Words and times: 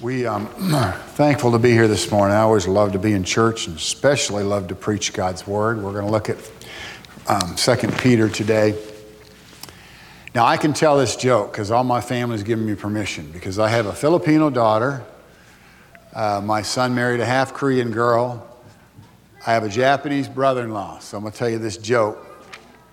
We 0.00 0.24
um, 0.24 0.46
thankful 1.08 1.52
to 1.52 1.58
be 1.58 1.72
here 1.72 1.86
this 1.86 2.10
morning. 2.10 2.34
I 2.34 2.40
always 2.40 2.66
love 2.66 2.92
to 2.92 2.98
be 2.98 3.12
in 3.12 3.22
church, 3.22 3.66
and 3.66 3.76
especially 3.76 4.42
love 4.42 4.68
to 4.68 4.74
preach 4.74 5.12
God's 5.12 5.46
word. 5.46 5.82
We're 5.82 5.92
going 5.92 6.06
to 6.06 6.10
look 6.10 6.30
at 6.30 6.38
um, 7.28 7.54
2 7.54 7.88
Peter 7.98 8.30
today. 8.30 8.82
Now 10.34 10.46
I 10.46 10.56
can 10.56 10.72
tell 10.72 10.96
this 10.96 11.16
joke 11.16 11.52
because 11.52 11.70
all 11.70 11.84
my 11.84 12.00
family's 12.00 12.42
given 12.42 12.64
me 12.64 12.76
permission 12.76 13.30
because 13.30 13.58
I 13.58 13.68
have 13.68 13.84
a 13.84 13.92
Filipino 13.92 14.48
daughter. 14.48 15.04
Uh, 16.14 16.40
my 16.42 16.62
son 16.62 16.94
married 16.94 17.20
a 17.20 17.26
half 17.26 17.52
Korean 17.52 17.90
girl. 17.90 18.48
I 19.46 19.52
have 19.52 19.64
a 19.64 19.68
Japanese 19.68 20.30
brother-in-law. 20.30 21.00
So 21.00 21.18
I'm 21.18 21.24
going 21.24 21.32
to 21.32 21.38
tell 21.38 21.50
you 21.50 21.58
this 21.58 21.76
joke, 21.76 22.26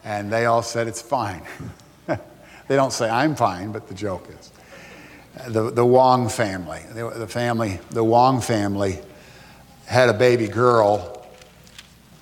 and 0.04 0.30
they 0.30 0.46
all 0.46 0.62
said 0.62 0.90
it's 0.90 1.02
fine. 1.02 1.44
they 2.08 2.76
don't 2.76 2.92
say 2.92 3.10
I'm 3.10 3.34
fine, 3.34 3.72
but 3.72 3.88
the 3.88 3.94
joke 3.94 4.28
is 4.38 4.52
the, 5.48 5.72
the 5.72 5.86
Wong 5.86 6.30
family. 6.30 6.82
The, 6.94 7.10
the 7.10 7.28
family, 7.28 7.80
the 7.92 8.04
Wong 8.04 8.42
family 8.42 9.00
had 9.86 10.10
a 10.10 10.14
baby 10.14 10.48
girl 10.48 11.18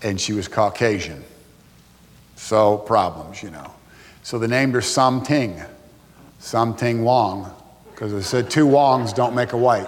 and 0.03 0.19
she 0.21 0.33
was 0.33 0.47
Caucasian. 0.47 1.23
So 2.35 2.77
problems, 2.77 3.41
you 3.41 3.49
know. 3.49 3.71
So 4.21 4.37
they 4.37 4.47
named 4.47 4.73
her 4.75 4.81
Something, 4.81 5.61
Something 6.39 7.03
Wong, 7.03 7.51
because 7.91 8.11
they 8.11 8.21
said 8.21 8.49
two 8.51 8.67
Wongs 8.67 9.13
don't 9.13 9.33
make 9.33 9.53
a 9.53 9.57
white. 9.57 9.87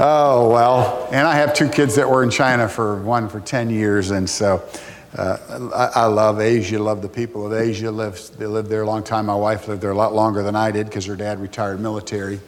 oh, 0.00 0.50
well. 0.50 1.08
And 1.10 1.26
I 1.26 1.36
have 1.36 1.54
two 1.54 1.70
kids 1.70 1.94
that 1.94 2.08
were 2.08 2.22
in 2.22 2.30
China 2.30 2.68
for 2.68 2.96
one 3.02 3.28
for 3.30 3.40
10 3.40 3.70
years, 3.70 4.10
and 4.10 4.28
so 4.28 4.62
uh, 5.16 5.70
I, 5.74 6.02
I, 6.02 6.04
love 6.06 6.38
Asia, 6.38 6.78
love 6.78 7.00
the 7.00 7.08
people 7.08 7.46
of 7.46 7.52
Asia. 7.54 7.90
Lived, 7.90 8.38
they 8.38 8.46
lived 8.46 8.68
there 8.68 8.82
a 8.82 8.86
long 8.86 9.02
time. 9.02 9.26
My 9.26 9.34
wife 9.34 9.66
lived 9.66 9.80
there 9.80 9.90
a 9.90 9.96
lot 9.96 10.12
longer 10.12 10.42
than 10.42 10.54
I 10.54 10.70
did 10.70 10.86
because 10.86 11.06
her 11.06 11.16
dad 11.16 11.40
retired 11.40 11.80
military. 11.80 12.40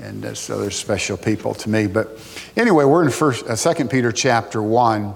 And 0.00 0.24
uh, 0.24 0.34
so 0.34 0.60
they're 0.60 0.72
special 0.72 1.16
people 1.16 1.54
to 1.54 1.70
me. 1.70 1.86
But 1.86 2.18
anyway, 2.56 2.84
we're 2.84 3.04
in 3.04 3.10
first, 3.10 3.46
uh, 3.48 3.74
2 3.74 3.84
Peter 3.86 4.10
chapter 4.10 4.60
1. 4.60 5.14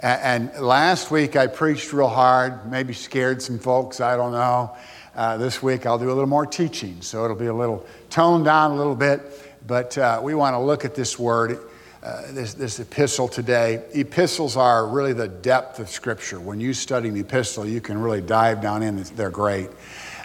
And, 0.00 0.50
and 0.52 0.64
last 0.66 1.12
week 1.12 1.36
I 1.36 1.46
preached 1.46 1.92
real 1.92 2.08
hard, 2.08 2.68
maybe 2.68 2.92
scared 2.92 3.40
some 3.40 3.60
folks, 3.60 4.00
I 4.00 4.16
don't 4.16 4.32
know. 4.32 4.76
Uh, 5.14 5.36
this 5.36 5.62
week 5.62 5.86
I'll 5.86 5.98
do 5.98 6.08
a 6.08 6.12
little 6.12 6.26
more 6.26 6.44
teaching, 6.44 7.02
so 7.02 7.24
it'll 7.24 7.36
be 7.36 7.46
a 7.46 7.54
little 7.54 7.86
toned 8.10 8.44
down 8.44 8.72
a 8.72 8.76
little 8.76 8.96
bit. 8.96 9.22
But 9.64 9.96
uh, 9.96 10.20
we 10.22 10.34
want 10.34 10.54
to 10.54 10.58
look 10.58 10.84
at 10.84 10.96
this 10.96 11.18
word. 11.18 11.58
Uh, 12.06 12.22
this, 12.30 12.54
this 12.54 12.78
epistle 12.78 13.26
today. 13.26 13.82
Epistles 13.92 14.56
are 14.56 14.86
really 14.86 15.12
the 15.12 15.26
depth 15.26 15.80
of 15.80 15.88
Scripture. 15.88 16.38
When 16.38 16.60
you 16.60 16.72
study 16.72 17.08
an 17.08 17.16
epistle, 17.16 17.66
you 17.66 17.80
can 17.80 17.98
really 17.98 18.20
dive 18.20 18.62
down 18.62 18.84
in. 18.84 19.02
They're 19.16 19.28
great. 19.28 19.70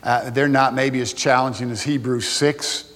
Uh, 0.03 0.29
they're 0.29 0.47
not 0.47 0.75
maybe 0.75 1.01
as 1.01 1.11
challenging 1.11 1.71
as 1.71 1.81
Hebrews 1.81 2.29
6 2.29 2.93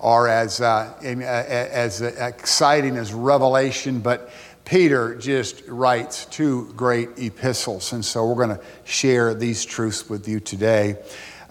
or 0.00 0.26
as, 0.26 0.60
uh, 0.60 0.94
uh 1.00 1.06
as 1.06 2.00
exciting 2.00 2.96
as 2.96 3.14
Revelation, 3.14 4.00
but 4.00 4.32
Peter 4.64 5.14
just 5.14 5.62
writes 5.68 6.24
two 6.26 6.72
great 6.76 7.10
epistles. 7.16 7.92
And 7.92 8.04
so 8.04 8.26
we're 8.26 8.46
going 8.46 8.58
to 8.58 8.64
share 8.82 9.32
these 9.34 9.64
truths 9.64 10.10
with 10.10 10.26
you 10.26 10.40
today. 10.40 10.96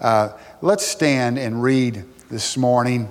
Uh, 0.00 0.36
let's 0.60 0.86
stand 0.86 1.38
and 1.38 1.62
read 1.62 2.04
this 2.30 2.58
morning. 2.58 3.10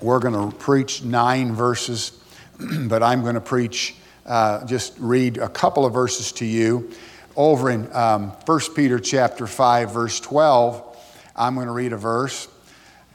We're 0.00 0.20
going 0.20 0.52
to 0.52 0.56
preach 0.58 1.02
nine 1.02 1.56
verses 1.56 2.20
but 2.88 3.02
I'm 3.02 3.22
going 3.22 3.34
to 3.34 3.40
preach, 3.40 3.96
uh, 4.26 4.64
just 4.64 4.94
read 4.98 5.38
a 5.38 5.48
couple 5.48 5.84
of 5.84 5.92
verses 5.92 6.32
to 6.32 6.44
you. 6.44 6.90
Over 7.36 7.70
in 7.70 7.92
um, 7.92 8.30
1 8.46 8.60
Peter 8.76 9.00
chapter 9.00 9.46
5, 9.46 9.92
verse 9.92 10.20
12, 10.20 10.96
I'm 11.34 11.54
going 11.54 11.66
to 11.66 11.72
read 11.72 11.92
a 11.92 11.96
verse. 11.96 12.48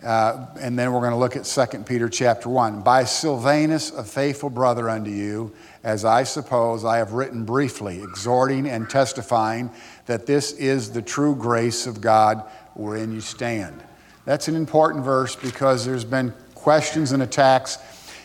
Uh, 0.03 0.45
and 0.59 0.79
then 0.79 0.93
we're 0.93 1.01
going 1.01 1.11
to 1.11 1.17
look 1.17 1.35
at 1.35 1.43
2 1.43 1.79
Peter 1.79 2.07
chapter 2.07 2.47
1. 2.49 2.81
By 2.81 3.03
Silvanus, 3.03 3.91
a 3.91 4.03
faithful 4.03 4.49
brother 4.49 4.89
unto 4.89 5.11
you, 5.11 5.53
as 5.83 6.05
I 6.05 6.23
suppose 6.23 6.85
I 6.85 6.97
have 6.97 7.13
written 7.13 7.43
briefly, 7.43 8.01
exhorting 8.01 8.67
and 8.67 8.89
testifying 8.89 9.69
that 10.05 10.25
this 10.25 10.53
is 10.53 10.91
the 10.91 11.01
true 11.01 11.35
grace 11.35 11.85
of 11.85 12.01
God 12.01 12.43
wherein 12.75 13.11
you 13.11 13.21
stand. 13.21 13.83
That's 14.23 14.47
an 14.47 14.55
important 14.55 15.03
verse 15.03 15.35
because 15.35 15.85
there's 15.85 16.05
been 16.05 16.33
questions 16.55 17.11
and 17.11 17.23
attacks 17.23 17.77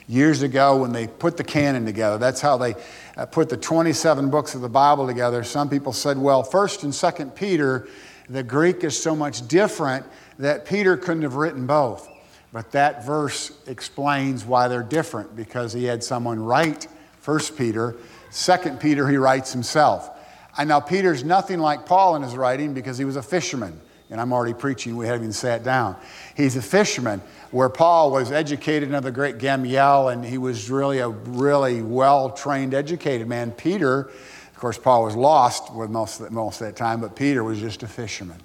years 0.07 0.43
ago 0.43 0.77
when 0.77 0.93
they 0.93 1.07
put 1.07 1.37
the 1.37 1.45
canon 1.45 1.85
together. 1.85 2.19
That's 2.19 2.41
how 2.41 2.57
they 2.57 2.75
uh, 3.17 3.27
put 3.27 3.49
the 3.49 3.57
27 3.57 4.31
books 4.31 4.55
of 4.55 4.61
the 4.61 4.69
Bible 4.69 5.07
together. 5.07 5.43
Some 5.45 5.69
people 5.69 5.93
said, 5.93 6.19
well, 6.19 6.43
1st 6.43 6.85
and 6.85 6.93
2nd 6.93 7.35
Peter, 7.35 7.89
the 8.29 8.43
Greek 8.43 8.85
is 8.85 9.01
so 9.01 9.17
much 9.17 9.47
different 9.49 10.05
that 10.39 10.67
Peter 10.67 10.97
couldn't 10.97 11.23
have 11.23 11.37
written 11.37 11.67
both. 11.67 12.09
But 12.53 12.71
that 12.73 13.05
verse 13.05 13.53
explains 13.67 14.45
why 14.45 14.69
they're 14.69 14.83
different 14.83 15.35
because 15.35 15.73
he 15.73 15.85
had 15.85 16.05
someone 16.05 16.39
write 16.39 16.87
1st 17.25 17.57
Peter, 17.57 17.97
2nd 18.31 18.81
Peter 18.81 19.09
he 19.09 19.17
writes 19.17 19.53
himself. 19.53 20.11
And 20.57 20.69
now 20.69 20.81
Peter's 20.81 21.25
nothing 21.25 21.59
like 21.59 21.87
Paul 21.87 22.15
in 22.17 22.23
his 22.23 22.37
writing 22.37 22.75
because 22.75 22.97
he 22.97 23.05
was 23.05 23.17
a 23.17 23.23
fisherman. 23.23 23.81
And 24.11 24.21
I'm 24.21 24.33
already 24.33 24.55
preaching, 24.55 24.97
we 24.97 25.07
haven't 25.07 25.23
even 25.23 25.33
sat 25.33 25.65
down. 25.65 25.97
He's 26.37 26.57
a 26.57 26.63
fisherman 26.63 27.23
where 27.51 27.69
Paul 27.69 28.11
was 28.11 28.31
educated 28.31 28.89
under 28.95 29.01
the 29.01 29.13
great 29.13 29.39
Gamaliel, 29.39 30.09
and 30.09 30.25
he 30.25 30.39
was 30.39 30.71
really 30.71 30.99
a 30.99 31.09
really 31.09 31.81
well 31.81 32.31
trained, 32.31 32.75
educated 32.75 33.27
man. 33.27 33.51
Peter, 33.53 34.01
of 34.01 34.57
course, 34.57 34.77
Paul 34.77 35.05
was 35.05 35.17
lost 35.17 35.75
with 35.75 35.91
most 35.91 36.21
most 36.31 36.61
of 36.61 36.67
that 36.67 36.77
time, 36.77 37.01
but 37.01 37.17
Peter 37.17 37.43
was 37.43 37.59
just 37.61 37.83
a 37.83 37.89
fisherman. 37.89 38.39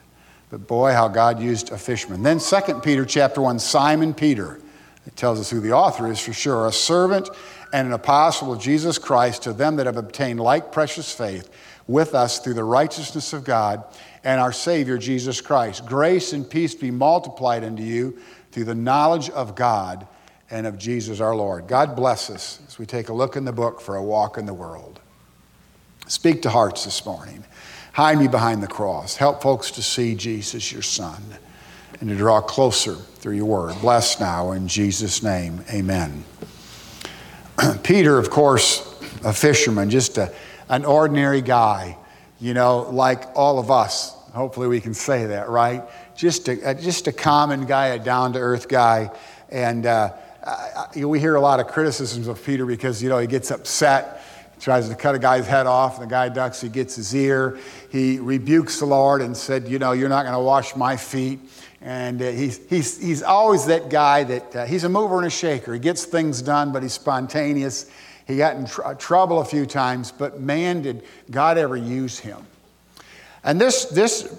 But 0.50 0.66
boy, 0.66 0.94
how 0.94 1.08
God 1.08 1.42
used 1.42 1.72
a 1.72 1.78
fisherman. 1.78 2.24
Then 2.24 2.40
2 2.40 2.80
Peter 2.82 3.06
chapter 3.06 3.42
1, 3.42 3.60
Simon 3.60 4.14
Peter. 4.14 4.60
It 5.06 5.16
tells 5.16 5.40
us 5.40 5.50
who 5.50 5.60
the 5.60 5.72
author 5.72 6.12
is 6.12 6.20
for 6.20 6.34
sure. 6.34 6.68
A 6.68 6.72
servant 6.72 7.30
and 7.74 7.88
an 7.88 7.94
apostle 7.94 8.54
of 8.54 8.60
Jesus 8.60 8.98
Christ 8.98 9.44
to 9.44 9.54
them 9.54 9.76
that 9.78 9.86
have 9.86 9.98
obtained 9.98 10.40
like 10.40 10.72
precious 10.72 11.14
faith 11.14 11.50
with 11.90 12.14
us 12.14 12.38
through 12.38 12.54
the 12.54 12.64
righteousness 12.64 13.34
of 13.34 13.44
God 13.44 13.84
and 14.24 14.40
our 14.40 14.54
Savior 14.54 15.00
Jesus 15.00 15.42
Christ. 15.42 15.88
Grace 15.88 16.34
and 16.34 16.48
peace 16.48 16.76
be 16.76 16.92
multiplied 16.92 17.64
unto 17.64 17.82
you 17.82 18.20
through 18.52 18.66
the 18.66 18.76
knowledge 18.76 19.32
of 19.32 19.56
God 19.56 20.08
and 20.52 20.68
of 20.68 20.78
Jesus 20.78 21.20
our 21.20 21.36
Lord. 21.36 21.68
God 21.68 21.96
bless 21.96 22.30
us 22.30 22.60
as 22.68 22.78
we 22.78 22.86
take 22.86 23.10
a 23.10 23.14
look 23.14 23.36
in 23.36 23.44
the 23.44 23.52
book 23.52 23.82
for 23.82 23.96
a 23.96 24.04
walk 24.04 24.38
in 24.38 24.46
the 24.46 24.54
world. 24.54 25.00
Speak 26.08 26.44
to 26.44 26.52
hearts 26.52 26.86
this 26.86 27.04
morning. 27.08 27.44
Hide 27.94 28.20
me 28.20 28.28
behind 28.28 28.62
the 28.62 28.68
cross. 28.68 29.16
Help 29.16 29.42
folks 29.42 29.72
to 29.72 29.82
see 29.82 30.14
Jesus, 30.14 30.72
your 30.72 30.84
Son, 30.84 31.24
and 32.00 32.10
to 32.10 32.16
draw 32.16 32.40
closer 32.40 32.94
through 32.94 33.36
your 33.36 33.46
word. 33.46 33.76
Bless 33.82 34.20
now 34.20 34.52
in 34.52 34.68
Jesus' 34.68 35.24
name. 35.24 35.64
Amen. 35.74 36.24
Peter, 37.84 38.20
of 38.20 38.30
course, 38.30 38.86
a 39.26 39.34
fisherman, 39.34 39.90
just 39.90 40.20
a, 40.20 40.32
an 40.70 40.86
ordinary 40.86 41.42
guy, 41.42 41.98
you 42.40 42.54
know, 42.54 42.90
like 42.92 43.26
all 43.36 43.60
of 43.60 43.70
us. 43.70 44.14
Hopefully, 44.34 44.68
we 44.68 44.80
can 44.80 44.94
say 44.94 45.26
that, 45.26 45.50
right? 45.50 45.84
just 46.20 46.50
a, 46.50 46.76
just 46.76 47.08
a 47.08 47.14
common 47.14 47.66
guy, 47.66 47.88
a 47.88 48.00
down 48.00 48.34
to 48.34 48.40
earth 48.40 48.68
guy. 48.68 49.10
And 49.48 49.86
uh, 49.86 50.12
I, 50.46 51.06
we 51.06 51.18
hear 51.18 51.36
a 51.36 51.42
lot 51.42 51.62
of 51.62 51.68
criticisms 51.68 52.28
of 52.28 52.44
Peter 52.44 52.66
because, 52.66 53.02
you 53.02 53.08
know, 53.08 53.20
he 53.20 53.26
gets 53.28 53.52
upset, 53.52 54.22
tries 54.60 54.90
to 54.90 54.96
cut 54.96 55.16
a 55.16 55.20
guy's 55.20 55.48
head 55.48 55.66
off, 55.66 55.98
and 55.98 56.06
the 56.06 56.14
guy 56.14 56.28
ducks, 56.28 56.60
he 56.60 56.68
gets 56.68 56.98
his 56.98 57.16
ear. 57.16 57.58
He 57.90 58.20
rebukes 58.20 58.80
the 58.80 58.86
Lord 58.86 59.22
and 59.22 59.36
said, 59.36 59.70
You 59.70 59.80
know, 59.80 59.94
you're 59.94 60.10
not 60.10 60.24
going 60.24 60.34
to 60.34 60.44
wash 60.44 60.76
my 60.76 60.98
feet. 60.98 61.40
And 61.80 62.22
uh, 62.22 62.32
he's, 62.32 62.60
he's, 62.70 63.02
he's 63.02 63.24
always 63.24 63.68
that 63.68 63.90
guy 63.90 64.26
that 64.26 64.56
uh, 64.56 64.66
he's 64.66 64.84
a 64.84 64.90
mover 64.90 65.20
and 65.20 65.28
a 65.28 65.30
shaker. 65.30 65.74
He 65.74 65.80
gets 65.80 66.04
things 66.04 66.42
done, 66.42 66.74
but 66.74 66.84
he's 66.84 66.92
spontaneous. 66.92 67.90
He 68.30 68.38
got 68.38 68.58
in 68.58 68.68
tr- 68.68 68.94
trouble 68.94 69.40
a 69.40 69.46
few 69.46 69.66
times, 69.66 70.12
but 70.12 70.40
man, 70.40 70.84
did 70.84 71.02
God 71.32 71.58
ever 71.58 71.76
use 71.76 72.20
him. 72.20 72.46
And 73.44 73.60
this, 73.60 73.86
this 73.86 74.32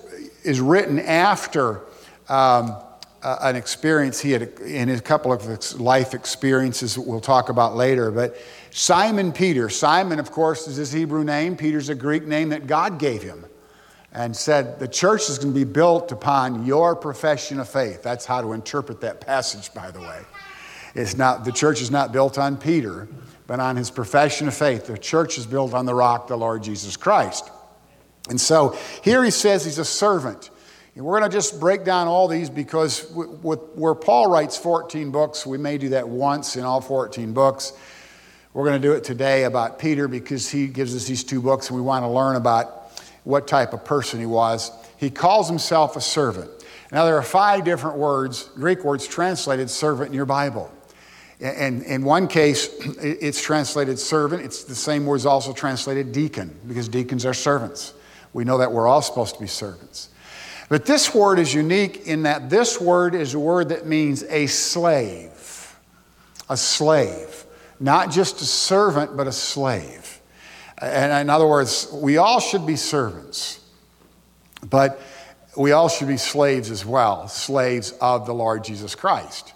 is 0.45 0.61
written 0.61 1.01
after 1.01 1.81
um, 2.29 2.77
uh, 3.21 3.39
an 3.43 3.57
experience 3.57 4.21
he 4.21 4.31
had 4.31 4.43
in 4.61 4.91
a 4.91 5.01
couple 5.01 5.33
of 5.33 5.81
life 5.81 6.15
experiences 6.15 6.95
that 6.95 7.01
we'll 7.01 7.21
talk 7.21 7.49
about 7.49 7.75
later. 7.75 8.13
But 8.13 8.37
Simon 8.71 9.33
Peter, 9.33 9.69
Simon, 9.69 10.21
of 10.21 10.31
course, 10.31 10.69
is 10.69 10.77
his 10.77 10.93
Hebrew 10.93 11.25
name. 11.25 11.57
Peter's 11.57 11.89
a 11.89 11.95
Greek 11.97 12.29
name 12.29 12.51
that 12.51 12.69
God 12.69 13.01
gave 13.01 13.25
him 13.25 13.45
and 14.13 14.37
said, 14.37 14.79
The 14.79 14.87
church 14.87 15.29
is 15.29 15.37
going 15.37 15.53
to 15.53 15.59
be 15.59 15.65
built 15.65 16.13
upon 16.13 16.65
your 16.65 16.95
profession 16.95 17.59
of 17.59 17.69
faith. 17.69 18.05
That's 18.05 18.25
how 18.25 18.41
to 18.41 18.53
interpret 18.53 19.01
that 19.01 19.21
passage, 19.21 19.75
by 19.75 19.91
the 19.91 19.99
way. 19.99 20.21
It's 20.95 21.17
not, 21.17 21.45
the 21.45 21.53
church 21.53 21.81
is 21.81 21.91
not 21.91 22.13
built 22.13 22.39
on 22.39 22.57
Peter, 22.57 23.09
but 23.47 23.61
on 23.61 23.77
his 23.77 23.91
profession 23.91 24.49
of 24.49 24.55
faith. 24.55 24.87
The 24.87 24.99
church 24.99 25.39
is 25.39 25.47
built 25.47 25.75
on 25.75 25.87
the 25.87 25.95
rock, 25.95 26.29
the 26.29 26.37
Lord 26.37 26.63
Jesus 26.63 26.97
Christ. 26.97 27.51
And 28.29 28.41
so 28.41 28.77
here 29.03 29.25
he 29.25 29.31
says 29.31 29.65
he's 29.65 29.79
a 29.79 29.85
servant. 29.85 30.51
And 30.95 31.05
we're 31.05 31.19
going 31.19 31.31
to 31.31 31.37
just 31.37 31.61
break 31.61 31.85
down 31.85 32.09
all 32.09 32.29
these 32.29 32.51
because 32.51 33.11
where 33.13 33.95
Paul 33.95 34.31
writes 34.31 34.57
14 34.57 35.11
books, 35.11 35.47
we 35.47 35.59
may 35.59 35.79
do 35.79 35.91
that 35.91 36.09
once 36.09 36.57
in 36.57 36.65
all 36.65 36.81
14 36.81 37.33
books. 37.33 37.73
We're 38.53 38.65
going 38.65 38.83
to 38.83 38.89
do 38.89 38.95
it 38.95 39.05
today 39.05 39.45
about 39.45 39.79
Peter 39.79 40.09
because 40.09 40.51
he 40.51 40.67
gives 40.67 40.95
us 40.95 41.07
these 41.07 41.23
two 41.23 41.41
books 41.41 41.69
and 41.69 41.77
we 41.77 41.83
want 41.83 42.05
to 42.05 42.09
learn 42.09 42.35
about 42.35 42.93
what 43.25 43.47
type 43.47 43.73
of 43.73 43.85
person 43.85 44.19
he 44.19 44.27
was. 44.27 44.71
he 44.97 45.11
calls 45.11 45.49
himself 45.49 45.97
a 45.97 46.01
servant. 46.01 46.51
Now, 46.91 47.05
there 47.05 47.17
are 47.17 47.23
five 47.23 47.65
different 47.65 47.97
words, 47.97 48.51
Greek 48.57 48.83
words, 48.83 49.07
translated 49.07 49.71
servant 49.71 50.09
in 50.09 50.15
your 50.15 50.27
Bible. 50.27 50.71
And 51.41 51.83
in 51.85 52.05
one 52.05 52.29
case, 52.29 52.69
it's 53.01 53.41
translated 53.43 53.99
servant. 53.99 54.43
It's 54.43 54.65
the 54.65 54.75
same 54.75 55.07
word 55.07 55.17
is 55.17 55.27
also 55.27 55.53
translated 55.53 56.13
deacon, 56.13 56.55
because 56.67 56.89
deacons 56.89 57.25
are 57.25 57.33
servants. 57.33 57.95
We 58.33 58.45
know 58.45 58.59
that 58.59 58.71
we're 58.73 58.87
all 58.87 59.03
supposed 59.03 59.35
to 59.35 59.41
be 59.41 59.47
servants. 59.47 60.11
But 60.69 60.87
this 60.87 61.15
word 61.15 61.39
is 61.39 61.53
unique 61.53 62.07
in 62.07 62.25
that 62.25 62.51
this 62.51 62.81
word 62.81 63.15
is 63.15 63.35
a 63.35 63.41
word 63.41 63.71
that 63.71 63.87
means 63.87 64.23
a 64.25 64.47
slave. 64.47 65.77
A 66.49 66.57
slave. 66.57 67.45
Not 67.81 68.11
just 68.11 68.41
a 68.41 68.45
servant, 68.45 69.17
but 69.17 69.27
a 69.27 69.33
slave. 69.33 70.21
And 70.81 71.11
in 71.13 71.31
other 71.31 71.47
words, 71.47 71.89
we 71.93 72.19
all 72.19 72.41
should 72.41 72.67
be 72.67 72.77
servants. 72.77 73.61
But 74.69 75.01
we 75.57 75.73
all 75.73 75.89
should 75.89 76.09
be 76.09 76.19
slaves 76.19 76.71
as 76.71 76.85
well, 76.85 77.27
slaves 77.29 77.93
of 78.01 78.27
the 78.27 78.35
Lord 78.35 78.63
Jesus 78.63 78.95
Christ. 78.95 79.55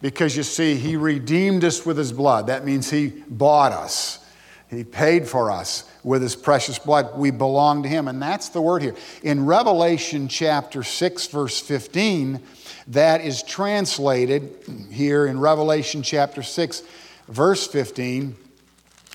Because 0.00 0.36
you 0.36 0.42
see, 0.42 0.76
He 0.76 0.96
redeemed 0.96 1.64
us 1.64 1.86
with 1.86 1.96
His 1.98 2.12
blood. 2.12 2.48
That 2.48 2.64
means 2.64 2.90
He 2.90 3.08
bought 3.28 3.72
us, 3.72 4.24
He 4.68 4.84
paid 4.84 5.26
for 5.26 5.50
us 5.50 5.90
with 6.04 6.22
His 6.22 6.36
precious 6.36 6.78
blood. 6.78 7.16
We 7.18 7.30
belong 7.30 7.82
to 7.82 7.88
Him. 7.88 8.08
And 8.08 8.20
that's 8.20 8.50
the 8.50 8.60
word 8.60 8.82
here. 8.82 8.94
In 9.22 9.46
Revelation 9.46 10.28
chapter 10.28 10.82
6, 10.82 11.26
verse 11.28 11.60
15, 11.60 12.40
that 12.88 13.20
is 13.20 13.42
translated 13.42 14.86
here 14.90 15.26
in 15.26 15.40
Revelation 15.40 16.02
chapter 16.02 16.42
6, 16.42 16.82
verse 17.28 17.66
15, 17.66 18.36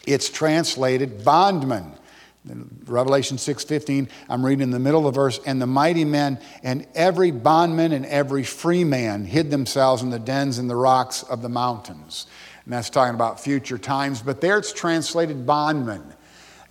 it's 0.05 0.29
translated 0.29 1.23
bondman. 1.23 1.93
In 2.49 2.83
Revelation 2.87 3.37
6:15, 3.37 4.09
I'm 4.27 4.43
reading 4.43 4.63
in 4.63 4.71
the 4.71 4.79
middle 4.79 5.07
of 5.07 5.13
the 5.13 5.19
verse, 5.19 5.39
and 5.45 5.61
the 5.61 5.67
mighty 5.67 6.05
men 6.05 6.39
and 6.63 6.87
every 6.95 7.29
bondman 7.29 7.91
and 7.91 8.03
every 8.07 8.43
free 8.43 8.83
man 8.83 9.25
hid 9.25 9.51
themselves 9.51 10.01
in 10.01 10.09
the 10.09 10.17
dens 10.17 10.57
and 10.57 10.67
the 10.67 10.75
rocks 10.75 11.21
of 11.21 11.43
the 11.43 11.49
mountains. 11.49 12.25
And 12.65 12.73
that's 12.73 12.89
talking 12.89 13.13
about 13.13 13.39
future 13.39 13.77
times, 13.77 14.23
but 14.23 14.41
there 14.41 14.57
it's 14.57 14.73
translated 14.73 15.45
bondman, 15.45 16.15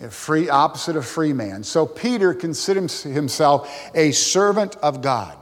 free 0.08 0.48
opposite 0.48 0.96
of 0.96 1.06
free 1.06 1.32
man. 1.32 1.62
So 1.62 1.86
Peter 1.86 2.34
considers 2.34 3.04
himself 3.04 3.70
a 3.94 4.10
servant 4.10 4.74
of 4.82 5.02
God. 5.02 5.36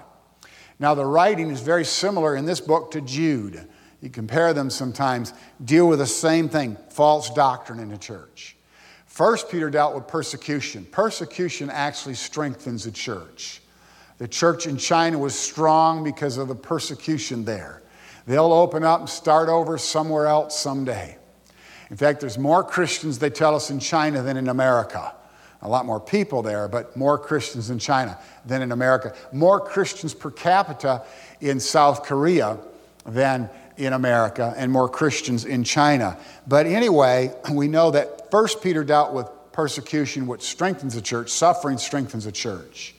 Now 0.79 0.95
the 0.95 1.07
writing 1.07 1.51
is 1.51 1.61
very 1.61 1.87
similar 1.87 2.37
in 2.37 2.45
this 2.45 2.61
book 2.61 2.91
to 2.91 3.01
Jude. 3.01 3.67
You 4.03 4.11
compare 4.11 4.53
them 4.53 4.69
sometimes, 4.69 5.33
deal 5.65 5.89
with 5.89 6.01
the 6.01 6.07
same 6.07 6.51
thing, 6.51 6.77
false 6.91 7.31
doctrine 7.31 7.81
in 7.81 7.89
the 7.89 7.97
church. 7.97 8.58
First, 9.19 9.51
Peter 9.51 9.69
dealt 9.69 9.97
with 9.97 10.07
persecution. 10.07 10.85
Persecution 10.93 11.71
actually 11.71 12.15
strengthens 12.15 12.85
the 12.85 12.93
church. 12.93 13.61
The 14.19 14.29
church 14.29 14.69
in 14.69 14.77
China 14.77 15.19
was 15.19 15.37
strong 15.37 16.05
because 16.05 16.37
of 16.37 16.47
the 16.47 16.55
persecution 16.55 17.45
there. 17.45 17.83
They'll 18.29 18.53
open 18.53 18.85
up 18.85 19.01
and 19.01 19.09
start 19.09 19.49
over 19.49 19.77
somewhere 19.77 20.29
else 20.29 20.57
someday. 20.57 21.19
In 21.91 21.97
fact, 21.97 22.21
there's 22.21 22.39
more 22.39 22.63
Christians, 22.63 23.19
they 23.19 23.29
tell 23.29 23.57
us, 23.57 23.71
in 23.71 23.81
China 23.81 24.23
than 24.23 24.37
in 24.37 24.51
America. 24.51 25.13
A 25.63 25.69
lot 25.69 25.85
more 25.85 25.99
people 25.99 26.41
there, 26.41 26.69
but 26.69 26.97
more 26.97 27.19
Christians 27.19 27.71
in 27.71 27.81
China 27.81 28.17
than 28.47 28.63
in 28.63 28.71
America. 28.71 29.17
More 29.33 29.59
Christians 29.59 30.15
per 30.15 30.31
capita 30.31 31.03
in 31.41 31.59
South 31.59 32.05
Korea 32.05 32.57
than 33.05 33.51
in 33.79 33.93
America, 33.93 34.53
and 34.57 34.71
more 34.71 34.89
Christians 34.89 35.45
in 35.45 35.65
China. 35.65 36.19
But 36.47 36.67
anyway, 36.67 37.33
we 37.51 37.69
know 37.69 37.93
that 37.93 38.31
First 38.31 38.61
Peter 38.61 38.85
dealt 38.85 39.15
with 39.15 39.29
persecution, 39.53 40.27
which 40.27 40.43
strengthens 40.43 40.95
the 40.95 41.01
church. 41.01 41.31
Suffering 41.31 41.79
strengthens 41.79 42.25
the 42.25 42.33
church. 42.33 42.95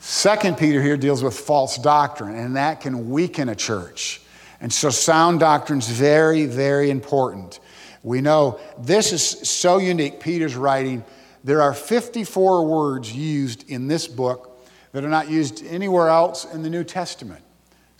Second 0.00 0.58
Peter 0.58 0.82
here 0.82 0.96
deals 0.96 1.22
with 1.22 1.38
false 1.38 1.78
doctrine, 1.78 2.34
and 2.34 2.56
that 2.56 2.80
can 2.80 3.10
weaken 3.10 3.48
a 3.48 3.54
church. 3.54 4.20
And 4.60 4.72
so 4.72 4.90
sound 4.90 5.40
doctrine 5.40 5.78
is 5.78 5.88
very, 5.88 6.46
very 6.46 6.90
important. 6.90 7.60
We 8.02 8.20
know 8.20 8.60
this 8.78 9.12
is 9.12 9.22
so 9.22 9.78
unique, 9.78 10.20
Peter's 10.20 10.56
writing. 10.56 11.04
There 11.44 11.62
are 11.62 11.74
54 11.74 12.66
words 12.66 13.12
used 13.12 13.70
in 13.70 13.88
this 13.88 14.08
book 14.08 14.66
that 14.92 15.04
are 15.04 15.08
not 15.08 15.30
used 15.30 15.64
anywhere 15.66 16.08
else 16.08 16.46
in 16.46 16.62
the 16.62 16.70
New 16.70 16.84
Testament. 16.84 17.42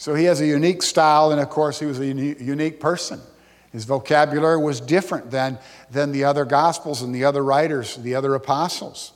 So 0.00 0.14
he 0.14 0.24
has 0.24 0.40
a 0.40 0.46
unique 0.46 0.82
style, 0.82 1.30
and 1.30 1.38
of 1.42 1.50
course, 1.50 1.78
he 1.78 1.84
was 1.84 2.00
a 2.00 2.06
unique 2.06 2.80
person. 2.80 3.20
His 3.70 3.84
vocabulary 3.84 4.56
was 4.56 4.80
different 4.80 5.30
than, 5.30 5.58
than 5.90 6.10
the 6.10 6.24
other 6.24 6.46
gospels 6.46 7.02
and 7.02 7.14
the 7.14 7.26
other 7.26 7.44
writers, 7.44 7.96
the 7.96 8.14
other 8.14 8.34
apostles. 8.34 9.12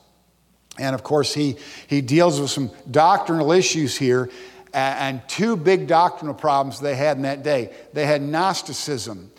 And 0.79 0.95
of 0.95 1.03
course, 1.03 1.33
he, 1.33 1.57
he 1.87 2.03
deals 2.03 2.39
with 2.39 2.51
some 2.51 2.71
doctrinal 2.91 3.51
issues 3.51 3.97
here 3.97 4.29
and 4.75 5.27
two 5.27 5.57
big 5.57 5.87
doctrinal 5.87 6.35
problems 6.35 6.81
they 6.81 6.97
had 6.97 7.17
in 7.17 7.23
that 7.23 7.43
day. 7.43 7.73
They 7.95 8.05
had 8.05 8.21
Gnosticism. 8.21 9.33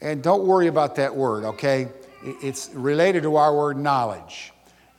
And 0.00 0.22
don't 0.22 0.46
worry 0.46 0.66
about 0.66 0.96
that 0.96 1.16
word, 1.16 1.44
okay? 1.44 1.88
It's 2.22 2.68
related 2.74 3.22
to 3.22 3.36
our 3.36 3.56
word 3.56 3.78
knowledge. 3.78 4.52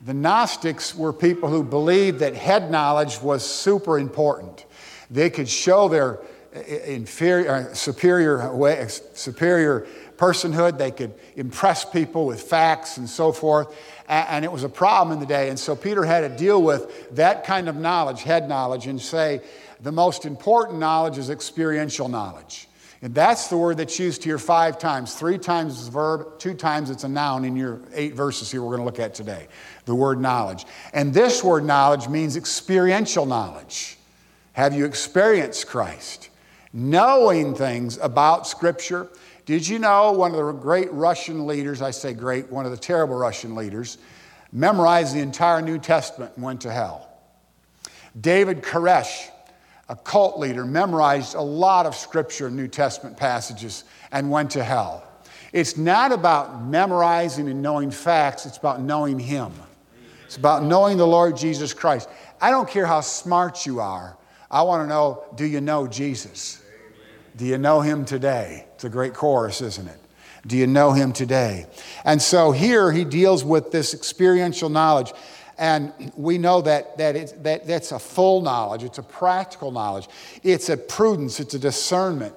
The 0.04 0.14
Gnostics 0.14 0.96
were 0.96 1.12
people 1.12 1.48
who 1.48 1.62
believed 1.62 2.18
that 2.18 2.34
head 2.34 2.72
knowledge 2.72 3.22
was 3.22 3.48
super 3.48 4.00
important. 4.00 4.65
They 5.10 5.30
could 5.30 5.48
show 5.48 5.88
their 5.88 6.20
inferior, 6.66 7.50
uh, 7.50 7.74
superior, 7.74 8.54
way, 8.54 8.86
superior 8.88 9.86
personhood. 10.16 10.78
They 10.78 10.90
could 10.90 11.14
impress 11.36 11.84
people 11.84 12.26
with 12.26 12.40
facts 12.40 12.96
and 12.96 13.08
so 13.08 13.32
forth. 13.32 13.74
And 14.08 14.44
it 14.44 14.52
was 14.52 14.64
a 14.64 14.68
problem 14.68 15.12
in 15.12 15.20
the 15.20 15.26
day. 15.26 15.48
And 15.48 15.58
so 15.58 15.74
Peter 15.74 16.04
had 16.04 16.20
to 16.20 16.28
deal 16.28 16.62
with 16.62 17.14
that 17.16 17.44
kind 17.44 17.68
of 17.68 17.76
knowledge, 17.76 18.22
head 18.22 18.48
knowledge, 18.48 18.86
and 18.86 19.00
say 19.00 19.40
the 19.80 19.92
most 19.92 20.24
important 20.24 20.78
knowledge 20.78 21.18
is 21.18 21.28
experiential 21.28 22.08
knowledge. 22.08 22.68
And 23.02 23.14
that's 23.14 23.48
the 23.48 23.58
word 23.58 23.76
that's 23.76 23.98
used 23.98 24.24
here 24.24 24.38
five 24.38 24.78
times. 24.78 25.14
Three 25.14 25.38
times 25.38 25.78
it's 25.78 25.88
a 25.88 25.90
verb, 25.90 26.38
two 26.38 26.54
times 26.54 26.88
it's 26.88 27.04
a 27.04 27.08
noun 27.08 27.44
in 27.44 27.54
your 27.54 27.80
eight 27.92 28.14
verses 28.14 28.50
here 28.50 28.62
we're 28.62 28.76
going 28.76 28.80
to 28.80 28.86
look 28.86 28.98
at 28.98 29.14
today. 29.14 29.48
The 29.84 29.94
word 29.94 30.18
knowledge. 30.18 30.64
And 30.94 31.12
this 31.12 31.44
word 31.44 31.64
knowledge 31.64 32.08
means 32.08 32.36
experiential 32.36 33.26
knowledge. 33.26 33.98
Have 34.56 34.74
you 34.74 34.84
experienced 34.84 35.68
Christ? 35.68 36.30
knowing 36.76 37.54
things 37.54 37.96
about 38.02 38.46
Scripture. 38.46 39.08
Did 39.46 39.66
you 39.66 39.78
know 39.78 40.12
one 40.12 40.32
of 40.32 40.36
the 40.36 40.52
great 40.52 40.92
Russian 40.92 41.46
leaders, 41.46 41.80
I 41.80 41.90
say 41.90 42.12
great, 42.12 42.50
one 42.52 42.66
of 42.66 42.70
the 42.70 42.76
terrible 42.76 43.16
Russian 43.16 43.54
leaders, 43.54 43.96
memorized 44.52 45.16
the 45.16 45.20
entire 45.20 45.62
New 45.62 45.78
Testament 45.78 46.32
and 46.34 46.44
went 46.44 46.60
to 46.60 46.70
hell? 46.70 47.08
David 48.20 48.62
Koresh, 48.62 49.30
a 49.88 49.96
cult 49.96 50.38
leader, 50.38 50.66
memorized 50.66 51.34
a 51.34 51.40
lot 51.40 51.86
of 51.86 51.94
Scripture, 51.94 52.48
and 52.48 52.56
New 52.56 52.68
Testament 52.68 53.16
passages, 53.16 53.84
and 54.12 54.30
went 54.30 54.50
to 54.50 54.62
hell. 54.62 55.02
It's 55.54 55.78
not 55.78 56.12
about 56.12 56.62
memorizing 56.62 57.48
and 57.48 57.62
knowing 57.62 57.90
facts, 57.90 58.44
it's 58.44 58.58
about 58.58 58.82
knowing 58.82 59.18
Him. 59.18 59.50
It's 60.26 60.36
about 60.36 60.62
knowing 60.62 60.98
the 60.98 61.06
Lord 61.06 61.38
Jesus 61.38 61.72
Christ. 61.72 62.10
I 62.38 62.50
don't 62.50 62.68
care 62.68 62.84
how 62.84 63.00
smart 63.00 63.64
you 63.64 63.80
are, 63.80 64.18
I 64.56 64.62
want 64.62 64.84
to 64.84 64.86
know 64.88 65.22
do 65.34 65.44
you 65.44 65.60
know 65.60 65.86
Jesus? 65.86 66.62
Do 67.36 67.44
you 67.44 67.58
know 67.58 67.82
him 67.82 68.06
today? 68.06 68.64
It's 68.74 68.84
a 68.84 68.88
great 68.88 69.12
chorus, 69.12 69.60
isn't 69.60 69.86
it? 69.86 69.98
Do 70.46 70.56
you 70.56 70.66
know 70.66 70.92
him 70.92 71.12
today? 71.12 71.66
And 72.06 72.22
so 72.22 72.52
here 72.52 72.90
he 72.90 73.04
deals 73.04 73.44
with 73.44 73.70
this 73.70 73.92
experiential 73.92 74.70
knowledge. 74.70 75.12
And 75.58 75.92
we 76.16 76.38
know 76.38 76.62
that, 76.62 76.96
that, 76.96 77.16
it's, 77.16 77.32
that 77.32 77.66
that's 77.66 77.92
a 77.92 77.98
full 77.98 78.40
knowledge, 78.40 78.82
it's 78.82 78.96
a 78.96 79.02
practical 79.02 79.72
knowledge, 79.72 80.08
it's 80.42 80.70
a 80.70 80.76
prudence, 80.78 81.38
it's 81.38 81.52
a 81.52 81.58
discernment, 81.58 82.34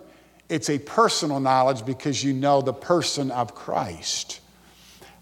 it's 0.49 0.69
a 0.69 0.77
personal 0.79 1.39
knowledge 1.39 1.85
because 1.85 2.21
you 2.21 2.33
know 2.33 2.61
the 2.61 2.73
person 2.73 3.31
of 3.31 3.55
Christ. 3.55 4.41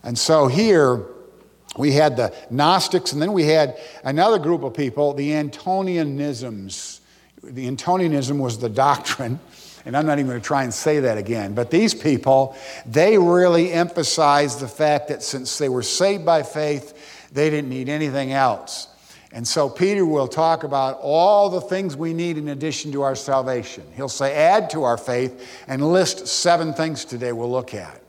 And 0.01 0.17
so 0.17 0.47
here 0.47 1.05
we 1.77 1.91
had 1.91 2.17
the 2.17 2.33
Gnostics, 2.49 3.13
and 3.13 3.21
then 3.21 3.33
we 3.33 3.43
had 3.43 3.77
another 4.03 4.39
group 4.39 4.63
of 4.63 4.73
people, 4.73 5.13
the 5.13 5.31
Antonianisms. 5.31 6.99
The 7.43 7.67
Antonianism 7.67 8.39
was 8.39 8.59
the 8.59 8.69
doctrine 8.69 9.39
and 9.87 9.95
I'm 9.95 10.05
not 10.05 10.19
even 10.19 10.27
going 10.27 10.41
to 10.41 10.45
try 10.45 10.63
and 10.63 10.73
say 10.73 10.99
that 10.99 11.17
again. 11.17 11.53
But 11.53 11.71
these 11.71 11.95
people, 11.95 12.57
they 12.85 13.17
really 13.17 13.71
emphasized 13.71 14.59
the 14.59 14.67
fact 14.67 15.07
that 15.07 15.23
since 15.23 15.57
they 15.57 15.69
were 15.69 15.81
saved 15.81 16.25
by 16.25 16.43
faith, 16.43 17.29
they 17.31 17.49
didn't 17.49 17.69
need 17.69 17.87
anything 17.87 18.33
else. 18.33 18.89
And 19.31 19.47
so 19.47 19.69
Peter 19.69 20.05
will 20.05 20.27
talk 20.27 20.65
about 20.65 20.99
all 21.01 21.49
the 21.49 21.61
things 21.61 21.95
we 21.95 22.13
need 22.13 22.37
in 22.37 22.49
addition 22.49 22.91
to 22.91 23.01
our 23.03 23.15
salvation. 23.15 23.85
He'll 23.95 24.09
say, 24.09 24.35
add 24.35 24.69
to 24.71 24.83
our 24.83 24.97
faith, 24.97 25.63
and 25.69 25.81
list 25.81 26.27
seven 26.27 26.73
things 26.73 27.05
today 27.05 27.31
we'll 27.31 27.49
look 27.49 27.73
at. 27.73 28.01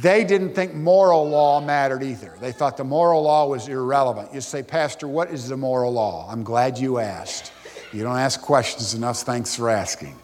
They 0.00 0.24
didn't 0.24 0.54
think 0.54 0.74
moral 0.74 1.26
law 1.26 1.58
mattered 1.60 2.02
either. 2.02 2.34
They 2.38 2.52
thought 2.52 2.76
the 2.76 2.84
moral 2.84 3.22
law 3.22 3.48
was 3.48 3.66
irrelevant. 3.66 4.34
You 4.34 4.42
say, 4.42 4.62
Pastor, 4.62 5.08
what 5.08 5.30
is 5.30 5.48
the 5.48 5.56
moral 5.56 5.92
law? 5.92 6.28
I'm 6.30 6.42
glad 6.42 6.76
you 6.78 6.98
asked. 6.98 7.50
You 7.94 8.02
don't 8.02 8.18
ask 8.18 8.42
questions 8.42 8.92
enough. 8.92 9.20
Thanks 9.20 9.56
for 9.56 9.70
asking. 9.70 10.14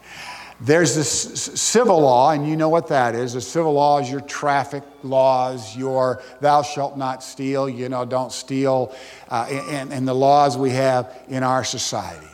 There's 0.60 0.94
the 0.94 1.04
civil 1.04 2.00
law, 2.02 2.32
and 2.32 2.46
you 2.46 2.54
know 2.54 2.68
what 2.68 2.88
that 2.88 3.14
is. 3.14 3.32
The 3.32 3.40
civil 3.40 3.72
law 3.72 3.98
is 3.98 4.10
your 4.10 4.20
traffic 4.20 4.84
laws, 5.02 5.74
your 5.74 6.22
thou 6.40 6.62
shalt 6.62 6.98
not 6.98 7.22
steal, 7.24 7.66
you 7.66 7.88
know, 7.88 8.04
don't 8.04 8.30
steal, 8.30 8.94
uh, 9.30 9.48
and, 9.50 9.90
and 9.92 10.06
the 10.06 10.14
laws 10.14 10.58
we 10.58 10.70
have 10.70 11.18
in 11.28 11.42
our 11.42 11.64
society. 11.64 12.26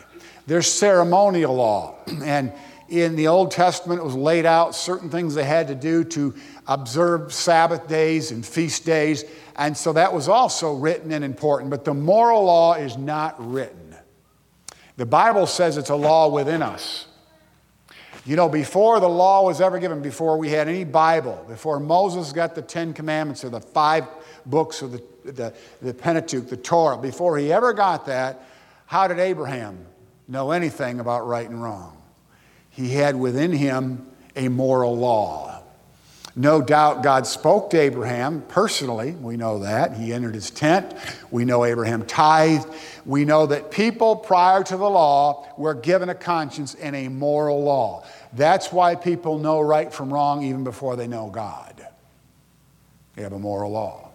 There's 0.47 0.71
ceremonial 0.71 1.55
law, 1.55 1.95
and 2.25 2.53
in 2.89 3.17
the 3.17 3.29
Old 3.29 3.51
Testament, 3.51 4.01
it 4.01 4.05
was 4.05 4.15
laid 4.15 4.47
out 4.47 4.75
certain 4.75 5.11
things 5.11 5.35
they 5.35 5.45
had 5.45 5.69
to 5.69 5.75
do 5.75 6.05
to 6.05 6.35
observe 6.69 7.33
Sabbath 7.33 7.89
days 7.89 8.31
and 8.31 8.45
feast 8.45 8.85
days, 8.85 9.25
and 9.57 9.77
so 9.77 9.95
that 9.95 10.13
was 10.13 10.29
also 10.29 10.75
written 10.75 11.11
and 11.13 11.25
important. 11.25 11.71
But 11.71 11.85
the 11.85 11.95
moral 11.95 12.45
law 12.45 12.75
is 12.75 12.97
not 12.97 13.35
written. 13.53 13.97
The 14.97 15.07
Bible 15.07 15.47
says 15.47 15.77
it's 15.77 15.91
a 15.91 15.97
law 15.97 16.29
within 16.29 16.63
us. 16.63 17.07
You 18.25 18.37
know, 18.37 18.49
before 18.49 19.01
the 19.01 19.09
law 19.09 19.45
was 19.45 19.61
ever 19.61 19.79
given, 19.79 20.03
before 20.03 20.37
we 20.37 20.51
had 20.51 20.69
any 20.69 20.85
Bible, 20.85 21.43
before 21.49 21.81
Moses 21.81 22.33
got 22.33 22.55
the 22.55 22.61
Ten 22.61 22.93
Commandments 22.93 23.43
or 23.43 23.49
the 23.49 23.61
five 23.61 24.07
books 24.45 24.83
of 24.83 24.93
the, 24.93 25.03
the, 25.25 25.55
the 25.81 25.95
Pentateuch, 25.95 26.49
the 26.49 26.57
Torah, 26.57 26.99
before 26.99 27.39
he 27.39 27.53
ever 27.53 27.73
got 27.73 28.07
that, 28.07 28.43
how 28.87 29.07
did 29.09 29.19
Abraham 29.19 29.79
know 30.27 30.51
anything 30.51 31.01
about 31.01 31.27
right 31.27 31.49
and 31.49 31.63
wrong? 31.63 31.97
He 32.71 32.91
had 32.91 33.17
within 33.17 33.53
him 33.53 34.07
a 34.37 34.49
moral 34.49 34.97
law. 34.97 35.58
No 36.39 36.63
doubt 36.63 37.03
God 37.03 37.27
spoke 37.27 37.71
to 37.71 37.81
Abraham 37.81 38.43
personally. 38.43 39.11
We 39.11 39.37
know 39.37 39.59
that. 39.59 39.97
He 39.97 40.13
entered 40.13 40.37
his 40.37 40.51
tent. 40.51 40.95
We 41.33 41.45
know 41.45 41.65
Abraham 41.65 42.07
tithed. 42.07 42.69
We 43.05 43.25
know 43.25 43.47
that 43.47 43.73
people 43.73 44.15
prior 44.15 44.63
to 44.63 44.77
the 44.77 44.89
law 44.89 45.49
were 45.59 45.75
given 45.75 46.11
a 46.11 46.15
conscience 46.15 46.77
and 46.77 46.95
a 46.95 47.09
moral 47.09 47.65
law. 47.65 48.05
That's 48.35 48.71
why 48.71 48.95
people 48.95 49.39
know 49.39 49.61
right 49.61 49.93
from 49.93 50.15
wrong 50.15 50.45
even 50.45 50.63
before 50.63 50.95
they 50.95 51.09
know 51.09 51.29
God. 51.29 51.85
They 53.17 53.23
have 53.23 53.33
a 53.33 53.39
moral 53.41 53.73
law. 53.73 54.09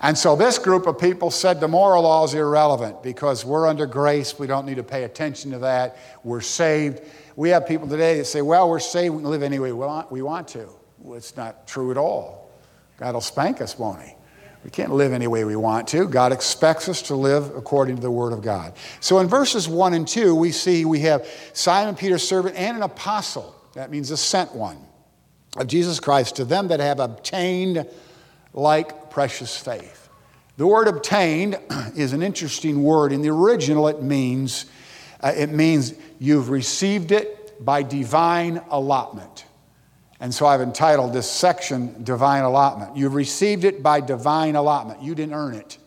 And 0.00 0.18
so 0.18 0.34
this 0.34 0.58
group 0.58 0.88
of 0.88 0.98
people 0.98 1.30
said 1.30 1.60
the 1.60 1.68
moral 1.68 2.02
law 2.02 2.24
is 2.24 2.34
irrelevant 2.34 3.00
because 3.00 3.44
we're 3.44 3.68
under 3.68 3.86
grace. 3.86 4.36
We 4.36 4.48
don't 4.48 4.66
need 4.66 4.78
to 4.78 4.82
pay 4.82 5.04
attention 5.04 5.52
to 5.52 5.60
that. 5.60 5.98
We're 6.24 6.40
saved. 6.40 7.02
We 7.36 7.50
have 7.50 7.68
people 7.68 7.86
today 7.86 8.18
that 8.18 8.24
say, 8.24 8.42
well, 8.42 8.68
we're 8.68 8.80
saved. 8.80 9.14
We 9.14 9.22
can 9.22 9.30
live 9.30 9.44
any 9.44 9.60
way 9.60 9.70
we 9.70 10.22
want 10.22 10.48
to. 10.48 10.79
It's 11.08 11.36
not 11.36 11.66
true 11.66 11.90
at 11.90 11.96
all. 11.96 12.50
God 12.98 13.14
will 13.14 13.20
spank 13.20 13.60
us, 13.60 13.78
won't 13.78 14.02
He? 14.02 14.14
We 14.64 14.70
can't 14.70 14.92
live 14.92 15.12
any 15.12 15.26
way 15.26 15.44
we 15.44 15.56
want 15.56 15.88
to. 15.88 16.06
God 16.06 16.32
expects 16.32 16.88
us 16.88 17.02
to 17.02 17.14
live 17.14 17.54
according 17.56 17.96
to 17.96 18.02
the 18.02 18.10
Word 18.10 18.32
of 18.32 18.42
God. 18.42 18.74
So 19.00 19.18
in 19.18 19.26
verses 19.26 19.66
1 19.66 19.94
and 19.94 20.06
2, 20.06 20.34
we 20.34 20.52
see 20.52 20.84
we 20.84 21.00
have 21.00 21.26
Simon 21.54 21.94
Peter's 21.94 22.26
servant 22.26 22.56
and 22.56 22.76
an 22.76 22.82
apostle. 22.82 23.54
That 23.72 23.90
means 23.90 24.10
a 24.10 24.16
sent 24.16 24.54
one 24.54 24.76
of 25.56 25.66
Jesus 25.66 25.98
Christ 25.98 26.36
to 26.36 26.44
them 26.44 26.68
that 26.68 26.80
have 26.80 27.00
obtained 27.00 27.88
like 28.52 29.10
precious 29.10 29.56
faith. 29.56 30.08
The 30.56 30.66
word 30.66 30.88
obtained 30.88 31.58
is 31.96 32.12
an 32.12 32.22
interesting 32.22 32.82
word. 32.82 33.12
In 33.12 33.22
the 33.22 33.30
original, 33.30 33.88
it 33.88 34.02
means, 34.02 34.66
uh, 35.22 35.32
it 35.34 35.50
means 35.50 35.94
you've 36.18 36.50
received 36.50 37.12
it 37.12 37.64
by 37.64 37.82
divine 37.82 38.60
allotment. 38.70 39.46
And 40.20 40.34
so 40.34 40.46
I've 40.46 40.60
entitled 40.60 41.14
this 41.14 41.30
section 41.30 42.04
Divine 42.04 42.44
Allotment. 42.44 42.96
You've 42.96 43.14
received 43.14 43.64
it 43.64 43.82
by 43.82 44.02
divine 44.02 44.54
allotment. 44.54 45.02
You 45.02 45.14
didn't 45.14 45.34
earn 45.34 45.54
it. 45.54 45.78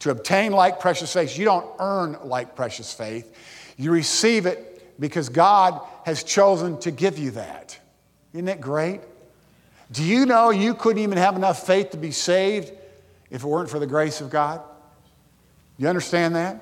To 0.00 0.10
obtain 0.10 0.52
like 0.52 0.78
precious 0.78 1.10
faith, 1.12 1.38
you 1.38 1.46
don't 1.46 1.66
earn 1.78 2.18
like 2.24 2.54
precious 2.54 2.92
faith. 2.92 3.34
You 3.78 3.90
receive 3.90 4.44
it 4.44 5.00
because 5.00 5.30
God 5.30 5.80
has 6.04 6.22
chosen 6.22 6.78
to 6.80 6.90
give 6.90 7.18
you 7.18 7.30
that. 7.32 7.78
Isn't 8.34 8.44
that 8.44 8.60
great? 8.60 9.00
Do 9.90 10.04
you 10.04 10.26
know 10.26 10.50
you 10.50 10.74
couldn't 10.74 11.02
even 11.02 11.16
have 11.16 11.36
enough 11.36 11.66
faith 11.66 11.90
to 11.90 11.96
be 11.96 12.10
saved 12.10 12.72
if 13.30 13.42
it 13.42 13.46
weren't 13.46 13.70
for 13.70 13.78
the 13.78 13.86
grace 13.86 14.20
of 14.20 14.28
God? 14.28 14.60
You 15.78 15.88
understand 15.88 16.36
that? 16.36 16.60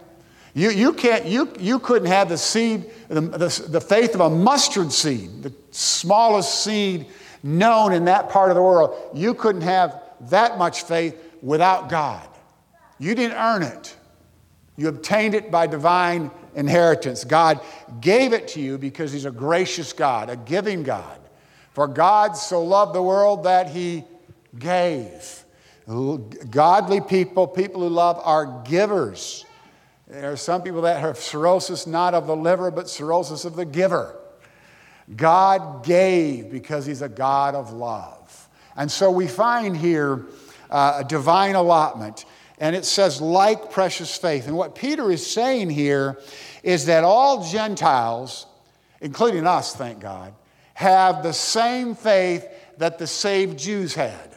You, 0.54 0.70
you, 0.70 0.92
can't, 0.92 1.24
you, 1.24 1.50
you 1.58 1.78
couldn't 1.78 2.08
have 2.08 2.28
the 2.28 2.36
seed, 2.36 2.90
the, 3.08 3.20
the, 3.20 3.66
the 3.68 3.80
faith 3.80 4.14
of 4.14 4.20
a 4.20 4.30
mustard 4.30 4.92
seed, 4.92 5.42
the 5.42 5.52
smallest 5.70 6.62
seed 6.62 7.06
known 7.42 7.92
in 7.92 8.04
that 8.04 8.28
part 8.28 8.50
of 8.50 8.56
the 8.56 8.62
world. 8.62 8.94
You 9.14 9.34
couldn't 9.34 9.62
have 9.62 10.00
that 10.28 10.58
much 10.58 10.82
faith 10.82 11.16
without 11.40 11.88
God. 11.88 12.26
You 12.98 13.14
didn't 13.14 13.36
earn 13.36 13.62
it. 13.62 13.96
You 14.76 14.88
obtained 14.88 15.34
it 15.34 15.50
by 15.50 15.66
divine 15.66 16.30
inheritance. 16.54 17.24
God 17.24 17.60
gave 18.00 18.32
it 18.32 18.48
to 18.48 18.60
you 18.60 18.78
because 18.78 19.12
He's 19.12 19.24
a 19.24 19.30
gracious 19.30 19.92
God, 19.92 20.30
a 20.30 20.36
giving 20.36 20.82
God. 20.82 21.18
For 21.72 21.86
God 21.86 22.36
so 22.36 22.62
loved 22.62 22.94
the 22.94 23.02
world 23.02 23.44
that 23.44 23.70
He 23.70 24.04
gave. 24.58 25.44
Godly 26.50 27.00
people, 27.00 27.46
people 27.46 27.80
who 27.80 27.88
love, 27.88 28.20
are 28.22 28.62
givers. 28.64 29.44
There 30.12 30.30
are 30.30 30.36
some 30.36 30.60
people 30.60 30.82
that 30.82 31.00
have 31.00 31.16
cirrhosis 31.16 31.86
not 31.86 32.12
of 32.12 32.26
the 32.26 32.36
liver, 32.36 32.70
but 32.70 32.90
cirrhosis 32.90 33.46
of 33.46 33.56
the 33.56 33.64
giver. 33.64 34.14
God 35.16 35.86
gave 35.86 36.50
because 36.50 36.84
He's 36.84 37.00
a 37.00 37.08
God 37.08 37.54
of 37.54 37.72
love. 37.72 38.50
And 38.76 38.92
so 38.92 39.10
we 39.10 39.26
find 39.26 39.74
here 39.74 40.26
uh, 40.68 40.98
a 41.02 41.04
divine 41.04 41.54
allotment, 41.54 42.26
and 42.58 42.76
it 42.76 42.84
says, 42.84 43.22
like 43.22 43.70
precious 43.70 44.14
faith. 44.14 44.46
And 44.48 44.54
what 44.54 44.74
Peter 44.74 45.10
is 45.10 45.26
saying 45.26 45.70
here 45.70 46.20
is 46.62 46.84
that 46.86 47.04
all 47.04 47.50
Gentiles, 47.50 48.44
including 49.00 49.46
us, 49.46 49.74
thank 49.74 50.00
God, 50.00 50.34
have 50.74 51.22
the 51.22 51.32
same 51.32 51.94
faith 51.94 52.46
that 52.76 52.98
the 52.98 53.06
saved 53.06 53.58
Jews 53.58 53.94
had. 53.94 54.36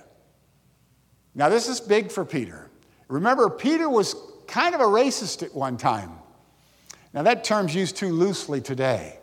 Now, 1.33 1.49
this 1.49 1.67
is 1.67 1.81
big 1.81 2.13
for 2.13 2.23
Peter. 2.23 2.71
Remember, 3.09 3.49
Peter 3.49 3.89
was 3.89 4.15
kind 4.47 4.75
of 4.75 4.81
a 4.81 4.85
racist 4.85 5.43
at 5.43 5.53
one 5.53 5.77
time. 5.77 6.11
Now, 7.13 7.23
that 7.23 7.43
term's 7.43 7.73
used 7.73 7.95
too 7.95 8.09
loosely 8.09 8.59
today. 8.61 9.17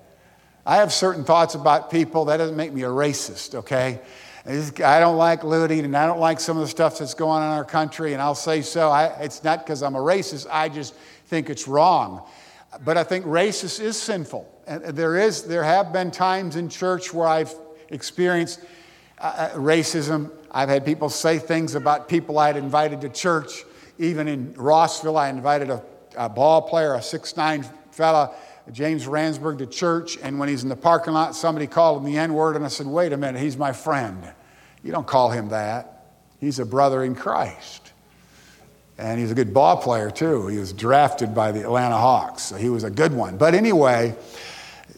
I 0.65 0.77
have 0.77 0.93
certain 0.93 1.25
thoughts 1.25 1.55
about 1.55 1.91
people. 1.91 2.27
That 2.27 2.39
doesn't 2.39 2.57
make 2.57 2.73
me 2.73 2.83
a 2.83 2.89
racist, 2.89 3.55
okay? 3.55 4.01
I 4.47 4.99
don't 4.99 5.19
like 5.19 5.45
looting 5.45 5.85
and 5.85 5.97
I 5.97 6.07
don't 6.07 6.19
like 6.19 6.41
some 6.41 6.57
of 6.57 6.63
the 6.63 6.69
stuff 6.69 6.99
that's 6.99 7.15
going 7.15 7.43
on 7.43 7.53
in 7.53 7.57
our 7.57 7.65
country, 7.65 8.13
and 8.13 8.23
I'll 8.23 8.35
say 8.35 8.63
so. 8.63 8.91
I, 8.91 9.07
it's 9.23 9.45
not 9.45 9.65
because 9.65 9.83
I'm 9.83 9.95
a 9.95 10.01
racist, 10.01 10.47
I 10.51 10.69
just 10.69 10.95
think 11.27 11.51
it's 11.51 11.69
wrong. 11.69 12.27
But 12.85 12.97
I 12.97 13.05
think 13.05 13.25
racist 13.27 13.81
is 13.81 14.01
sinful. 14.01 14.49
And 14.67 14.83
there, 14.85 15.19
is, 15.19 15.45
there 15.45 15.65
have 15.65 15.93
been 15.93 16.11
times 16.11 16.57
in 16.57 16.69
church 16.69 17.13
where 17.13 17.27
I've 17.27 17.55
experienced 17.91 18.61
uh, 19.19 19.25
uh 19.25 19.51
racism. 19.51 20.31
I've 20.51 20.69
had 20.69 20.85
people 20.85 21.09
say 21.09 21.39
things 21.39 21.75
about 21.75 22.09
people 22.09 22.39
I'd 22.39 22.57
invited 22.57 23.01
to 23.03 23.09
church 23.09 23.65
even 24.03 24.29
in 24.29 24.55
Rossville, 24.55 25.17
I 25.17 25.29
invited 25.29 25.71
a, 25.71 25.83
a 26.17 26.29
ball 26.29 26.63
player, 26.63 26.95
a 26.95 27.03
six-nine 27.03 27.65
fella, 27.93 28.35
James 28.73 29.07
Ransburg, 29.07 29.59
to 29.59 29.67
church. 29.67 30.19
And 30.23 30.39
when 30.39 30.49
he's 30.49 30.63
in 30.63 30.69
the 30.69 30.77
parking 30.77 31.15
lot, 31.15 31.37
somebody 31.37 31.67
called 31.67 31.99
him 31.99 32.05
the 32.05 32.19
N 32.19 32.35
word. 32.35 32.57
And 32.57 32.65
I 32.65 32.69
said, 32.69 32.87
wait 32.87 33.13
a 33.13 33.17
minute, 33.17 33.41
he's 33.41 33.57
my 33.57 33.73
friend. 33.73 34.33
You 34.83 34.93
don't 34.93 35.07
call 35.07 35.31
him 35.31 35.51
that. 35.51 36.07
He's 36.41 36.59
a 36.59 36.67
brother 36.67 37.05
in 37.05 37.15
Christ. 37.15 37.93
And 38.99 39.21
he's 39.21 39.31
a 39.31 39.35
good 39.35 39.55
ball 39.55 39.77
player, 39.77 40.11
too. 40.11 40.49
He 40.49 40.59
was 40.59 40.73
drafted 40.73 41.35
by 41.35 41.53
the 41.53 41.61
Atlanta 41.61 41.97
Hawks, 41.97 42.43
so 42.43 42.57
he 42.57 42.69
was 42.69 42.85
a 42.85 42.91
good 42.91 43.13
one. 43.13 43.37
But 43.37 43.55
anyway, 43.55 44.15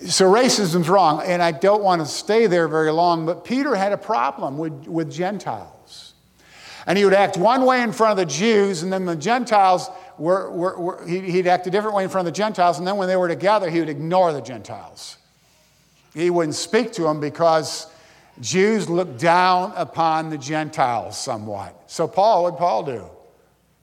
so 0.07 0.31
racism's 0.31 0.89
wrong. 0.89 1.23
And 1.23 1.43
I 1.43 1.53
don't 1.53 1.83
want 1.83 2.01
to 2.01 2.07
stay 2.07 2.47
there 2.47 2.69
very 2.69 2.91
long, 2.91 3.27
but 3.27 3.45
Peter 3.45 3.75
had 3.75 3.93
a 3.93 3.99
problem 3.99 4.57
with, 4.59 4.89
with 4.89 5.13
Gentiles. 5.13 5.71
And 6.87 6.99
he 6.99 7.05
would 7.05 7.15
act 7.15 7.37
one 7.37 7.65
way 7.65 7.83
in 7.83 7.93
front 7.93 8.13
of 8.13 8.17
the 8.17 8.33
Jews, 8.33 8.83
and 8.83 8.93
then 8.93 9.07
the 9.07 9.17
Gentiles 9.17 9.89
were, 10.19 10.51
were, 10.51 10.79
were 10.79 11.07
he'd 11.07 11.47
act 11.47 11.67
a 11.67 11.71
different 11.71 11.97
way 11.97 12.05
in 12.05 12.11
front 12.11 12.29
of 12.29 12.35
the 12.35 12.37
Gentiles, 12.37 12.79
and 12.79 12.87
then 12.87 12.97
when 12.97 13.09
they 13.09 13.17
were 13.17 13.29
together, 13.29 13.71
he 13.71 13.81
would 13.81 13.89
ignore 13.89 14.33
the 14.33 14.43
Gentiles. 14.43 15.17
He 16.13 16.31
wouldn't 16.31 16.55
speak 16.55 16.93
to 16.93 17.03
them 17.03 17.21
because 17.21 17.87
Jews 18.41 18.89
looked 18.89 19.19
down 19.19 19.73
upon 19.77 20.31
the 20.31 20.39
Gentiles 20.39 21.19
somewhat. 21.19 21.85
So, 21.87 22.07
Paul, 22.07 22.45
what'd 22.45 22.59
Paul 22.59 22.83
do? 22.85 23.05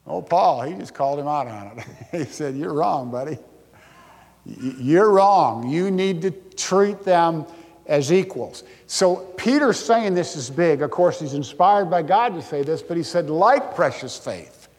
Oh, 0.05 0.21
Paul, 0.21 0.63
he 0.63 0.73
just 0.75 0.93
called 0.93 1.19
him 1.19 1.27
out 1.27 1.47
on 1.47 1.79
it. 1.79 1.85
he 2.11 2.25
said, 2.25 2.55
You're 2.55 2.73
wrong, 2.73 3.11
buddy. 3.11 3.37
You're 4.45 5.11
wrong. 5.11 5.69
You 5.69 5.91
need 5.91 6.23
to 6.23 6.31
treat 6.31 7.03
them 7.03 7.45
as 7.91 8.11
equals. 8.11 8.63
So 8.87 9.17
Peter's 9.35 9.77
saying 9.77 10.13
this 10.13 10.37
is 10.37 10.49
big. 10.49 10.81
Of 10.81 10.91
course, 10.91 11.19
he's 11.19 11.33
inspired 11.33 11.89
by 11.89 12.03
God 12.03 12.33
to 12.35 12.41
say 12.41 12.63
this, 12.63 12.81
but 12.81 12.95
he 12.95 13.03
said, 13.03 13.29
like 13.29 13.75
precious 13.75 14.17
faith. 14.17 14.69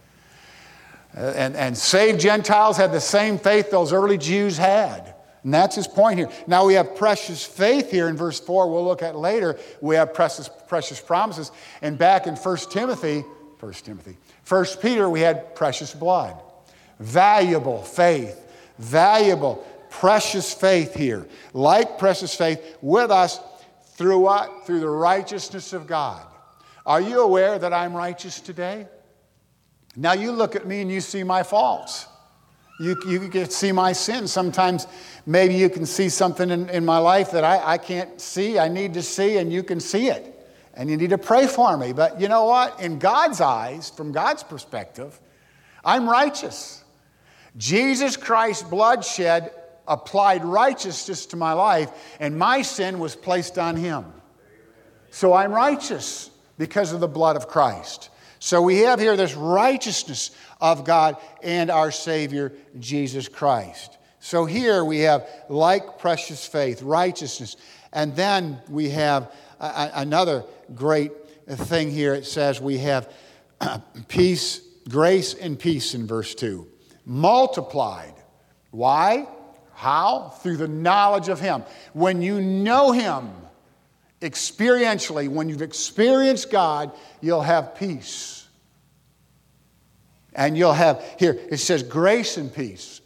Uh, 1.15 1.35
and, 1.37 1.55
and 1.55 1.77
saved 1.77 2.19
Gentiles 2.19 2.79
had 2.79 2.91
the 2.91 3.03
same 3.03 3.39
faith 3.39 3.71
those 3.71 3.93
early 3.93 4.17
Jews 4.17 4.57
had. 4.57 5.15
And 5.45 5.53
that's 5.53 5.77
his 5.77 5.87
point 5.87 6.21
here. 6.21 6.31
Now 6.47 6.65
we 6.65 6.73
have 6.75 6.97
precious 6.97 7.45
faith 7.45 7.91
here 7.91 8.09
in 8.09 8.17
verse 8.17 8.41
4, 8.41 8.71
we'll 8.71 8.85
look 8.85 9.03
at 9.03 9.15
later. 9.15 9.59
We 9.83 9.97
have 9.97 10.15
precious, 10.15 10.49
precious 10.67 10.99
promises. 10.99 11.53
And 11.83 11.99
back 11.99 12.27
in 12.27 12.35
1 12.35 12.57
Timothy, 12.71 13.25
1 13.61 13.73
Timothy, 13.75 14.17
1 14.49 14.65
Peter, 14.81 15.11
we 15.11 15.21
had 15.21 15.55
precious 15.55 15.93
blood. 15.93 16.41
Valuable 16.99 17.83
faith, 17.83 18.41
valuable 18.79 19.67
precious 19.93 20.53
faith 20.53 20.95
here. 20.95 21.29
Like 21.53 21.99
precious 21.99 22.35
faith 22.35 22.79
with 22.81 23.11
us 23.11 23.39
through 23.95 24.19
what? 24.19 24.67
Through 24.67 24.81
the 24.81 24.89
righteousness 24.89 25.73
of 25.73 25.87
God. 25.87 26.27
Are 26.85 27.01
you 27.01 27.21
aware 27.21 27.59
that 27.59 27.73
I'm 27.73 27.95
righteous 27.95 28.41
today? 28.41 28.89
Now 29.95 30.15
you 30.15 30.33
look 30.33 30.57
at 30.57 30.67
me 30.67 30.81
and 30.81 30.91
you 30.91 31.01
see 31.01 31.23
my 31.23 31.43
faults. 31.43 32.09
You, 32.81 32.97
you 33.07 33.29
can 33.29 33.51
see 33.51 33.71
my 33.71 33.93
sins. 33.93 34.33
Sometimes 34.33 34.87
maybe 35.27 35.55
you 35.55 35.69
can 35.69 35.87
see 35.87 36.09
something 36.09 36.51
in, 36.51 36.69
in 36.71 36.85
my 36.85 36.99
life 36.99 37.31
that 37.33 37.45
I, 37.45 37.75
I 37.75 37.79
can't 37.79 38.21
see, 38.21 38.59
I 38.59 38.69
need 38.69 38.95
to 38.95 39.03
see, 39.03 39.37
and 39.37 39.53
you 39.53 39.63
can 39.63 39.79
see 39.79 40.09
it. 40.09 40.29
And 40.75 40.91
you 40.91 40.97
need 40.97 41.11
to 41.11 41.19
pray 41.19 41.47
for 41.47 41.77
me. 41.77 41.93
But 41.93 42.19
you 42.19 42.29
know 42.29 42.47
what? 42.47 42.81
In 42.81 42.99
God's 42.99 43.43
eyes, 43.43 43.91
from 43.91 44.11
God's 44.11 44.43
perspective, 44.43 45.21
I'm 45.85 46.09
righteous. 46.09 46.83
Jesus 47.59 48.17
Christ's 48.17 48.63
bloodshed 48.63 49.53
applied 49.87 50.45
righteousness 50.45 51.27
to 51.27 51.37
my 51.37 51.53
life, 51.53 51.91
and 52.21 52.39
my 52.39 52.63
sin 52.63 52.99
was 52.99 53.17
placed 53.17 53.59
on 53.59 53.77
him. 53.77 54.05
So 55.11 55.35
I'm 55.35 55.53
righteous 55.53 56.31
because 56.59 56.93
of 56.93 57.01
the 57.01 57.09
blood 57.09 57.37
of 57.37 57.49
Christ. 57.49 58.11
So 58.39 58.61
we 58.63 58.79
have 58.79 58.99
here 58.99 59.17
this 59.17 59.35
righteousness 59.35 60.31
of 60.61 60.85
God 60.85 61.17
and 61.43 61.71
our 61.71 61.91
Savior, 61.91 62.53
Jesus 62.79 63.29
Christ. 63.29 63.99
So 64.21 64.47
here 64.47 64.85
we 64.85 65.01
have 65.01 65.29
like 65.49 65.99
precious 65.99 66.47
faith, 66.47 66.83
righteousness. 66.83 67.57
And 67.93 68.17
then 68.17 68.61
we 68.69 68.91
have 68.91 69.33
a, 69.61 69.91
another 69.95 70.45
great 70.75 71.13
thing 71.47 71.91
here. 71.91 72.15
It 72.15 72.27
says 72.27 72.61
we 72.61 72.79
have 72.79 73.13
peace, 74.09 74.61
grace, 74.89 75.35
and 75.35 75.59
peace 75.59 75.95
in 75.95 76.07
verse 76.07 76.35
2. 76.35 76.67
Multiplied. 77.05 78.15
Why? 78.71 79.29
How? 79.83 80.29
Through 80.29 80.59
the 80.59 80.69
knowledge 80.69 81.29
of 81.29 81.41
Him. 81.41 81.65
When 81.93 82.23
you 82.23 82.41
know 82.41 82.93
Him 82.93 83.33
experientially, 84.21 85.29
when 85.29 85.49
you've 85.49 85.61
experienced 85.61 86.53
God, 86.53 86.93
you'll 87.21 87.43
have 87.43 87.75
peace. 87.75 88.47
And 90.35 90.57
you'll 90.57 90.73
have, 90.73 91.05
here, 91.19 91.37
it 91.51 91.57
says 91.57 91.83
grace 91.83 92.37
and 92.37 92.55
peace. 92.55 93.01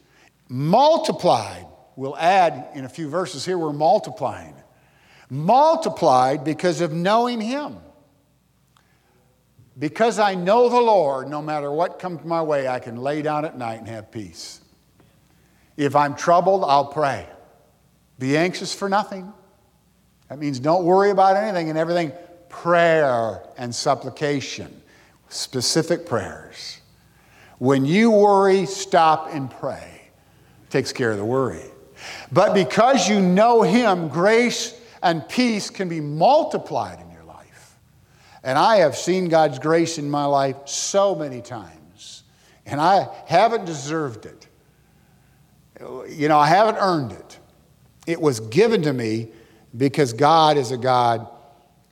Multiplied. 0.50 1.66
We'll 1.96 2.18
add 2.18 2.68
in 2.74 2.84
a 2.84 2.90
few 2.90 3.08
verses 3.08 3.46
here, 3.46 3.56
we're 3.56 3.72
multiplying. 3.72 4.54
Multiplied 5.30 6.44
because 6.44 6.82
of 6.82 6.92
knowing 6.92 7.40
Him. 7.40 7.78
Because 9.78 10.18
I 10.18 10.34
know 10.34 10.68
the 10.68 10.80
Lord, 10.80 11.30
no 11.30 11.40
matter 11.40 11.72
what 11.72 11.98
comes 11.98 12.22
my 12.22 12.42
way, 12.42 12.68
I 12.68 12.80
can 12.80 12.98
lay 12.98 13.22
down 13.22 13.46
at 13.46 13.56
night 13.56 13.78
and 13.78 13.88
have 13.88 14.10
peace. 14.10 14.60
If 15.76 15.94
I'm 15.94 16.14
troubled, 16.14 16.64
I'll 16.64 16.86
pray. 16.86 17.26
Be 18.18 18.36
anxious 18.36 18.74
for 18.74 18.88
nothing. 18.88 19.32
That 20.28 20.38
means 20.38 20.58
don't 20.58 20.84
worry 20.84 21.10
about 21.10 21.36
anything 21.36 21.68
and 21.68 21.78
everything. 21.78 22.12
Prayer 22.48 23.42
and 23.58 23.74
supplication, 23.74 24.82
specific 25.28 26.06
prayers. 26.06 26.78
When 27.58 27.84
you 27.84 28.10
worry, 28.10 28.66
stop 28.66 29.28
and 29.32 29.50
pray. 29.50 30.10
It 30.64 30.70
takes 30.70 30.92
care 30.92 31.12
of 31.12 31.18
the 31.18 31.24
worry. 31.24 31.62
But 32.32 32.54
because 32.54 33.08
you 33.08 33.20
know 33.20 33.62
Him, 33.62 34.08
grace 34.08 34.78
and 35.02 35.26
peace 35.28 35.70
can 35.70 35.88
be 35.88 36.00
multiplied 36.00 37.00
in 37.00 37.10
your 37.10 37.24
life. 37.24 37.78
And 38.42 38.58
I 38.58 38.76
have 38.76 38.96
seen 38.96 39.28
God's 39.28 39.58
grace 39.58 39.98
in 39.98 40.10
my 40.10 40.24
life 40.24 40.56
so 40.66 41.14
many 41.14 41.40
times, 41.40 42.22
and 42.64 42.80
I 42.80 43.08
haven't 43.26 43.64
deserved 43.64 44.26
it. 44.26 44.45
You 45.80 46.28
know, 46.28 46.38
I 46.38 46.48
haven't 46.48 46.76
earned 46.76 47.12
it. 47.12 47.38
It 48.06 48.20
was 48.20 48.40
given 48.40 48.82
to 48.82 48.92
me 48.92 49.28
because 49.76 50.12
God 50.12 50.56
is 50.56 50.70
a 50.70 50.76
God 50.76 51.28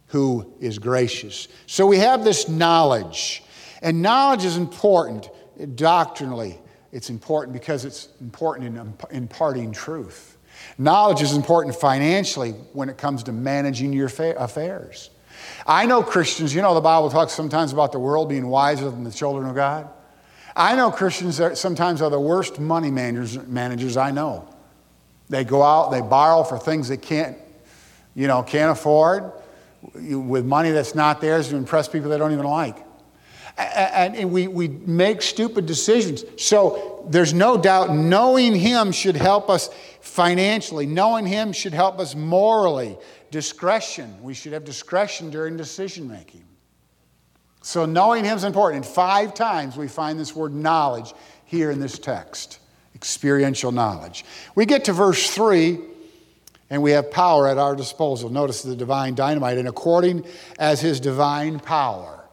who 0.07 0.53
is 0.61 0.79
gracious. 0.79 1.49
So 1.67 1.87
we 1.87 1.99
have 1.99 2.25
this 2.25 2.49
knowledge, 2.49 3.43
and 3.83 4.01
knowledge 4.01 4.45
is 4.45 4.57
important 4.57 5.29
doctrinally. 5.75 6.59
It's 6.93 7.11
important 7.11 7.53
because 7.53 7.85
it's 7.85 8.09
important 8.21 8.79
in 8.79 8.95
imparting 9.11 9.73
truth. 9.73 10.39
Knowledge 10.79 11.21
is 11.21 11.35
important 11.35 11.75
financially 11.75 12.53
when 12.73 12.89
it 12.89 12.97
comes 12.97 13.25
to 13.25 13.33
managing 13.33 13.93
your 13.93 14.07
affairs. 14.07 15.11
I 15.67 15.87
know 15.87 16.03
Christians, 16.03 16.55
you 16.55 16.63
know, 16.63 16.75
the 16.75 16.81
Bible 16.81 17.11
talks 17.11 17.33
sometimes 17.33 17.73
about 17.73 17.91
the 17.91 17.99
world 17.99 18.29
being 18.29 18.47
wiser 18.47 18.89
than 18.89 19.03
the 19.03 19.11
children 19.11 19.49
of 19.49 19.57
God. 19.57 19.89
I 20.57 20.77
know 20.77 20.91
Christians 20.91 21.39
that 21.39 21.59
sometimes 21.59 22.01
are 22.01 22.11
the 22.11 22.21
worst 22.21 22.61
money 22.61 22.91
managers, 22.91 23.39
managers 23.47 23.97
I 23.97 24.11
know. 24.11 24.49
They 25.29 25.45
go 25.45 25.63
out, 25.63 25.91
they 25.91 26.01
borrow 26.01 26.45
for 26.45 26.59
things 26.59 26.89
they 26.89 26.97
can't, 26.97 27.37
you 28.15 28.29
know, 28.29 28.43
can't 28.43 28.71
afford 28.71 29.33
with 29.95 30.45
money 30.45 30.71
that's 30.71 30.95
not 30.95 31.21
theirs 31.21 31.49
to 31.49 31.57
impress 31.57 31.89
people 31.89 32.11
they 32.11 32.19
don't 32.19 32.33
even 32.33 32.47
like. 32.47 32.77
And 33.57 34.33
we, 34.33 34.49
we 34.49 34.69
make 34.69 35.23
stupid 35.23 35.67
decisions. 35.67 36.25
So 36.39 37.05
there's 37.09 37.33
no 37.33 37.57
doubt 37.57 37.95
knowing 37.95 38.55
Him 38.55 38.93
should 38.93 39.17
help 39.17 39.49
us 39.49 39.71
financially, 40.01 40.87
knowing 40.87 41.27
Him 41.27 41.53
should 41.53 41.75
help 41.75 41.99
us 41.99 42.15
morally. 42.15 42.97
Discretion, 43.31 44.17
we 44.23 44.35
should 44.35 44.53
have 44.53 44.65
discretion 44.65 45.31
during 45.31 45.57
decision 45.57 46.09
making. 46.09 46.44
So 47.65 47.87
knowing 47.87 48.25
Him 48.25 48.37
is 48.37 48.45
important. 48.45 48.85
And 48.85 48.95
five 48.95 49.33
times 49.33 49.75
we 49.75 49.89
find 49.89 50.21
this 50.21 50.37
word 50.37 50.55
knowledge 50.55 51.15
here 51.47 51.71
in 51.71 51.81
this 51.81 51.99
text 51.99 52.61
experiential 52.95 53.73
knowledge. 53.73 54.25
We 54.55 54.65
get 54.65 54.85
to 54.85 54.93
verse 54.93 55.29
3 55.31 55.79
and 56.71 56.83
we 56.83 56.93
have 56.93 57.11
power 57.11 57.49
at 57.49 57.59
our 57.59 57.75
disposal. 57.75 58.31
Notice 58.31 58.63
the 58.63 58.77
divine 58.77 59.15
dynamite, 59.15 59.59
and 59.59 59.69
according 59.69 60.25
as 60.59 60.81
His 60.81 61.01
divine 61.01 61.59
power. 61.59 62.25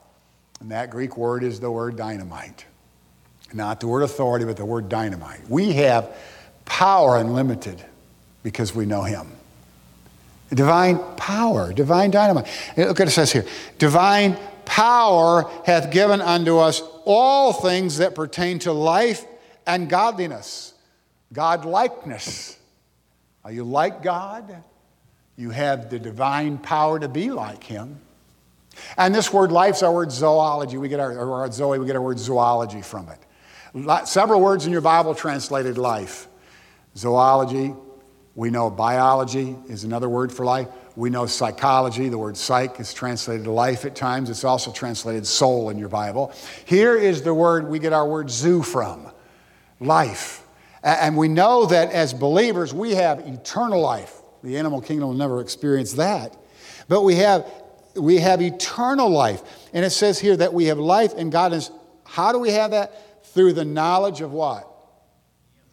And 0.59 0.71
that 0.71 0.89
Greek 0.89 1.17
word 1.17 1.43
is 1.43 1.59
the 1.59 1.71
word 1.71 1.95
dynamite. 1.95 2.65
Not 3.53 3.79
the 3.79 3.87
word 3.87 4.03
authority, 4.03 4.45
but 4.45 4.57
the 4.57 4.65
word 4.65 4.89
dynamite. 4.89 5.41
We 5.49 5.73
have 5.73 6.15
power 6.65 7.17
unlimited 7.17 7.83
because 8.43 8.73
we 8.75 8.85
know 8.85 9.03
Him. 9.03 9.27
Divine 10.53 10.99
power, 11.15 11.71
divine 11.71 12.11
dynamite. 12.11 12.47
Look 12.75 12.99
what 12.99 13.07
it 13.07 13.11
says 13.11 13.31
here 13.31 13.45
divine 13.77 14.37
power 14.71 15.51
hath 15.65 15.91
given 15.91 16.21
unto 16.21 16.57
us 16.57 16.81
all 17.03 17.51
things 17.51 17.97
that 17.97 18.15
pertain 18.15 18.57
to 18.57 18.71
life 18.71 19.25
and 19.67 19.89
godliness, 19.89 20.73
God 21.33 21.65
likeness. 21.65 22.57
Are 23.43 23.51
you 23.51 23.65
like 23.65 24.01
God? 24.01 24.63
You 25.35 25.49
have 25.49 25.89
the 25.89 25.99
divine 25.99 26.57
power 26.57 26.99
to 26.99 27.09
be 27.09 27.31
like 27.31 27.65
Him. 27.65 27.99
And 28.97 29.13
this 29.13 29.33
word 29.33 29.51
life's 29.51 29.83
our 29.83 29.91
word 29.91 30.09
zoology. 30.09 30.77
We 30.77 30.87
get 30.87 31.01
our, 31.01 31.19
our 31.19 31.51
zoe, 31.51 31.77
we 31.77 31.85
get 31.85 31.97
our 31.97 32.01
word 32.01 32.17
zoology 32.17 32.81
from 32.81 33.09
it. 33.09 34.07
Several 34.07 34.39
words 34.39 34.65
in 34.65 34.71
your 34.71 34.79
Bible 34.79 35.13
translated 35.13 35.77
life. 35.77 36.29
Zoology, 36.95 37.75
we 38.35 38.49
know 38.49 38.69
biology 38.69 39.57
is 39.67 39.83
another 39.83 40.07
word 40.07 40.31
for 40.31 40.45
life. 40.45 40.69
We 40.95 41.09
know 41.09 41.25
psychology, 41.25 42.09
the 42.09 42.17
word 42.17 42.35
psych 42.35 42.79
is 42.79 42.93
translated 42.93 43.47
life 43.47 43.85
at 43.85 43.95
times. 43.95 44.29
It's 44.29 44.43
also 44.43 44.71
translated 44.71 45.25
soul 45.25 45.69
in 45.69 45.77
your 45.77 45.89
Bible. 45.89 46.33
Here 46.65 46.97
is 46.97 47.21
the 47.21 47.33
word 47.33 47.69
we 47.69 47.79
get 47.79 47.93
our 47.93 48.07
word 48.07 48.29
zoo 48.29 48.61
from 48.61 49.09
life. 49.79 50.43
And 50.83 51.15
we 51.15 51.27
know 51.27 51.65
that 51.67 51.91
as 51.91 52.13
believers, 52.13 52.73
we 52.73 52.95
have 52.95 53.19
eternal 53.19 53.79
life. 53.79 54.21
The 54.43 54.57
animal 54.57 54.81
kingdom 54.81 55.09
will 55.09 55.15
never 55.15 55.39
experience 55.39 55.93
that. 55.93 56.35
But 56.87 57.03
we 57.03 57.15
have, 57.15 57.49
we 57.95 58.17
have 58.17 58.41
eternal 58.41 59.09
life. 59.09 59.41
And 59.73 59.85
it 59.85 59.91
says 59.91 60.19
here 60.19 60.35
that 60.37 60.53
we 60.53 60.65
have 60.65 60.79
life 60.79 61.13
and 61.15 61.31
God. 61.31 61.53
Is 61.53 61.71
how 62.03 62.31
do 62.31 62.39
we 62.39 62.51
have 62.51 62.71
that? 62.71 63.25
Through 63.27 63.53
the 63.53 63.63
knowledge 63.63 64.21
of 64.21 64.33
what? 64.33 64.67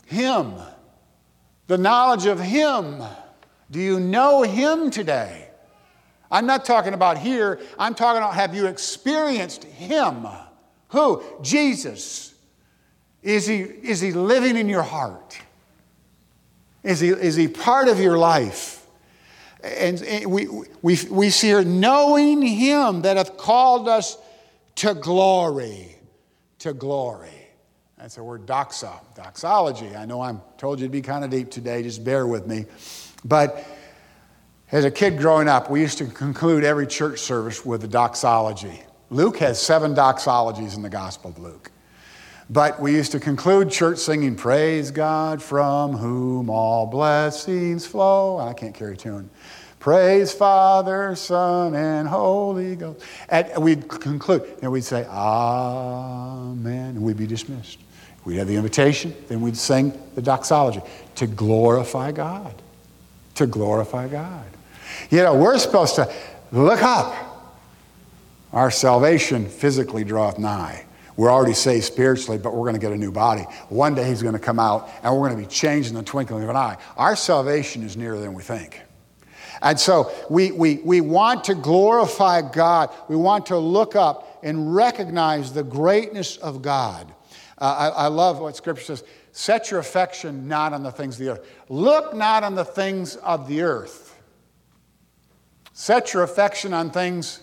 Him. 0.07 0.55
The 1.67 1.79
knowledge 1.79 2.27
of 2.27 2.39
Him. 2.39 3.03
Do 3.71 3.81
you 3.81 4.01
know 4.01 4.43
Him 4.43 4.91
today? 4.91 5.49
I'm 6.31 6.47
not 6.47 6.65
talking 6.65 6.95
about 6.95 7.19
here, 7.19 7.61
I'm 7.79 7.95
talking 7.95 8.19
about 8.19 8.35
have 8.35 8.55
you 8.55 8.67
experienced 8.67 9.65
Him? 9.65 10.27
Who? 10.89 11.23
Jesus. 11.43 12.35
Is 13.23 13.47
He, 13.47 13.61
is 13.61 14.01
he 14.01 14.13
living 14.13 14.57
in 14.57 14.69
your 14.69 14.83
heart? 14.83 15.39
Is 16.83 17.01
he, 17.01 17.09
is 17.09 17.35
he 17.35 17.49
part 17.49 17.89
of 17.89 18.01
your 18.01 18.17
life? 18.17 18.87
And 19.63 20.01
we, 20.27 20.47
we, 20.83 20.99
we 21.11 21.31
see 21.31 21.49
here, 21.49 21.65
knowing 21.65 22.43
Him 22.43 23.03
that 23.03 23.17
hath 23.17 23.37
called 23.37 23.89
us 23.89 24.17
to 24.77 24.95
glory, 24.95 25.97
to 26.61 26.73
glory. 26.73 27.31
That's 27.99 28.15
the 28.15 28.23
word 28.23 28.47
doxa, 28.47 29.01
doxology. 29.17 29.97
I 29.97 30.07
know 30.07 30.23
I'm 30.23 30.41
told 30.57 30.79
you 30.79 30.87
to 30.87 30.91
be 30.91 31.03
kind 31.03 31.25
of 31.25 31.31
deep 31.31 31.51
today, 31.51 31.83
just 31.83 32.05
bear 32.05 32.27
with 32.27 32.47
me. 32.47 32.67
But 33.25 33.65
as 34.71 34.85
a 34.85 34.91
kid 34.91 35.19
growing 35.19 35.49
up, 35.49 35.71
we 35.71 35.81
used 35.81 35.99
to 35.99 36.07
conclude 36.07 36.65
every 36.65 36.87
church 36.87 37.21
service 37.21 37.65
with 37.65 37.85
a 37.85 37.89
doxology. 37.89 38.83
Luke 39.11 39.39
has 39.39 39.61
seven 39.61 39.95
doxologies 39.95 40.77
in 40.77 40.83
the 40.83 40.91
Gospel 40.91 41.31
of 41.31 41.39
Luke. 41.39 41.71
But 42.51 42.81
we 42.81 42.93
used 42.93 43.13
to 43.13 43.21
conclude 43.21 43.71
church 43.71 43.99
singing, 43.99 44.35
Praise 44.35 44.91
God 44.91 45.43
from 45.43 45.93
whom 45.93 46.49
all 46.49 46.87
blessings 46.87 47.87
flow. 47.87 48.39
I 48.39 48.55
can't 48.55 48.75
carry 48.75 48.97
tune. 48.97 49.29
Praise 49.81 50.33
Father, 50.33 51.15
Son, 51.15 51.75
and 51.75 52.09
Holy 52.09 52.75
Ghost. 52.75 53.05
And 53.29 53.63
we'd 53.63 53.89
conclude, 53.89 54.59
and 54.63 54.73
we'd 54.73 54.85
say, 54.85 55.07
Amen, 55.07 56.97
and 56.97 57.03
we'd 57.03 57.17
be 57.17 57.27
dismissed. 57.27 57.79
We'd 58.25 58.37
have 58.37 58.49
the 58.49 58.57
invitation, 58.57 59.15
then 59.29 59.41
we'd 59.41 59.57
sing 59.57 59.99
the 60.15 60.23
doxology 60.23 60.83
to 61.15 61.27
glorify 61.27 62.13
God. 62.13 62.55
To 63.39 63.47
glorify 63.47 64.09
God. 64.09 64.47
You 65.11 65.23
know, 65.23 65.37
we're 65.37 65.59
supposed 65.59 65.95
to 65.95 66.13
look 66.51 66.83
up. 66.83 67.15
Our 68.53 68.69
salvation 68.69 69.49
physically 69.49 70.03
draweth 70.03 70.41
nigh. 70.41 70.87
We're 71.17 71.31
already 71.31 71.55
saved 71.55 71.85
spiritually, 71.85 72.39
but 72.39 72.53
we're 72.53 72.65
going 72.65 72.75
to 72.75 72.81
get 72.81 72.91
a 72.91 72.97
new 72.97 73.13
body. 73.13 73.43
One 73.69 73.95
day 73.95 74.09
he's 74.09 74.23
going 74.23 74.35
to 74.35 74.41
come 74.41 74.59
out 74.59 74.91
and 75.05 75.15
we're 75.15 75.29
going 75.29 75.41
to 75.41 75.49
be 75.49 75.55
changed 75.55 75.89
in 75.89 75.95
the 75.95 76.03
twinkling 76.03 76.43
of 76.43 76.49
an 76.49 76.57
eye. 76.57 76.79
Our 76.97 77.15
salvation 77.15 77.85
is 77.85 77.97
nearer 77.97 78.19
than 78.19 78.35
we 78.35 78.43
think. 78.43 78.81
And 79.63 79.79
so 79.79 80.11
we, 80.29 80.51
we, 80.51 80.79
we 80.79 81.01
want 81.01 81.45
to 81.45 81.55
glorify 81.55 82.43
God. 82.43 82.91
We 83.09 83.15
want 83.15 83.47
to 83.47 83.57
look 83.57 83.95
up 83.95 84.41
and 84.43 84.75
recognize 84.75 85.53
the 85.53 85.63
greatness 85.63 86.39
of 86.39 86.61
God. 86.61 87.13
Uh, 87.57 87.93
I, 87.97 88.05
I 88.05 88.07
love 88.09 88.41
what 88.41 88.57
Scripture 88.57 88.83
says 88.83 89.05
set 89.33 89.71
your 89.71 89.81
affection 89.81 90.49
not 90.49 90.73
on 90.73 90.83
the 90.83 90.91
things 90.91 91.19
of 91.21 91.27
the 91.27 91.33
earth. 91.33 91.51
Look 91.69 92.15
not 92.15 92.45
on 92.45 92.55
the 92.55 92.65
things 92.65 93.17
of 93.17 93.49
the 93.49 93.63
earth. 93.63 94.21
Set 95.73 96.13
your 96.13 96.25
affection 96.25 96.75
on 96.75 96.91
things 96.91 97.41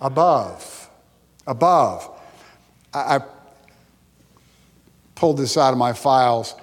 above. 0.00 0.90
Above. 1.46 2.10
I, 2.92 3.16
I 3.16 3.20
pulled 5.14 5.38
this 5.38 5.56
out 5.56 5.72
of 5.72 5.78
my 5.78 5.92
files. 5.92 6.54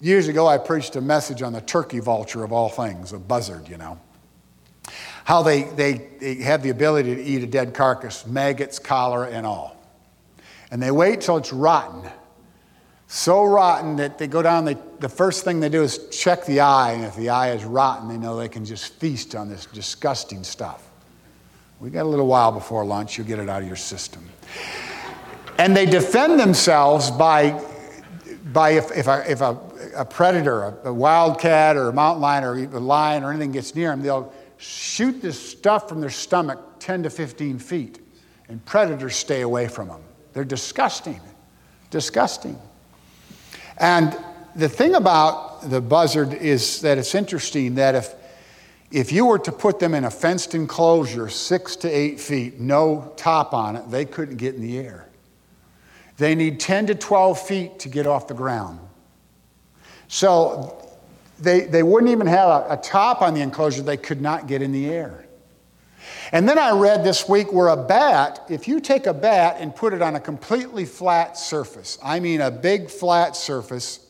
Years 0.00 0.28
ago, 0.28 0.46
I 0.46 0.58
preached 0.58 0.96
a 0.96 1.00
message 1.00 1.42
on 1.42 1.52
the 1.52 1.60
turkey 1.60 2.00
vulture 2.00 2.44
of 2.44 2.52
all 2.52 2.68
things, 2.68 3.12
a 3.12 3.18
buzzard, 3.18 3.68
you 3.68 3.76
know. 3.76 4.00
How 5.24 5.42
they, 5.42 5.64
they, 5.64 6.08
they 6.18 6.34
have 6.36 6.62
the 6.62 6.70
ability 6.70 7.14
to 7.14 7.22
eat 7.22 7.42
a 7.42 7.46
dead 7.46 7.74
carcass, 7.74 8.26
maggots, 8.26 8.78
cholera, 8.78 9.28
and 9.28 9.46
all. 9.46 9.76
And 10.70 10.82
they 10.82 10.90
wait 10.90 11.20
till 11.20 11.36
it's 11.36 11.52
rotten. 11.52 12.10
So 13.14 13.44
rotten 13.44 13.96
that 13.96 14.16
they 14.16 14.26
go 14.26 14.40
down, 14.40 14.64
they, 14.64 14.78
the 15.00 15.08
first 15.08 15.44
thing 15.44 15.60
they 15.60 15.68
do 15.68 15.82
is 15.82 16.08
check 16.08 16.46
the 16.46 16.60
eye, 16.60 16.92
and 16.92 17.04
if 17.04 17.14
the 17.14 17.28
eye 17.28 17.50
is 17.50 17.62
rotten, 17.62 18.08
they 18.08 18.16
know 18.16 18.38
they 18.38 18.48
can 18.48 18.64
just 18.64 18.94
feast 18.94 19.34
on 19.34 19.50
this 19.50 19.66
disgusting 19.66 20.42
stuff. 20.42 20.88
We 21.78 21.90
got 21.90 22.04
a 22.04 22.08
little 22.08 22.26
while 22.26 22.52
before 22.52 22.86
lunch, 22.86 23.18
you'll 23.18 23.26
get 23.26 23.38
it 23.38 23.50
out 23.50 23.60
of 23.60 23.68
your 23.68 23.76
system. 23.76 24.26
And 25.58 25.76
they 25.76 25.84
defend 25.84 26.40
themselves 26.40 27.10
by, 27.10 27.62
by 28.50 28.70
if, 28.70 28.90
if, 28.92 29.06
a, 29.06 29.30
if 29.30 29.42
a, 29.42 29.58
a 29.94 30.06
predator, 30.06 30.62
a, 30.62 30.88
a 30.88 30.92
wildcat 30.94 31.76
or 31.76 31.90
a 31.90 31.92
mountain 31.92 32.22
lion 32.22 32.44
or 32.44 32.54
a 32.54 32.80
lion 32.80 33.24
or 33.24 33.30
anything 33.30 33.52
gets 33.52 33.74
near 33.74 33.90
them, 33.90 34.00
they'll 34.00 34.32
shoot 34.56 35.20
this 35.20 35.38
stuff 35.50 35.86
from 35.86 36.00
their 36.00 36.08
stomach 36.08 36.58
10 36.78 37.02
to 37.02 37.10
15 37.10 37.58
feet. 37.58 37.98
And 38.48 38.64
predators 38.64 39.16
stay 39.16 39.42
away 39.42 39.68
from 39.68 39.88
them. 39.88 40.00
They're 40.32 40.44
disgusting. 40.44 41.20
Disgusting. 41.90 42.58
And 43.82 44.16
the 44.54 44.68
thing 44.68 44.94
about 44.94 45.68
the 45.68 45.80
buzzard 45.80 46.32
is 46.32 46.80
that 46.82 46.98
it's 46.98 47.16
interesting 47.16 47.74
that 47.74 47.96
if, 47.96 48.14
if 48.92 49.10
you 49.10 49.26
were 49.26 49.40
to 49.40 49.50
put 49.50 49.80
them 49.80 49.92
in 49.92 50.04
a 50.04 50.10
fenced 50.10 50.54
enclosure 50.54 51.28
six 51.28 51.74
to 51.76 51.88
eight 51.88 52.20
feet, 52.20 52.60
no 52.60 53.12
top 53.16 53.52
on 53.52 53.74
it, 53.74 53.90
they 53.90 54.04
couldn't 54.04 54.36
get 54.36 54.54
in 54.54 54.62
the 54.62 54.78
air. 54.78 55.08
They 56.16 56.36
need 56.36 56.60
10 56.60 56.86
to 56.86 56.94
12 56.94 57.40
feet 57.40 57.78
to 57.80 57.88
get 57.88 58.06
off 58.06 58.28
the 58.28 58.34
ground. 58.34 58.78
So 60.06 60.88
they, 61.40 61.62
they 61.62 61.82
wouldn't 61.82 62.12
even 62.12 62.28
have 62.28 62.48
a, 62.48 62.74
a 62.74 62.76
top 62.76 63.20
on 63.20 63.34
the 63.34 63.40
enclosure, 63.40 63.82
they 63.82 63.96
could 63.96 64.20
not 64.20 64.46
get 64.46 64.62
in 64.62 64.70
the 64.70 64.88
air. 64.88 65.26
And 66.32 66.48
then 66.48 66.58
I 66.58 66.70
read 66.70 67.04
this 67.04 67.28
week 67.28 67.52
where 67.52 67.68
a 67.68 67.76
bat, 67.76 68.46
if 68.48 68.66
you 68.66 68.80
take 68.80 69.06
a 69.06 69.12
bat 69.12 69.56
and 69.60 69.76
put 69.76 69.92
it 69.92 70.00
on 70.00 70.16
a 70.16 70.20
completely 70.20 70.86
flat 70.86 71.36
surface, 71.36 71.98
I 72.02 72.20
mean 72.20 72.40
a 72.40 72.50
big 72.50 72.88
flat 72.88 73.36
surface 73.36 74.00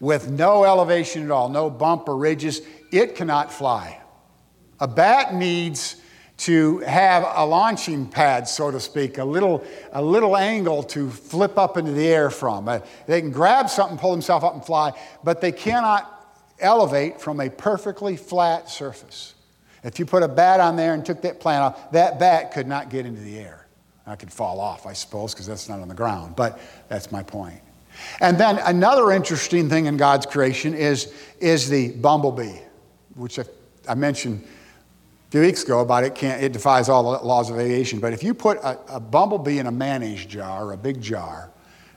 with 0.00 0.30
no 0.30 0.64
elevation 0.64 1.24
at 1.24 1.30
all, 1.30 1.48
no 1.48 1.70
bump 1.70 2.08
or 2.08 2.16
ridges, 2.18 2.60
it 2.90 3.14
cannot 3.14 3.50
fly. 3.50 4.00
A 4.80 4.88
bat 4.88 5.32
needs 5.32 5.96
to 6.38 6.80
have 6.80 7.24
a 7.36 7.46
launching 7.46 8.06
pad, 8.06 8.46
so 8.46 8.70
to 8.70 8.80
speak, 8.80 9.16
a 9.16 9.24
little, 9.24 9.64
a 9.92 10.02
little 10.02 10.36
angle 10.36 10.82
to 10.82 11.08
flip 11.08 11.56
up 11.56 11.78
into 11.78 11.92
the 11.92 12.06
air 12.06 12.28
from. 12.28 12.68
Uh, 12.68 12.80
they 13.06 13.20
can 13.20 13.30
grab 13.30 13.70
something, 13.70 13.96
pull 13.96 14.10
themselves 14.10 14.44
up, 14.44 14.54
and 14.54 14.64
fly, 14.64 14.92
but 15.24 15.40
they 15.40 15.52
cannot 15.52 16.34
elevate 16.58 17.18
from 17.20 17.40
a 17.40 17.48
perfectly 17.48 18.16
flat 18.16 18.68
surface. 18.68 19.34
If 19.82 19.98
you 19.98 20.06
put 20.06 20.22
a 20.22 20.28
bat 20.28 20.60
on 20.60 20.76
there 20.76 20.94
and 20.94 21.04
took 21.04 21.22
that 21.22 21.40
plant 21.40 21.62
off, 21.62 21.92
that 21.92 22.18
bat 22.18 22.52
could 22.52 22.66
not 22.66 22.88
get 22.88 23.04
into 23.04 23.20
the 23.20 23.38
air. 23.38 23.66
I 24.06 24.16
could 24.16 24.32
fall 24.32 24.60
off, 24.60 24.86
I 24.86 24.92
suppose, 24.92 25.32
because 25.32 25.46
that's 25.46 25.68
not 25.68 25.80
on 25.80 25.88
the 25.88 25.94
ground, 25.94 26.36
but 26.36 26.60
that's 26.88 27.12
my 27.12 27.22
point. 27.22 27.60
And 28.20 28.38
then 28.38 28.58
another 28.58 29.12
interesting 29.12 29.68
thing 29.68 29.86
in 29.86 29.96
God's 29.96 30.26
creation 30.26 30.74
is, 30.74 31.12
is 31.40 31.68
the 31.68 31.92
bumblebee, 31.92 32.58
which 33.14 33.38
I, 33.38 33.44
I 33.88 33.94
mentioned 33.94 34.44
a 34.44 35.30
few 35.30 35.40
weeks 35.40 35.62
ago 35.62 35.80
about 35.80 36.04
it 36.04 36.14
can't 36.14 36.42
it 36.42 36.52
defies 36.52 36.88
all 36.90 37.18
the 37.18 37.24
laws 37.24 37.48
of 37.48 37.58
aviation 37.58 37.98
but 37.98 38.12
if 38.12 38.22
you 38.22 38.34
put 38.34 38.58
a, 38.58 38.78
a 38.96 39.00
bumblebee 39.00 39.58
in 39.58 39.66
a 39.66 39.72
mayonnaise 39.72 40.26
jar 40.26 40.72
a 40.72 40.76
big 40.76 41.00
jar 41.00 41.50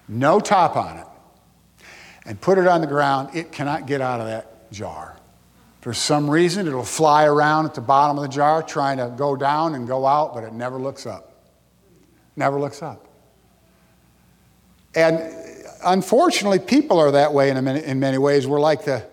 no 0.07 0.39
top 0.39 0.77
on 0.77 0.97
it 0.97 1.05
and 2.25 2.39
put 2.39 2.57
it 2.57 2.65
on 2.65 2.79
the 2.79 2.87
ground 2.87 3.29
it 3.35 3.51
cannot 3.51 3.87
get 3.87 3.99
out 3.99 4.21
of 4.21 4.25
that 4.25 4.71
jar 4.71 5.17
for 5.85 5.93
some 5.93 6.27
reason 6.27 6.65
it'll 6.65 6.83
fly 6.83 7.25
around 7.25 7.67
at 7.67 7.75
the 7.75 7.79
bottom 7.79 8.17
of 8.17 8.23
the 8.23 8.27
jar 8.27 8.63
trying 8.63 8.97
to 8.97 9.13
go 9.15 9.35
down 9.35 9.75
and 9.75 9.87
go 9.87 10.03
out 10.03 10.33
but 10.33 10.43
it 10.43 10.51
never 10.51 10.79
looks 10.79 11.05
up 11.05 11.43
never 12.35 12.59
looks 12.59 12.81
up 12.81 13.05
and 14.95 15.21
unfortunately 15.85 16.57
people 16.57 16.97
are 16.97 17.11
that 17.11 17.31
way 17.31 17.51
in, 17.51 17.63
many, 17.63 17.83
in 17.83 17.99
many 17.99 18.17
ways 18.17 18.47
we're 18.47 18.59
like 18.59 18.83
the, 18.83 19.05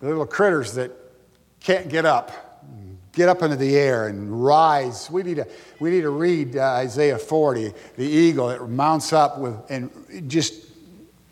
the 0.00 0.08
little 0.08 0.26
critters 0.26 0.74
that 0.74 0.90
can't 1.60 1.88
get 1.88 2.04
up 2.04 2.32
get 3.12 3.28
up 3.28 3.40
into 3.42 3.56
the 3.56 3.76
air 3.76 4.06
and 4.06 4.44
rise. 4.44 5.10
We 5.10 5.24
need 5.24 5.38
to, 5.38 5.48
we 5.80 5.90
need 5.90 6.02
to 6.02 6.10
read 6.10 6.56
uh, 6.56 6.74
Isaiah 6.74 7.18
40, 7.18 7.72
the 7.96 8.04
eagle 8.04 8.46
that 8.46 8.64
mounts 8.68 9.12
up 9.12 9.38
with, 9.38 9.56
and 9.68 9.90
just 10.28 10.54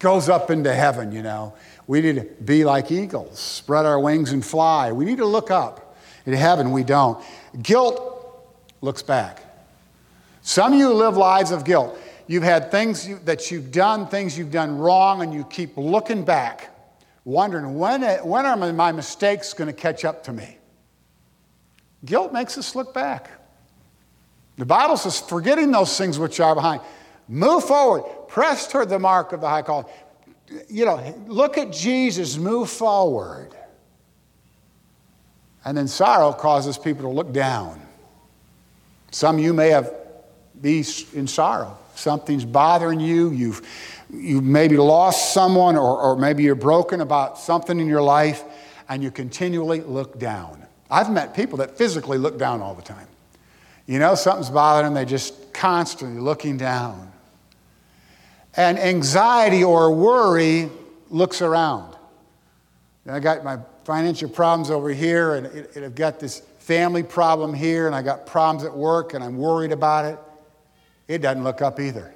goes 0.00 0.28
up 0.28 0.50
into 0.50 0.74
heaven, 0.74 1.12
you 1.12 1.22
know. 1.22 1.54
We 1.86 2.00
need 2.00 2.16
to 2.16 2.24
be 2.42 2.64
like 2.64 2.90
eagles, 2.90 3.38
spread 3.38 3.86
our 3.86 4.00
wings 4.00 4.32
and 4.32 4.44
fly. 4.44 4.92
We 4.92 5.04
need 5.04 5.18
to 5.18 5.26
look 5.26 5.50
up 5.50 5.96
into 6.24 6.36
heaven. 6.36 6.72
We 6.72 6.82
don't. 6.82 7.22
Guilt 7.62 8.02
looks 8.80 9.02
back. 9.02 9.42
Some 10.42 10.72
of 10.72 10.78
you 10.78 10.92
live 10.92 11.16
lives 11.16 11.50
of 11.50 11.64
guilt. 11.64 11.98
You've 12.26 12.42
had 12.42 12.70
things 12.70 13.06
you, 13.06 13.20
that 13.24 13.50
you've 13.50 13.70
done, 13.70 14.08
things 14.08 14.36
you've 14.36 14.50
done 14.50 14.78
wrong, 14.78 15.22
and 15.22 15.32
you 15.32 15.44
keep 15.44 15.76
looking 15.76 16.24
back, 16.24 16.74
wondering 17.24 17.78
when, 17.78 18.02
when 18.02 18.46
are 18.46 18.56
my 18.72 18.90
mistakes 18.90 19.52
going 19.52 19.68
to 19.68 19.72
catch 19.72 20.04
up 20.04 20.24
to 20.24 20.32
me? 20.32 20.58
Guilt 22.04 22.32
makes 22.32 22.58
us 22.58 22.74
look 22.74 22.92
back. 22.92 23.30
The 24.56 24.66
Bible 24.66 24.96
says, 24.96 25.20
forgetting 25.20 25.70
those 25.70 25.96
things 25.96 26.18
which 26.18 26.40
are 26.40 26.54
behind, 26.54 26.80
move 27.28 27.64
forward, 27.64 28.02
press 28.28 28.66
toward 28.66 28.88
the 28.88 28.98
mark 28.98 29.32
of 29.32 29.40
the 29.40 29.48
high 29.48 29.62
calling. 29.62 29.86
You 30.68 30.84
know, 30.84 31.24
look 31.26 31.58
at 31.58 31.72
Jesus, 31.72 32.36
move 32.36 32.70
forward. 32.70 33.50
And 35.64 35.76
then 35.76 35.88
sorrow 35.88 36.32
causes 36.32 36.78
people 36.78 37.02
to 37.02 37.08
look 37.08 37.32
down. 37.32 37.80
Some 39.10 39.38
of 39.38 39.42
you 39.42 39.52
may 39.52 39.70
have 39.70 39.92
be 40.60 40.84
in 41.12 41.26
sorrow. 41.26 41.76
Something's 41.94 42.44
bothering 42.44 43.00
you. 43.00 43.30
You've 43.30 43.66
you 44.08 44.40
maybe 44.40 44.76
lost 44.76 45.34
someone, 45.34 45.76
or, 45.76 46.00
or 46.00 46.16
maybe 46.16 46.44
you're 46.44 46.54
broken 46.54 47.00
about 47.00 47.38
something 47.38 47.80
in 47.80 47.88
your 47.88 48.02
life, 48.02 48.44
and 48.88 49.02
you 49.02 49.10
continually 49.10 49.80
look 49.80 50.18
down. 50.18 50.64
I've 50.88 51.10
met 51.10 51.34
people 51.34 51.58
that 51.58 51.76
physically 51.76 52.18
look 52.18 52.38
down 52.38 52.62
all 52.62 52.74
the 52.74 52.82
time. 52.82 53.08
You 53.86 53.98
know, 53.98 54.14
something's 54.14 54.50
bothering 54.50 54.86
them, 54.86 54.94
they're 54.94 55.04
just 55.04 55.52
constantly 55.52 56.20
looking 56.20 56.56
down. 56.56 57.12
And 58.56 58.78
anxiety 58.78 59.62
or 59.62 59.94
worry 59.94 60.70
looks 61.10 61.42
around. 61.42 61.94
I 63.08 63.20
got 63.20 63.44
my 63.44 63.58
financial 63.84 64.28
problems 64.28 64.70
over 64.70 64.88
here, 64.88 65.36
and 65.36 65.46
it, 65.46 65.76
I've 65.76 65.94
got 65.94 66.18
this 66.18 66.40
family 66.58 67.02
problem 67.02 67.54
here, 67.54 67.86
and 67.86 67.94
I 67.94 68.02
got 68.02 68.26
problems 68.26 68.64
at 68.64 68.76
work, 68.76 69.14
and 69.14 69.22
I'm 69.22 69.36
worried 69.36 69.72
about 69.72 70.06
it. 70.06 70.18
It 71.06 71.18
doesn't 71.18 71.44
look 71.44 71.62
up 71.62 71.78
either. 71.78 72.12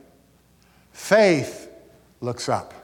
Faith 0.92 1.70
looks 2.20 2.48
up. 2.48 2.74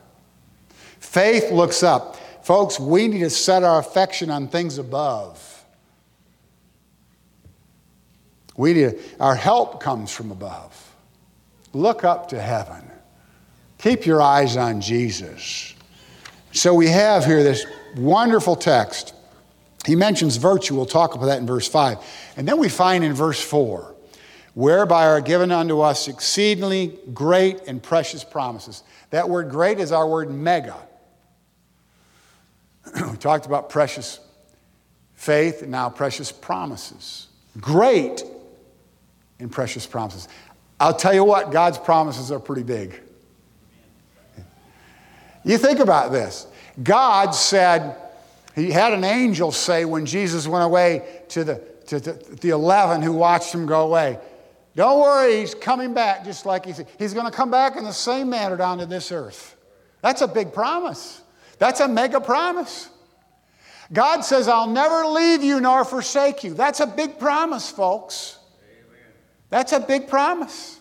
Faith 1.00 1.50
looks 1.50 1.82
up. 1.82 2.16
Folks, 2.44 2.78
we 2.78 3.08
need 3.08 3.20
to 3.20 3.30
set 3.30 3.64
our 3.64 3.80
affection 3.80 4.30
on 4.30 4.46
things 4.46 4.78
above. 4.78 5.64
We 8.56 8.72
need, 8.72 9.00
our 9.18 9.34
help 9.34 9.82
comes 9.82 10.12
from 10.12 10.30
above. 10.30 10.94
Look 11.72 12.04
up 12.04 12.28
to 12.28 12.40
heaven. 12.40 12.88
Keep 13.78 14.06
your 14.06 14.22
eyes 14.22 14.56
on 14.56 14.80
Jesus. 14.80 15.74
So 16.52 16.72
we 16.74 16.88
have 16.88 17.24
here 17.24 17.42
this 17.42 17.66
wonderful 17.96 18.56
text. 18.56 19.14
He 19.84 19.94
mentions 19.94 20.36
virtue. 20.36 20.74
We'll 20.74 20.86
talk 20.86 21.14
about 21.14 21.26
that 21.26 21.38
in 21.38 21.46
verse 21.46 21.68
5. 21.68 21.98
And 22.36 22.48
then 22.48 22.58
we 22.58 22.68
find 22.68 23.04
in 23.04 23.12
verse 23.12 23.40
4 23.40 23.94
whereby 24.54 25.04
are 25.04 25.20
given 25.20 25.52
unto 25.52 25.80
us 25.80 26.08
exceedingly 26.08 26.98
great 27.12 27.60
and 27.66 27.82
precious 27.82 28.24
promises. 28.24 28.82
That 29.10 29.28
word 29.28 29.50
great 29.50 29.78
is 29.78 29.92
our 29.92 30.08
word 30.08 30.30
mega. 30.30 30.74
we 33.10 33.18
talked 33.18 33.44
about 33.44 33.68
precious 33.68 34.18
faith 35.12 35.60
and 35.60 35.70
now 35.70 35.90
precious 35.90 36.32
promises. 36.32 37.28
Great 37.60 38.24
and 39.38 39.52
precious 39.52 39.86
promises. 39.86 40.26
I'll 40.80 40.96
tell 40.96 41.12
you 41.12 41.24
what, 41.24 41.52
God's 41.52 41.76
promises 41.76 42.32
are 42.32 42.40
pretty 42.40 42.62
big. 42.62 42.98
You 45.46 45.58
think 45.58 45.78
about 45.78 46.10
this. 46.10 46.48
God 46.82 47.30
said, 47.30 47.96
He 48.56 48.72
had 48.72 48.92
an 48.92 49.04
angel 49.04 49.52
say 49.52 49.84
when 49.84 50.04
Jesus 50.04 50.48
went 50.48 50.64
away 50.64 51.22
to 51.28 51.44
the, 51.44 51.62
to 51.86 52.00
the, 52.00 52.12
the 52.40 52.48
11 52.48 53.00
who 53.00 53.12
watched 53.12 53.54
him 53.54 53.64
go 53.64 53.86
away, 53.86 54.18
Don't 54.74 55.00
worry, 55.00 55.38
He's 55.38 55.54
coming 55.54 55.94
back 55.94 56.24
just 56.24 56.46
like 56.46 56.66
He 56.66 56.72
said. 56.72 56.88
He's 56.98 57.14
going 57.14 57.26
to 57.26 57.32
come 57.32 57.48
back 57.48 57.76
in 57.76 57.84
the 57.84 57.92
same 57.92 58.28
manner 58.28 58.56
down 58.56 58.78
to 58.78 58.86
this 58.86 59.12
earth. 59.12 59.56
That's 60.02 60.20
a 60.20 60.26
big 60.26 60.52
promise. 60.52 61.22
That's 61.60 61.78
a 61.78 61.86
mega 61.86 62.20
promise. 62.20 62.90
God 63.92 64.22
says, 64.22 64.48
I'll 64.48 64.66
never 64.66 65.06
leave 65.06 65.44
you 65.44 65.60
nor 65.60 65.84
forsake 65.84 66.42
you. 66.42 66.54
That's 66.54 66.80
a 66.80 66.88
big 66.88 67.20
promise, 67.20 67.70
folks. 67.70 68.40
Amen. 68.64 69.12
That's 69.50 69.70
a 69.70 69.78
big 69.78 70.08
promise. 70.08 70.80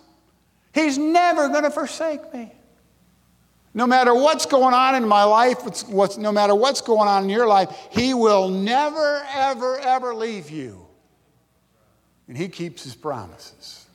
He's 0.74 0.98
never 0.98 1.50
going 1.50 1.66
to 1.66 1.70
forsake 1.70 2.34
me. 2.34 2.55
No 3.76 3.86
matter 3.86 4.16
what's 4.16 4.46
going 4.46 4.74
on 4.74 4.96
in 4.96 5.06
my 5.06 5.26
life, 5.26 5.58
no 6.18 6.32
matter 6.32 6.56
what's 6.56 6.80
going 6.80 7.10
on 7.10 7.24
in 7.26 7.30
your 7.30 7.46
life, 7.46 7.70
He 7.92 8.14
will 8.14 8.48
never, 8.48 9.22
ever, 9.34 9.78
ever 9.80 10.16
leave 10.16 10.50
you. 10.50 10.88
And 12.30 12.38
He 12.38 12.48
keeps 12.48 12.86
His 12.86 12.96
promises. 12.96 13.86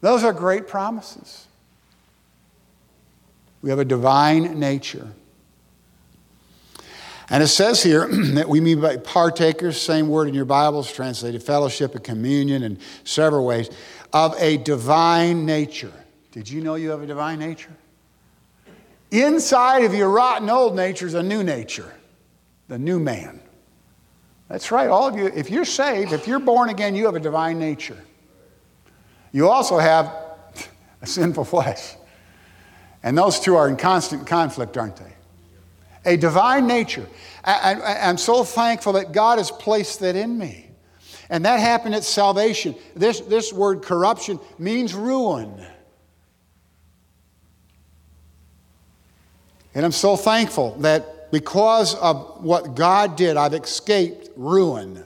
Those 0.00 0.24
are 0.24 0.32
great 0.32 0.66
promises. 0.66 1.46
We 3.62 3.70
have 3.70 3.78
a 3.78 3.84
divine 3.84 4.58
nature. 4.58 5.08
And 7.30 7.40
it 7.40 7.46
says 7.46 7.84
here 7.84 8.08
that 8.34 8.48
we 8.48 8.60
mean 8.60 8.80
by 8.80 8.96
partakers, 8.96 9.80
same 9.80 10.08
word 10.08 10.26
in 10.26 10.34
your 10.34 10.44
Bibles, 10.44 10.92
translated 10.92 11.40
fellowship 11.40 11.94
and 11.94 12.02
communion 12.02 12.64
in 12.64 12.80
several 13.04 13.46
ways, 13.46 13.70
of 14.12 14.34
a 14.40 14.56
divine 14.56 15.46
nature. 15.46 15.92
Did 16.32 16.50
you 16.50 16.62
know 16.62 16.74
you 16.74 16.90
have 16.90 17.00
a 17.00 17.06
divine 17.06 17.38
nature? 17.38 17.70
Inside 19.14 19.84
of 19.84 19.94
your 19.94 20.10
rotten 20.10 20.50
old 20.50 20.74
nature 20.74 21.06
is 21.06 21.14
a 21.14 21.22
new 21.22 21.42
nature, 21.42 21.92
the 22.68 22.78
new 22.78 22.98
man. 22.98 23.40
That's 24.48 24.70
right, 24.70 24.88
all 24.88 25.08
of 25.08 25.16
you, 25.16 25.26
if 25.26 25.50
you're 25.50 25.64
saved, 25.64 26.12
if 26.12 26.26
you're 26.26 26.40
born 26.40 26.68
again, 26.68 26.94
you 26.94 27.06
have 27.06 27.14
a 27.14 27.20
divine 27.20 27.58
nature. 27.58 27.98
You 29.32 29.48
also 29.48 29.78
have 29.78 30.12
a 31.00 31.06
sinful 31.06 31.44
flesh. 31.44 31.94
And 33.02 33.16
those 33.16 33.38
two 33.40 33.56
are 33.56 33.68
in 33.68 33.76
constant 33.76 34.26
conflict, 34.26 34.76
aren't 34.76 34.96
they? 34.96 35.14
a 36.04 36.16
divine 36.16 36.66
nature. 36.66 37.06
I, 37.44 37.96
am 38.08 38.18
so 38.18 38.44
thankful 38.44 38.94
that 38.94 39.12
God 39.12 39.38
has 39.38 39.50
placed 39.50 40.00
that 40.00 40.16
in 40.16 40.36
me. 40.38 40.70
And 41.30 41.44
that 41.44 41.60
happened 41.60 41.94
at 41.94 42.04
salvation. 42.04 42.74
This, 42.94 43.20
this 43.20 43.52
word 43.52 43.82
corruption 43.82 44.38
means 44.58 44.94
ruin. 44.94 45.66
And 49.74 49.84
I'm 49.84 49.92
so 49.92 50.16
thankful 50.16 50.76
that 50.80 51.30
because 51.30 51.94
of 51.96 52.44
what 52.44 52.76
God 52.76 53.16
did, 53.16 53.36
I've 53.36 53.54
escaped 53.54 54.30
ruin 54.36 55.04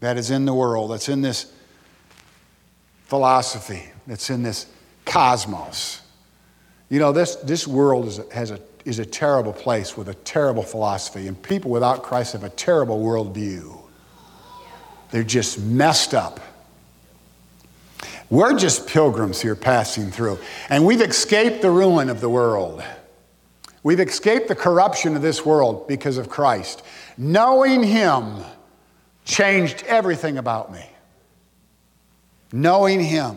that 0.00 0.16
is 0.16 0.30
in 0.30 0.44
the 0.44 0.54
world, 0.54 0.90
that's 0.90 1.08
in 1.08 1.22
this 1.22 1.52
philosophy, 3.06 3.82
that's 4.06 4.30
in 4.30 4.42
this 4.42 4.66
cosmos. 5.04 6.02
You 6.88 7.00
know, 7.00 7.12
this, 7.12 7.36
this 7.36 7.66
world 7.66 8.06
is, 8.06 8.20
has 8.32 8.52
a, 8.52 8.60
is 8.84 8.98
a 9.00 9.06
terrible 9.06 9.52
place 9.52 9.96
with 9.96 10.08
a 10.08 10.14
terrible 10.14 10.62
philosophy, 10.62 11.26
and 11.26 11.40
people 11.42 11.70
without 11.70 12.02
Christ 12.02 12.34
have 12.34 12.44
a 12.44 12.50
terrible 12.50 13.02
worldview. 13.02 13.76
They're 15.10 15.24
just 15.24 15.58
messed 15.58 16.14
up. 16.14 16.38
We're 18.28 18.58
just 18.58 18.88
pilgrims 18.88 19.40
here 19.40 19.54
passing 19.54 20.10
through, 20.10 20.38
and 20.68 20.84
we've 20.84 21.00
escaped 21.00 21.62
the 21.62 21.70
ruin 21.70 22.08
of 22.10 22.20
the 22.20 22.28
world. 22.28 22.82
We've 23.84 24.00
escaped 24.00 24.48
the 24.48 24.56
corruption 24.56 25.14
of 25.14 25.22
this 25.22 25.44
world 25.44 25.86
because 25.86 26.18
of 26.18 26.28
Christ. 26.28 26.82
Knowing 27.16 27.84
Him 27.84 28.38
changed 29.24 29.84
everything 29.86 30.38
about 30.38 30.72
me. 30.72 30.84
Knowing 32.52 32.98
Him. 33.00 33.36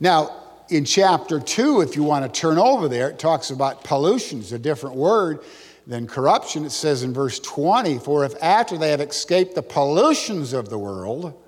Now, 0.00 0.42
in 0.68 0.84
chapter 0.84 1.38
2, 1.38 1.82
if 1.82 1.94
you 1.94 2.02
want 2.02 2.24
to 2.24 2.40
turn 2.40 2.58
over 2.58 2.88
there, 2.88 3.10
it 3.10 3.20
talks 3.20 3.50
about 3.50 3.84
pollution. 3.84 4.40
It's 4.40 4.50
a 4.50 4.58
different 4.58 4.96
word 4.96 5.38
than 5.86 6.08
corruption. 6.08 6.64
It 6.64 6.70
says 6.70 7.04
in 7.04 7.14
verse 7.14 7.38
20, 7.38 8.00
For 8.00 8.24
if 8.24 8.34
after 8.42 8.76
they 8.76 8.90
have 8.90 9.00
escaped 9.00 9.54
the 9.54 9.62
pollutions 9.62 10.52
of 10.52 10.68
the 10.68 10.78
world, 10.78 11.40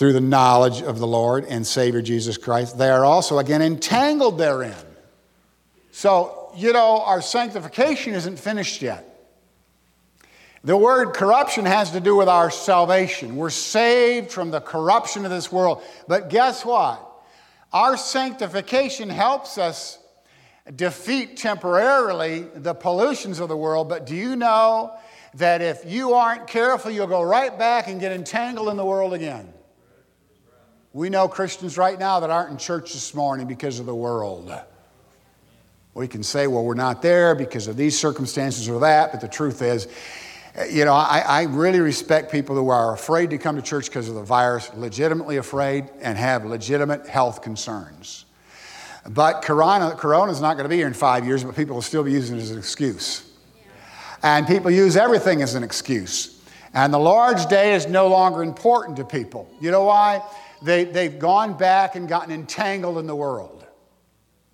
through 0.00 0.14
the 0.14 0.20
knowledge 0.22 0.80
of 0.80 0.98
the 0.98 1.06
Lord 1.06 1.44
and 1.44 1.66
Savior 1.66 2.00
Jesus 2.00 2.38
Christ, 2.38 2.78
they 2.78 2.88
are 2.88 3.04
also 3.04 3.38
again 3.38 3.60
entangled 3.60 4.38
therein. 4.38 4.72
So, 5.90 6.50
you 6.56 6.72
know, 6.72 7.02
our 7.02 7.20
sanctification 7.20 8.14
isn't 8.14 8.38
finished 8.38 8.80
yet. 8.80 9.04
The 10.64 10.74
word 10.74 11.12
corruption 11.12 11.66
has 11.66 11.90
to 11.90 12.00
do 12.00 12.16
with 12.16 12.30
our 12.30 12.50
salvation. 12.50 13.36
We're 13.36 13.50
saved 13.50 14.30
from 14.30 14.50
the 14.50 14.62
corruption 14.62 15.26
of 15.26 15.30
this 15.30 15.52
world. 15.52 15.82
But 16.08 16.30
guess 16.30 16.64
what? 16.64 17.06
Our 17.70 17.98
sanctification 17.98 19.10
helps 19.10 19.58
us 19.58 19.98
defeat 20.74 21.36
temporarily 21.36 22.46
the 22.54 22.72
pollutions 22.72 23.38
of 23.38 23.50
the 23.50 23.56
world. 23.56 23.90
But 23.90 24.06
do 24.06 24.16
you 24.16 24.34
know 24.34 24.96
that 25.34 25.60
if 25.60 25.82
you 25.84 26.14
aren't 26.14 26.46
careful, 26.46 26.90
you'll 26.90 27.06
go 27.06 27.20
right 27.20 27.58
back 27.58 27.86
and 27.86 28.00
get 28.00 28.12
entangled 28.12 28.70
in 28.70 28.78
the 28.78 28.86
world 28.86 29.12
again? 29.12 29.52
We 30.92 31.08
know 31.08 31.28
Christians 31.28 31.78
right 31.78 31.98
now 31.98 32.20
that 32.20 32.30
aren't 32.30 32.50
in 32.50 32.56
church 32.56 32.92
this 32.94 33.14
morning 33.14 33.46
because 33.46 33.78
of 33.78 33.86
the 33.86 33.94
world. 33.94 34.52
We 35.94 36.08
can 36.08 36.24
say, 36.24 36.48
well, 36.48 36.64
we're 36.64 36.74
not 36.74 37.00
there 37.00 37.36
because 37.36 37.68
of 37.68 37.76
these 37.76 37.98
circumstances 37.98 38.68
or 38.68 38.80
that, 38.80 39.12
but 39.12 39.20
the 39.20 39.28
truth 39.28 39.62
is, 39.62 39.86
you 40.68 40.84
know, 40.84 40.94
I, 40.94 41.22
I, 41.24 41.42
really 41.42 41.78
respect 41.78 42.32
people 42.32 42.56
who 42.56 42.70
are 42.70 42.92
afraid 42.92 43.30
to 43.30 43.38
come 43.38 43.54
to 43.54 43.62
church 43.62 43.86
because 43.86 44.08
of 44.08 44.16
the 44.16 44.22
virus, 44.22 44.68
legitimately 44.74 45.36
afraid, 45.36 45.88
and 46.00 46.18
have 46.18 46.44
legitimate 46.44 47.06
health 47.06 47.40
concerns. 47.40 48.24
But 49.08 49.42
Corona, 49.42 49.90
is 49.90 50.40
not 50.40 50.54
going 50.54 50.64
to 50.64 50.68
be 50.68 50.76
here 50.76 50.88
in 50.88 50.92
five 50.92 51.24
years, 51.24 51.44
but 51.44 51.54
people 51.54 51.76
will 51.76 51.82
still 51.82 52.02
be 52.02 52.10
using 52.10 52.36
it 52.36 52.40
as 52.40 52.50
an 52.50 52.58
excuse. 52.58 53.30
And 54.24 54.44
people 54.44 54.72
use 54.72 54.96
everything 54.96 55.40
as 55.40 55.54
an 55.54 55.62
excuse. 55.62 56.42
And 56.74 56.92
the 56.92 56.98
Lord's 56.98 57.46
Day 57.46 57.74
is 57.74 57.86
no 57.86 58.08
longer 58.08 58.42
important 58.42 58.96
to 58.96 59.04
people. 59.04 59.48
You 59.60 59.70
know 59.70 59.84
why? 59.84 60.20
They, 60.62 60.84
they've 60.84 61.18
gone 61.18 61.56
back 61.56 61.96
and 61.96 62.08
gotten 62.08 62.32
entangled 62.32 62.98
in 62.98 63.06
the 63.06 63.16
world. 63.16 63.64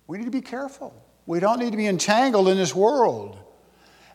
We 0.07 0.17
need 0.17 0.25
to 0.25 0.31
be 0.31 0.41
careful. 0.41 0.93
We 1.25 1.39
don't 1.39 1.59
need 1.59 1.71
to 1.71 1.77
be 1.77 1.87
entangled 1.87 2.47
in 2.47 2.57
this 2.57 2.73
world. 2.73 3.37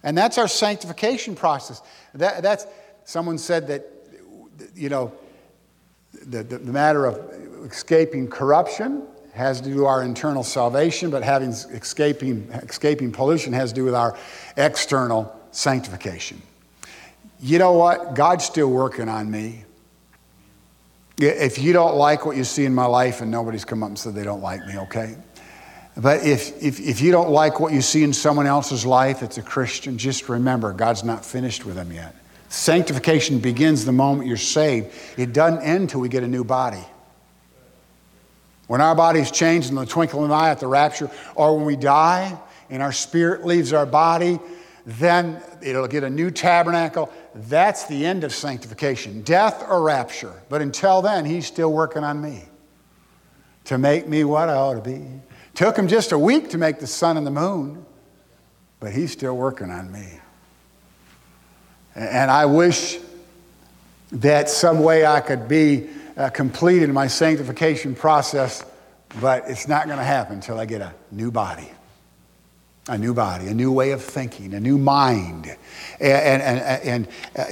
And 0.03 0.17
that's 0.17 0.39
our 0.39 0.49
sanctification 0.49 1.35
process. 1.35 1.83
That, 2.15 2.43
that's, 2.43 2.67
someone 3.05 3.39
said 3.39 3.69
that, 3.69 3.87
you 4.75 4.89
know, 4.89 5.13
the, 6.27 6.43
the, 6.43 6.59
the 6.59 6.73
matter 6.73 7.05
of 7.05 7.19
escaping 7.65 8.29
corruption 8.29 9.03
has 9.33 9.61
to 9.61 9.69
do 9.69 9.77
with 9.77 9.87
our 9.87 10.03
internal 10.03 10.43
salvation, 10.43 11.11
but 11.11 11.23
having 11.23 11.51
escaping, 11.51 12.49
escaping 12.53 13.13
pollution 13.13 13.53
has 13.53 13.71
to 13.71 13.75
do 13.75 13.85
with 13.85 13.95
our 13.95 14.17
external 14.57 15.35
sanctification. 15.53 16.41
You 17.41 17.59
know 17.59 17.73
what? 17.73 18.15
God's 18.15 18.45
still 18.45 18.71
working 18.71 19.09
on 19.09 19.31
me. 19.31 19.65
If 21.19 21.59
you 21.59 21.73
don't 21.73 21.97
like 21.97 22.25
what 22.25 22.37
you 22.37 22.45
see 22.45 22.65
in 22.65 22.75
my 22.75 22.87
life, 22.87 23.21
and 23.21 23.31
nobody's 23.31 23.65
come 23.65 23.83
up 23.83 23.89
and 23.89 23.99
said 23.99 24.15
they 24.15 24.25
don't 24.25 24.43
like 24.43 24.67
me, 24.67 24.79
okay? 24.79 25.17
But 25.97 26.25
if, 26.25 26.63
if, 26.63 26.81
if 26.81 27.01
you 27.01 27.13
don't 27.13 27.31
like 27.31 27.61
what 27.61 27.73
you 27.73 27.83
see 27.83 28.03
in 28.03 28.13
someone 28.13 28.47
else's 28.47 28.87
life 28.87 29.21
that's 29.21 29.37
a 29.37 29.43
Christian, 29.43 29.99
just 29.99 30.29
remember 30.29 30.73
God's 30.73 31.05
not 31.05 31.25
finished 31.25 31.67
with 31.67 31.75
them 31.75 31.93
yet. 31.93 32.17
Sanctification 32.49 33.39
begins 33.39 33.85
the 33.85 33.93
moment 33.93 34.29
you're 34.29 34.37
saved, 34.37 34.93
it 35.17 35.33
doesn't 35.33 35.63
end 35.63 35.83
until 35.83 36.01
we 36.01 36.09
get 36.09 36.23
a 36.23 36.29
new 36.29 36.45
body. 36.45 36.85
When 38.67 38.81
our 38.81 38.95
body's 38.95 39.31
changed 39.31 39.69
in 39.69 39.75
the 39.75 39.85
twinkling 39.85 40.25
of 40.25 40.31
an 40.31 40.37
eye 40.37 40.51
at 40.51 40.61
the 40.61 40.67
rapture, 40.67 41.11
or 41.35 41.57
when 41.57 41.67
we 41.67 41.77
die 41.77 42.39
and 42.71 42.83
our 42.83 42.93
spirit 42.93 43.45
leaves 43.45 43.73
our 43.75 43.85
body, 43.85 44.39
then 44.87 45.43
it'll 45.61 45.89
get 45.89 46.05
a 46.05 46.11
new 46.11 46.31
tabernacle. 46.31 47.13
That's 47.35 47.85
the 47.87 48.05
end 48.05 48.25
of 48.25 48.35
sanctification 48.35 49.23
death 49.23 49.65
or 49.69 49.83
rapture. 49.83 50.43
But 50.49 50.63
until 50.63 51.03
then, 51.03 51.25
He's 51.25 51.47
still 51.47 51.73
working 51.73 52.05
on 52.05 52.21
me 52.21 52.45
to 53.65 53.79
make 53.79 54.09
me 54.09 54.25
what 54.25 54.49
I 54.49 54.55
ought 54.55 54.75
to 54.75 54.81
be. 54.81 55.05
Took 55.55 55.77
Him 55.77 55.89
just 55.89 56.13
a 56.13 56.19
week 56.19 56.51
to 56.51 56.59
make 56.59 56.79
the 56.79 56.87
sun 56.87 57.17
and 57.17 57.27
the 57.27 57.31
moon, 57.31 57.85
but 58.81 58.93
He's 58.93 59.13
still 59.13 59.37
working 59.37 59.71
on 59.71 59.91
me. 59.91 60.07
And 61.95 62.31
I 62.31 62.47
wish 62.47 62.99
that 64.13 64.49
some 64.49 64.81
way 64.81 65.07
I 65.07 65.21
could 65.21 65.49
be 65.49 65.89
uh, 66.17 66.29
completed 66.31 66.85
in 66.85 66.95
my 66.95 67.07
sanctification 67.07 67.95
process, 67.95 68.65
but 69.21 69.45
it's 69.47 69.69
not 69.69 69.87
going 69.87 69.99
to 69.99 70.05
happen 70.05 70.35
until 70.35 70.59
I 70.59 70.67
get 70.67 70.81
a 70.81 70.93
new 71.11 71.31
body 71.31 71.71
a 72.89 72.99
new 72.99 73.15
body, 73.15 73.47
a 73.47 73.55
new 73.55 73.71
way 73.71 73.93
of 73.93 74.03
thinking, 74.03 74.55
a 74.55 74.61
new 74.61 74.77
mind, 74.77 75.57
and, 76.01 76.43
and, 76.43 76.59
and, 76.83 77.09
uh, 77.39 77.45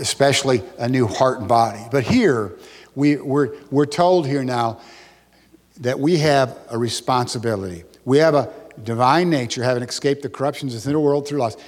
especially 0.00 0.62
a 0.78 0.88
new 0.88 1.06
heart 1.06 1.40
and 1.40 1.48
body. 1.48 1.84
But 1.90 2.04
here, 2.04 2.56
we, 2.94 3.16
we're, 3.16 3.54
we're 3.70 3.86
told 3.86 4.26
here 4.26 4.42
now 4.44 4.80
that 5.80 6.00
we 6.00 6.16
have 6.18 6.56
a 6.70 6.78
responsibility. 6.78 7.84
We 8.04 8.18
have 8.18 8.34
a 8.34 8.52
divine 8.82 9.28
nature, 9.28 9.62
having 9.62 9.82
escaped 9.82 10.22
the 10.22 10.30
corruptions 10.30 10.74
of 10.74 10.82
the 10.82 10.98
world 10.98 11.28
through 11.28 11.40
lust. 11.40 11.60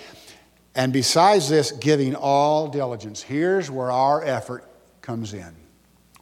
And 0.75 0.93
besides 0.93 1.49
this, 1.49 1.73
giving 1.73 2.15
all 2.15 2.69
diligence. 2.69 3.21
Here's 3.23 3.71
where 3.71 3.91
our 3.91 4.25
effort 4.25 4.65
comes 5.03 5.35
in. 5.35 5.55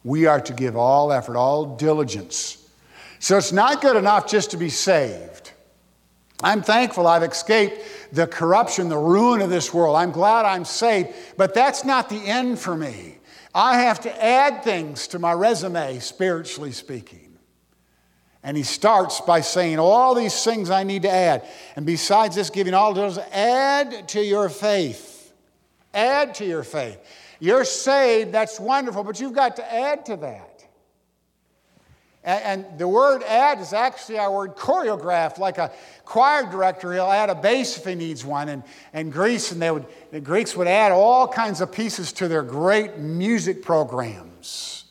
We 0.03 0.25
are 0.25 0.41
to 0.41 0.53
give 0.53 0.75
all 0.75 1.11
effort, 1.11 1.37
all 1.37 1.77
diligence. 1.77 2.69
So 3.19 3.37
it's 3.37 3.51
not 3.51 3.81
good 3.81 3.95
enough 3.95 4.27
just 4.27 4.51
to 4.51 4.57
be 4.57 4.69
saved. 4.69 5.48
I'm 6.41 6.61
thankful 6.61 7.05
I've 7.05 7.23
escaped 7.23 7.81
the 8.13 8.27
corruption, 8.27 8.89
the 8.89 8.97
ruin 8.97 9.41
of 9.41 9.49
this 9.49 9.73
world. 9.73 9.95
I'm 9.95 10.11
glad 10.11 10.45
I'm 10.45 10.65
saved, 10.65 11.09
but 11.37 11.53
that's 11.53 11.83
not 11.83 12.09
the 12.09 12.17
end 12.17 12.59
for 12.59 12.75
me. 12.75 13.17
I 13.53 13.81
have 13.81 13.99
to 14.01 14.23
add 14.23 14.63
things 14.63 15.07
to 15.09 15.19
my 15.19 15.33
resume, 15.33 15.99
spiritually 15.99 16.71
speaking. 16.71 17.37
And 18.41 18.55
he 18.55 18.63
starts 18.63 19.19
by 19.21 19.41
saying, 19.41 19.79
All 19.79 20.15
these 20.15 20.43
things 20.43 20.69
I 20.69 20.83
need 20.83 21.01
to 21.01 21.11
add. 21.11 21.45
And 21.75 21.85
besides 21.85 22.35
this, 22.35 22.49
giving 22.49 22.73
all 22.73 22.93
those, 22.93 23.17
add 23.17 24.07
to 24.09 24.23
your 24.23 24.47
faith. 24.47 25.33
Add 25.93 26.35
to 26.35 26.45
your 26.45 26.63
faith. 26.63 26.99
You're 27.39 27.65
saved, 27.65 28.31
that's 28.31 28.59
wonderful, 28.59 29.03
but 29.03 29.19
you've 29.19 29.33
got 29.33 29.57
to 29.57 29.73
add 29.73 30.05
to 30.05 30.17
that. 30.17 30.48
And, 32.29 32.65
the 32.77 32.87
word 32.87 33.23
add 33.23 33.59
is 33.59 33.73
actually 33.73 34.19
our 34.19 34.31
word 34.31 34.55
choreograph, 34.55 35.37
like 35.37 35.57
a 35.57 35.71
choir 36.05 36.49
director, 36.49 36.93
he'll 36.93 37.05
add 37.05 37.29
a 37.29 37.35
bass 37.35 37.77
if 37.77 37.85
he 37.85 37.95
needs 37.95 38.23
one. 38.23 38.49
And, 38.49 38.63
and 38.93 39.11
Greece, 39.11 39.51
and 39.51 39.61
they 39.61 39.71
would, 39.71 39.85
the 40.11 40.19
Greeks 40.19 40.55
would 40.55 40.67
add 40.67 40.91
all 40.91 41.27
kinds 41.27 41.61
of 41.61 41.71
pieces 41.71 42.11
to 42.13 42.27
their 42.27 42.43
great 42.43 42.97
music 42.97 43.63
programs. 43.63 44.85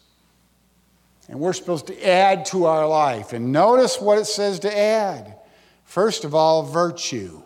And 1.29 1.39
we're 1.41 1.53
supposed 1.53 1.87
to 1.89 2.09
add 2.09 2.47
to 2.47 2.65
our 2.65 2.89
life. 2.89 3.33
And 3.33 3.53
notice 3.53 4.01
what 4.01 4.19
it 4.19 4.25
says 4.25 4.61
to 4.61 4.79
add. 4.79 5.37
First 5.85 6.25
of 6.25 6.35
all, 6.35 6.63
virtue. 6.63 7.43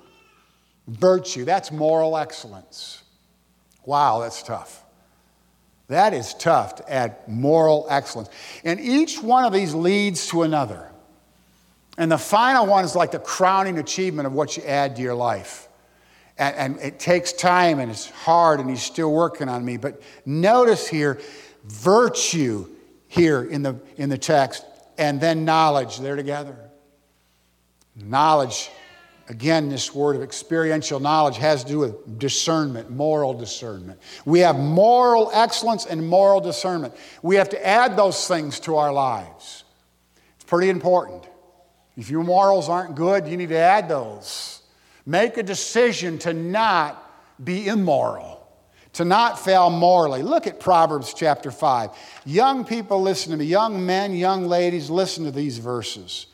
Virtue, 0.86 1.44
that's 1.44 1.70
moral 1.70 2.16
excellence. 2.16 3.02
Wow, 3.84 4.20
that's 4.20 4.42
tough. 4.42 4.81
That 5.88 6.14
is 6.14 6.34
tough 6.34 6.76
to 6.76 6.92
add 6.92 7.16
moral 7.26 7.86
excellence. 7.90 8.30
And 8.64 8.80
each 8.80 9.22
one 9.22 9.44
of 9.44 9.52
these 9.52 9.74
leads 9.74 10.28
to 10.28 10.42
another. 10.42 10.90
And 11.98 12.10
the 12.10 12.18
final 12.18 12.66
one 12.66 12.84
is 12.84 12.96
like 12.96 13.10
the 13.10 13.18
crowning 13.18 13.78
achievement 13.78 14.26
of 14.26 14.32
what 14.32 14.56
you 14.56 14.62
add 14.64 14.96
to 14.96 15.02
your 15.02 15.14
life. 15.14 15.68
And, 16.38 16.56
and, 16.56 16.80
it 16.80 16.98
takes 16.98 17.32
time 17.32 17.78
and 17.78 17.90
it's 17.90 18.08
hard 18.08 18.58
and 18.58 18.70
he's 18.70 18.82
still 18.82 19.12
working 19.12 19.50
on 19.50 19.64
me. 19.64 19.76
But 19.76 20.00
notice 20.24 20.88
here, 20.88 21.20
virtue 21.64 22.68
here 23.08 23.44
in 23.44 23.62
the, 23.62 23.78
in 23.98 24.08
the 24.08 24.16
text, 24.16 24.64
and 24.96 25.20
then 25.20 25.44
knowledge, 25.44 25.98
they're 25.98 26.16
together. 26.16 26.56
Knowledge, 27.94 28.70
again, 29.32 29.70
this 29.70 29.94
word 29.94 30.14
of 30.14 30.22
experiential 30.22 31.00
knowledge 31.00 31.38
has 31.38 31.64
to 31.64 31.72
do 31.72 31.78
with 31.78 32.18
discernment, 32.18 32.90
moral 32.90 33.32
discernment. 33.32 33.98
We 34.26 34.40
have 34.40 34.56
moral 34.56 35.30
excellence 35.32 35.86
and 35.86 36.06
moral 36.06 36.42
discernment. 36.42 36.94
We 37.22 37.36
have 37.36 37.48
to 37.48 37.66
add 37.66 37.96
those 37.96 38.28
things 38.28 38.60
to 38.60 38.76
our 38.76 38.92
lives. 38.92 39.64
It's 40.34 40.44
pretty 40.44 40.68
important. 40.68 41.26
If 41.96 42.10
your 42.10 42.22
morals 42.24 42.68
aren't 42.68 42.94
good, 42.94 43.26
you 43.26 43.38
need 43.38 43.48
to 43.48 43.56
add 43.56 43.88
those. 43.88 44.60
Make 45.06 45.38
a 45.38 45.42
decision 45.42 46.18
to 46.18 46.34
not 46.34 47.02
be 47.42 47.68
immoral, 47.68 48.46
to 48.92 49.06
not 49.06 49.42
fail 49.42 49.70
morally. 49.70 50.22
Look 50.22 50.46
at 50.46 50.60
Proverbs 50.60 51.14
chapter 51.14 51.50
5. 51.50 51.88
Young 52.26 52.66
people, 52.66 53.00
listen 53.00 53.32
to 53.32 53.38
me. 53.38 53.46
Young 53.46 53.86
men, 53.86 54.14
young 54.14 54.46
ladies, 54.46 54.90
listen 54.90 55.24
to 55.24 55.30
these 55.30 55.56
verses. 55.56 56.26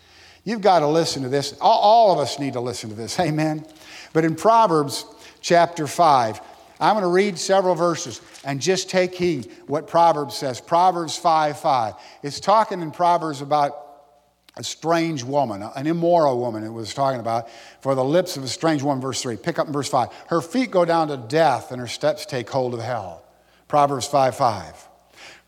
You've 0.49 0.63
got 0.63 0.79
to 0.79 0.87
listen 0.87 1.25
to 1.25 1.29
this. 1.29 1.55
All 1.61 2.11
of 2.11 2.19
us 2.21 2.39
need 2.39 2.55
to 2.55 2.61
listen 2.61 2.89
to 2.89 2.97
this. 2.97 3.21
Amen. 3.21 3.67
But 4.15 4.25
in 4.25 4.35
Proverbs 4.35 5.05
chapter 5.43 5.87
5, 5.87 6.41
I'm 6.81 6.95
going 6.95 7.03
to 7.03 7.09
read 7.09 7.39
several 7.39 7.75
verses 7.75 8.23
and 8.47 8.59
just 8.59 8.89
take 8.89 9.15
heed 9.15 9.53
what 9.67 9.87
Proverbs 9.87 10.39
says. 10.39 10.59
Proverbs 10.59 11.19
5 11.19 11.61
5. 11.61 11.95
It's 12.23 12.41
talking 12.41 12.81
in 12.81 12.93
Proverbs 12.93 13.43
about 13.43 13.77
a 14.57 14.65
strange 14.65 15.23
woman, 15.23 15.63
an 15.63 15.87
immoral 15.87 16.39
woman, 16.39 16.65
it 16.65 16.73
was 16.73 16.95
talking 16.95 17.21
about, 17.21 17.51
for 17.83 17.95
the 17.95 18.03
lips 18.03 18.39
of 18.39 18.43
a 18.43 18.49
strange 18.49 18.83
woman, 18.83 19.03
verse 19.03 19.21
3. 19.21 19.37
Pick 19.37 19.59
up 19.59 19.67
in 19.67 19.73
verse 19.75 19.91
5. 19.91 20.09
Her 20.29 20.41
feet 20.41 20.71
go 20.71 20.87
down 20.87 21.09
to 21.09 21.19
death, 21.19 21.73
and 21.73 21.79
her 21.79 21.87
steps 21.87 22.25
take 22.25 22.49
hold 22.49 22.73
of 22.73 22.81
hell. 22.81 23.23
Proverbs 23.69 24.07
5 24.07 24.35
5. 24.35 24.89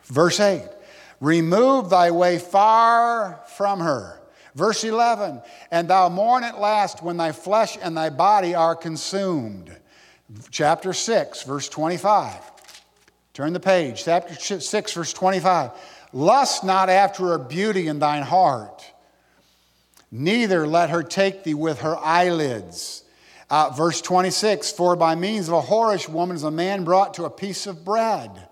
Verse 0.04 0.38
8. 0.38 0.68
Remove 1.20 1.88
thy 1.88 2.10
way 2.10 2.38
far 2.38 3.40
from 3.56 3.80
her. 3.80 4.20
Verse 4.54 4.84
11. 4.84 5.42
And 5.70 5.88
thou 5.88 6.08
mourn 6.08 6.44
at 6.44 6.60
last 6.60 7.02
when 7.02 7.16
thy 7.16 7.32
flesh 7.32 7.78
and 7.80 7.96
thy 7.96 8.10
body 8.10 8.54
are 8.54 8.74
consumed. 8.74 9.76
Chapter 10.50 10.92
6, 10.92 11.42
verse 11.44 11.68
25. 11.68 12.34
Turn 13.32 13.52
the 13.52 13.60
page. 13.60 14.04
Chapter 14.04 14.60
6, 14.60 14.92
verse 14.92 15.12
25. 15.12 15.70
Lust 16.12 16.64
not 16.64 16.88
after 16.88 17.28
her 17.28 17.38
beauty 17.38 17.86
in 17.86 17.98
thine 17.98 18.22
heart 18.22 18.84
Neither 20.10 20.66
let 20.66 20.90
her 20.90 21.02
take 21.02 21.44
thee 21.44 21.54
with 21.54 21.80
her 21.80 21.96
eyelids. 21.96 23.04
Uh, 23.48 23.70
verse 23.70 24.00
26 24.00 24.72
For 24.72 24.96
by 24.96 25.14
means 25.14 25.48
of 25.48 25.54
a 25.54 25.62
whorish 25.62 26.08
woman 26.08 26.36
is 26.36 26.42
a 26.42 26.50
man 26.50 26.84
brought 26.84 27.14
to 27.14 27.24
a 27.24 27.30
piece 27.30 27.66
of 27.66 27.84
bread. 27.84 28.48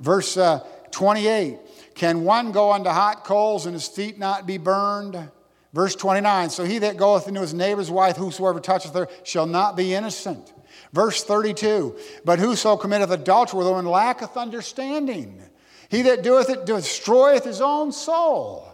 Verse 0.00 0.36
uh, 0.36 0.64
28 0.90 1.58
Can 1.94 2.24
one 2.24 2.52
go 2.52 2.72
unto 2.72 2.90
hot 2.90 3.24
coals 3.24 3.66
and 3.66 3.74
his 3.74 3.88
feet 3.88 4.18
not 4.18 4.46
be 4.46 4.58
burned? 4.58 5.30
Verse 5.72 5.94
29 5.94 6.50
So 6.50 6.64
he 6.64 6.78
that 6.78 6.96
goeth 6.96 7.28
into 7.28 7.40
his 7.40 7.54
neighbor's 7.54 7.90
wife, 7.90 8.16
whosoever 8.16 8.60
toucheth 8.60 8.94
her, 8.94 9.08
shall 9.24 9.46
not 9.46 9.76
be 9.76 9.94
innocent. 9.94 10.52
Verse 10.92 11.24
32 11.24 11.96
But 12.24 12.38
whoso 12.38 12.76
committeth 12.76 13.10
adultery 13.10 13.58
with 13.58 13.66
a 13.66 13.70
woman 13.70 13.86
lacketh 13.86 14.36
understanding. 14.36 15.42
He 15.88 16.02
that 16.02 16.22
doeth 16.22 16.48
it 16.48 16.64
destroyeth 16.64 17.44
his 17.44 17.60
own 17.60 17.92
soul. 17.92 18.68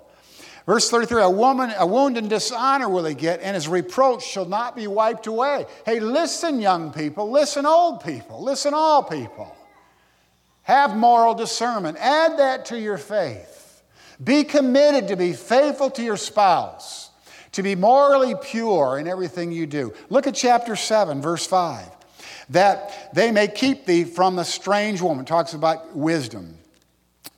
Verse 0.67 0.91
33 0.91 1.23
A 1.23 1.31
woman, 1.31 1.73
a 1.79 1.87
wound 1.87 2.19
and 2.19 2.29
dishonor 2.29 2.89
will 2.89 3.05
he 3.05 3.15
get, 3.15 3.41
and 3.41 3.55
his 3.55 3.67
reproach 3.67 4.23
shall 4.23 4.45
not 4.45 4.77
be 4.77 4.87
wiped 4.87 5.27
away. 5.27 5.67
Hey, 5.87 5.99
listen, 5.99 6.61
young 6.61 6.93
people, 6.93 7.31
listen, 7.31 7.65
old 7.65 8.05
people, 8.05 8.43
listen, 8.43 8.75
all 8.75 9.03
people. 9.03 9.55
Have 10.69 10.95
moral 10.95 11.35
discernment. 11.35 11.97
Add 11.99 12.39
that 12.39 12.67
to 12.67 12.79
your 12.79 12.99
faith. 12.99 13.83
Be 14.23 14.45
committed 14.45 15.09
to 15.09 15.17
be 15.17 15.33
faithful 15.33 15.89
to 15.93 16.03
your 16.03 16.19
spouse, 16.19 17.09
to 17.53 17.63
be 17.63 17.75
morally 17.75 18.35
pure 18.35 18.99
in 18.99 19.09
everything 19.09 19.51
you 19.51 19.67
do. 19.67 19.95
Look 20.11 20.27
at 20.27 20.35
chapter 20.35 20.77
7, 20.77 21.23
verse 21.23 21.47
5. 21.47 21.89
That 22.51 23.15
they 23.15 23.33
may 23.33 23.49
keep 23.49 23.87
thee 23.87 24.05
from 24.05 24.37
the 24.37 24.45
strange 24.45 25.01
woman. 25.01 25.25
Talks 25.25 25.55
about 25.55 25.97
wisdom. 25.97 26.59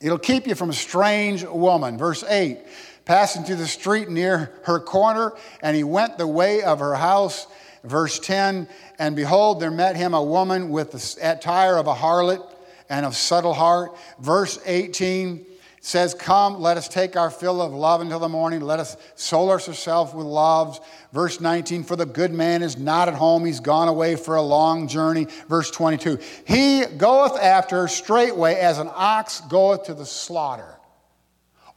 It'll 0.01 0.19
keep 0.19 0.45
you 0.45 0.53
from 0.53 0.69
a 0.69 0.73
strange 0.73 1.45
woman. 1.45 1.97
Verse 1.97 2.25
8 2.27 2.59
passing 3.05 3.43
through 3.45 3.55
the 3.55 3.67
street 3.67 4.09
near 4.09 4.51
her 4.63 4.79
corner, 4.79 5.33
and 5.63 5.75
he 5.75 5.83
went 5.85 6.17
the 6.17 6.27
way 6.27 6.63
of 6.63 6.79
her 6.79 6.95
house. 6.95 7.47
Verse 7.85 8.19
10 8.19 8.67
And 8.99 9.15
behold, 9.15 9.61
there 9.61 9.71
met 9.71 9.95
him 9.95 10.13
a 10.13 10.21
woman 10.21 10.69
with 10.69 10.91
the 10.91 11.31
attire 11.31 11.77
of 11.77 11.87
a 11.87 11.95
harlot 11.95 12.45
and 12.91 13.05
of 13.05 13.15
subtle 13.15 13.53
heart. 13.53 13.97
Verse 14.19 14.59
18 14.65 15.45
says, 15.79 16.13
Come, 16.13 16.59
let 16.59 16.75
us 16.75 16.89
take 16.89 17.15
our 17.15 17.31
fill 17.31 17.61
of 17.61 17.73
love 17.73 18.01
until 18.01 18.19
the 18.19 18.27
morning. 18.27 18.59
Let 18.59 18.81
us 18.81 18.97
solace 19.15 19.69
ourselves 19.69 20.13
with 20.13 20.27
loves. 20.27 20.81
Verse 21.13 21.39
19, 21.39 21.83
For 21.83 21.95
the 21.95 22.05
good 22.05 22.33
man 22.33 22.61
is 22.61 22.77
not 22.77 23.07
at 23.07 23.13
home. 23.13 23.45
He's 23.45 23.61
gone 23.61 23.87
away 23.87 24.17
for 24.17 24.35
a 24.35 24.41
long 24.41 24.89
journey. 24.89 25.27
Verse 25.47 25.71
22, 25.71 26.19
He 26.45 26.83
goeth 26.97 27.39
after 27.39 27.87
straightway 27.87 28.55
as 28.55 28.77
an 28.77 28.89
ox 28.93 29.41
goeth 29.49 29.83
to 29.85 29.93
the 29.93 30.05
slaughter 30.05 30.75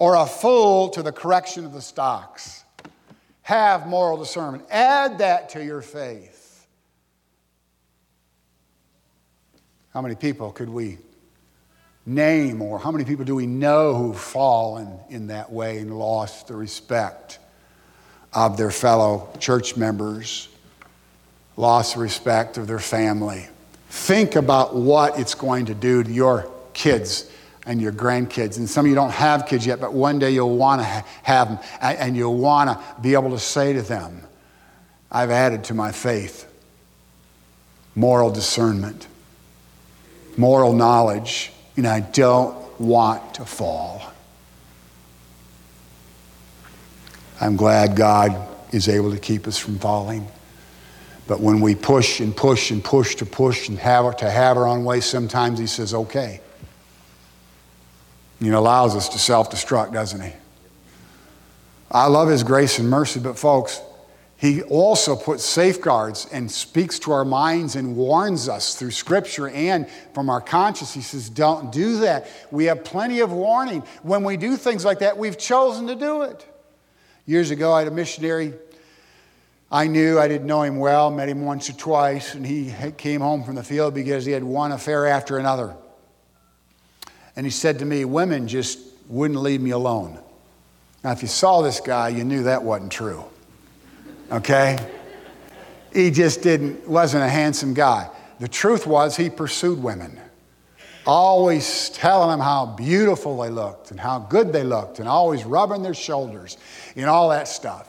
or 0.01 0.17
a 0.17 0.27
fool 0.27 0.89
to 0.91 1.03
the 1.03 1.13
correction 1.13 1.65
of 1.65 1.73
the 1.73 1.81
stocks. 1.81 2.65
Have 3.43 3.87
moral 3.87 4.19
discernment. 4.19 4.65
Add 4.69 5.19
that 5.19 5.51
to 5.51 5.65
your 5.65 5.81
faith. 5.81 6.34
How 9.95 10.03
many 10.03 10.17
people 10.17 10.51
could 10.51 10.69
we 10.69 10.99
name, 12.05 12.61
or 12.61 12.81
how 12.81 12.91
many 12.91 13.05
people 13.05 13.25
do 13.25 13.37
we 13.37 13.47
know 13.47 13.95
who've 13.95 14.19
fallen 14.19 14.99
in 15.09 15.29
that 15.29 15.53
way 15.53 15.79
and 15.79 15.97
lost 15.97 16.49
the 16.49 16.57
respect 16.57 17.39
of 18.33 18.57
their 18.57 18.73
fellow 18.73 19.29
church 19.39 19.77
members, 19.77 20.49
lost 21.57 21.95
the 21.95 22.01
respect 22.01 22.59
of 22.59 22.67
their 22.67 22.81
family? 22.81 23.47
Think 23.89 24.35
about 24.35 24.75
what 24.75 25.19
it's 25.19 25.37
going 25.37 25.67
to 25.67 25.75
do 25.75 26.03
to 26.03 26.11
your 26.11 26.51
kids 26.73 27.31
and 27.65 27.81
your 27.81 27.93
grandkids. 27.93 28.59
And 28.59 28.69
some 28.69 28.85
of 28.85 28.91
you 28.91 28.97
don't 28.97 29.13
have 29.13 29.47
kids 29.47 29.65
yet, 29.65 29.81
but 29.81 29.93
one 29.93 30.19
day 30.19 30.33
you'll 30.33 30.57
want 30.57 30.83
to 30.83 31.05
have 31.23 31.49
them, 31.49 31.59
and 31.81 32.17
you'll 32.17 32.37
want 32.37 32.69
to 32.69 33.01
be 33.01 33.15
able 33.15 33.31
to 33.31 33.39
say 33.39 33.73
to 33.73 33.83
them, 33.83 34.23
I've 35.09 35.31
added 35.31 35.63
to 35.65 35.75
my 35.75 35.93
faith 35.93 36.51
moral 37.95 38.33
discernment, 38.33 39.07
moral 40.39 40.73
knowledge, 40.73 41.53
and 41.77 41.87
I 41.87 42.01
don't 42.01 42.81
want 42.81 43.35
to 43.35 43.45
fall. 43.45 44.03
I'm 47.41 47.57
glad 47.57 47.97
God 47.97 48.49
is 48.73 48.89
able 48.89 49.13
to 49.13 49.19
keep 49.19 49.47
us 49.47 49.59
from 49.59 49.79
falling. 49.79 50.27
But 51.27 51.41
when 51.41 51.61
we 51.61 51.75
push 51.75 52.21
and 52.21 52.37
push 52.37 52.71
and 52.71 52.85
push 52.85 53.15
to 53.17 53.27
push 53.27 53.69
and 53.69 53.79
have 53.79 54.17
to 54.19 54.31
have 54.31 54.57
our 54.57 54.67
own 54.67 54.85
way, 54.85 55.01
sometimes 55.01 55.59
He 55.59 55.67
says, 55.67 55.95
okay. 55.95 56.41
He 58.41 58.51
allows 58.51 58.95
us 58.95 59.09
to 59.11 59.19
self 59.19 59.51
destruct, 59.51 59.93
doesn't 59.93 60.21
He? 60.21 60.33
I 61.91 62.07
love 62.07 62.29
His 62.29 62.43
grace 62.43 62.79
and 62.79 62.91
mercy, 62.91 63.21
but 63.21 63.39
folks, 63.39 63.81
He 64.45 64.61
also 64.61 65.17
puts 65.17 65.43
safeguards 65.43 66.29
and 66.31 66.51
speaks 66.51 66.99
to 66.99 67.13
our 67.13 67.25
minds 67.25 67.77
and 67.77 67.97
warns 67.97 68.47
us 68.47 68.75
through 68.75 68.91
Scripture 68.91 69.49
and 69.49 69.89
from 70.13 70.29
our 70.29 70.43
conscience. 70.43 70.93
He 70.93 71.01
says, 71.01 71.31
Don't 71.31 71.73
do 71.73 72.01
that. 72.01 72.29
We 72.51 72.67
have 72.67 72.85
plenty 72.85 73.21
of 73.21 73.33
warning. 73.33 73.83
When 74.03 74.23
we 74.23 74.37
do 74.37 74.59
things 74.59 74.85
like 74.85 74.99
that, 74.99 75.17
we've 75.17 75.39
chosen 75.39 75.87
to 75.87 75.95
do 75.95 76.25
it. 76.25 76.47
Years 77.25 77.51
ago, 77.53 77.73
I 77.73 77.79
had 77.79 77.89
a 77.89 77.91
missionary 77.91 78.53
I 79.73 79.87
knew, 79.87 80.19
I 80.19 80.29
didn't 80.29 80.47
know 80.47 80.61
him 80.61 80.77
well, 80.77 81.11
met 81.11 81.31
him 81.31 81.47
once 81.47 81.71
or 81.71 81.73
twice, 81.73 82.35
and 82.35 82.47
he 82.47 82.71
came 82.99 83.23
home 83.23 83.45
from 83.45 83.55
the 83.55 83.63
field 83.63 83.95
because 83.95 84.27
he 84.27 84.33
had 84.33 84.45
one 84.45 84.73
affair 84.73 85.07
after 85.07 85.39
another. 85.39 85.75
And 87.35 87.47
he 87.47 87.51
said 87.51 87.79
to 87.79 87.87
me, 87.87 88.05
Women 88.05 88.47
just 88.47 88.79
wouldn't 89.09 89.41
leave 89.41 89.63
me 89.63 89.71
alone. 89.71 90.21
Now, 91.03 91.13
if 91.13 91.23
you 91.23 91.29
saw 91.29 91.63
this 91.63 91.81
guy, 91.81 92.11
you 92.11 92.25
knew 92.25 92.43
that 92.43 92.63
wasn't 92.63 92.93
true. 92.93 93.25
Okay? 94.31 94.79
He 95.93 96.11
just 96.11 96.43
didn't, 96.43 96.89
wasn't 96.89 97.25
a 97.25 97.29
handsome 97.29 97.75
guy. 97.75 98.11
The 98.41 98.49
truth 98.49 98.87
was, 98.87 99.17
he 99.17 99.31
pursued 99.31 99.83
women, 99.83 100.19
always 101.07 101.91
telling 101.91 102.31
them 102.31 102.41
how 102.41 102.67
beautiful 102.67 103.41
they 103.41 103.51
looked 103.51 103.91
and 103.91 104.01
how 104.01 104.19
good 104.19 104.53
they 104.53 104.65
looked, 104.65 104.99
and 104.99 105.09
always 105.09 105.45
rubbing 105.45 105.83
their 105.83 105.95
shoulders 105.95 106.57
and 106.97 107.07
all 107.07 107.29
that 107.29 107.47
stuff. 107.47 107.89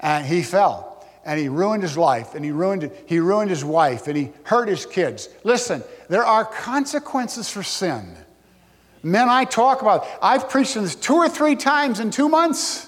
And 0.00 0.26
he 0.26 0.42
fell 0.42 1.06
and 1.24 1.40
he 1.40 1.48
ruined 1.48 1.82
his 1.82 1.96
life 1.96 2.34
and 2.34 2.44
he 2.44 2.50
ruined, 2.50 2.90
he 3.06 3.20
ruined 3.20 3.50
his 3.50 3.64
wife 3.64 4.06
and 4.06 4.16
he 4.16 4.30
hurt 4.44 4.68
his 4.68 4.86
kids. 4.86 5.28
Listen, 5.44 5.82
there 6.08 6.24
are 6.24 6.44
consequences 6.44 7.50
for 7.50 7.62
sin. 7.62 8.16
Men 9.02 9.28
I 9.28 9.44
talk 9.44 9.82
about, 9.82 10.06
I've 10.20 10.48
preached 10.48 10.74
this 10.74 10.94
two 10.94 11.14
or 11.14 11.28
three 11.28 11.56
times 11.56 12.00
in 12.00 12.10
two 12.10 12.28
months. 12.28 12.85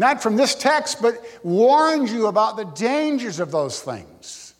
Not 0.00 0.22
from 0.22 0.36
this 0.36 0.54
text, 0.54 1.02
but 1.02 1.22
warned 1.42 2.08
you 2.08 2.26
about 2.28 2.56
the 2.56 2.64
dangers 2.64 3.38
of 3.38 3.50
those 3.50 3.82
things. 3.82 4.54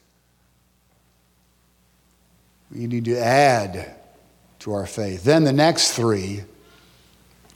We 2.70 2.86
need 2.86 3.06
to 3.06 3.16
add 3.18 3.94
to 4.58 4.74
our 4.74 4.84
faith. 4.84 5.24
Then 5.24 5.44
the 5.44 5.52
next 5.54 5.92
three 5.94 6.44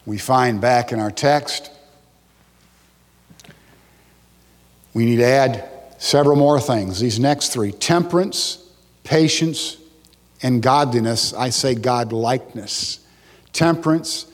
we 0.07 0.17
find 0.17 0.63
back 0.63 0.93
in 0.93 0.99
our 0.99 1.11
text. 1.11 1.71
We 4.95 5.05
need 5.05 5.17
to 5.17 5.27
add 5.27 5.69
several 5.99 6.37
more 6.37 6.61
things. 6.61 7.01
These 7.01 7.21
next 7.21 7.51
three 7.51 7.71
temperance, 7.71 8.67
patience, 9.03 9.77
and 10.43 10.63
godliness. 10.63 11.35
I 11.35 11.51
say 11.51 11.75
God 11.75 12.15
likeness. 12.15 13.01
Temperance, 13.53 14.25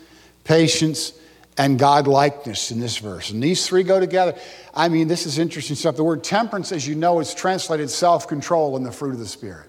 patience, 0.45 1.15
and 1.61 1.79
God 1.79 2.09
likeness 2.09 2.71
in 2.71 2.81
this 2.81 2.97
verse. 2.97 3.31
And 3.31 3.43
these 3.43 3.67
three 3.67 3.83
go 3.83 4.01
together. 4.01 4.35
I 4.73 4.89
mean, 4.89 5.09
this 5.09 5.27
is 5.27 5.39
interesting 5.39 5.77
stuff. 5.77 5.95
The 5.95 6.03
word 6.03 6.25
temperance, 6.25 6.73
as 6.73 6.89
you 6.89 6.95
know, 6.95 7.21
is 7.21 7.35
translated 7.35 7.91
self 7.91 8.27
control 8.27 8.79
in 8.79 8.83
the 8.83 8.91
fruit 8.91 9.13
of 9.13 9.19
the 9.19 9.27
Spirit. 9.27 9.69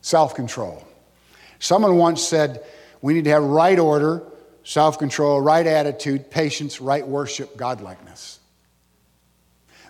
Self 0.00 0.34
control. 0.34 0.84
Someone 1.60 1.96
once 1.96 2.24
said, 2.24 2.64
we 3.02 3.14
need 3.14 3.22
to 3.24 3.30
have 3.30 3.44
right 3.44 3.78
order, 3.78 4.24
self 4.64 4.98
control, 4.98 5.40
right 5.40 5.64
attitude, 5.64 6.28
patience, 6.28 6.80
right 6.80 7.06
worship, 7.06 7.56
godlikeness. 7.56 8.38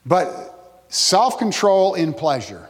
But 0.04 0.84
self 0.88 1.38
control 1.38 1.94
in 1.94 2.12
pleasure. 2.12 2.68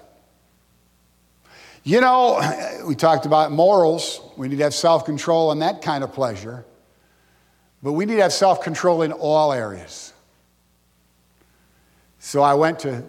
You 1.82 2.00
know, 2.00 2.40
we 2.86 2.94
talked 2.94 3.26
about 3.26 3.50
morals. 3.50 4.20
We 4.36 4.46
need 4.46 4.58
to 4.58 4.62
have 4.62 4.74
self 4.74 5.04
control 5.04 5.50
in 5.50 5.58
that 5.58 5.82
kind 5.82 6.04
of 6.04 6.12
pleasure. 6.12 6.64
But 7.82 7.92
we 7.92 8.04
need 8.06 8.16
to 8.16 8.22
have 8.22 8.32
self 8.32 8.62
control 8.62 9.02
in 9.02 9.12
all 9.12 9.52
areas. 9.52 10.12
So 12.18 12.42
I 12.42 12.54
went 12.54 12.78
to 12.80 13.02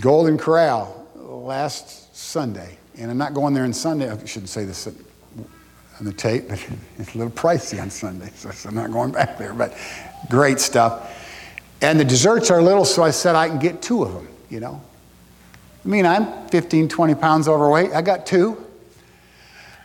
Golden 0.00 0.38
Corral 0.38 1.06
last 1.14 2.16
Sunday. 2.16 2.78
And 2.98 3.10
I'm 3.10 3.18
not 3.18 3.34
going 3.34 3.54
there 3.54 3.64
on 3.64 3.72
Sunday. 3.72 4.10
I 4.10 4.24
shouldn't 4.24 4.48
say 4.48 4.64
this 4.64 4.86
on 4.86 6.04
the 6.04 6.12
tape, 6.12 6.48
but 6.48 6.66
it's 6.98 7.14
a 7.14 7.18
little 7.18 7.32
pricey 7.32 7.80
on 7.80 7.90
Sunday, 7.90 8.30
so 8.34 8.50
I'm 8.68 8.74
not 8.74 8.90
going 8.90 9.12
back 9.12 9.38
there. 9.38 9.54
But 9.54 9.76
great 10.28 10.60
stuff. 10.60 11.18
And 11.80 11.98
the 11.98 12.04
desserts 12.04 12.50
are 12.50 12.62
little, 12.62 12.84
so 12.84 13.02
I 13.02 13.10
said 13.10 13.34
I 13.34 13.48
can 13.48 13.58
get 13.58 13.82
two 13.82 14.02
of 14.02 14.12
them, 14.12 14.28
you 14.50 14.60
know. 14.60 14.80
I 15.84 15.88
mean, 15.88 16.06
I'm 16.06 16.48
15, 16.48 16.88
20 16.88 17.14
pounds 17.16 17.48
overweight. 17.48 17.92
I 17.92 18.02
got 18.02 18.24
two. 18.24 18.61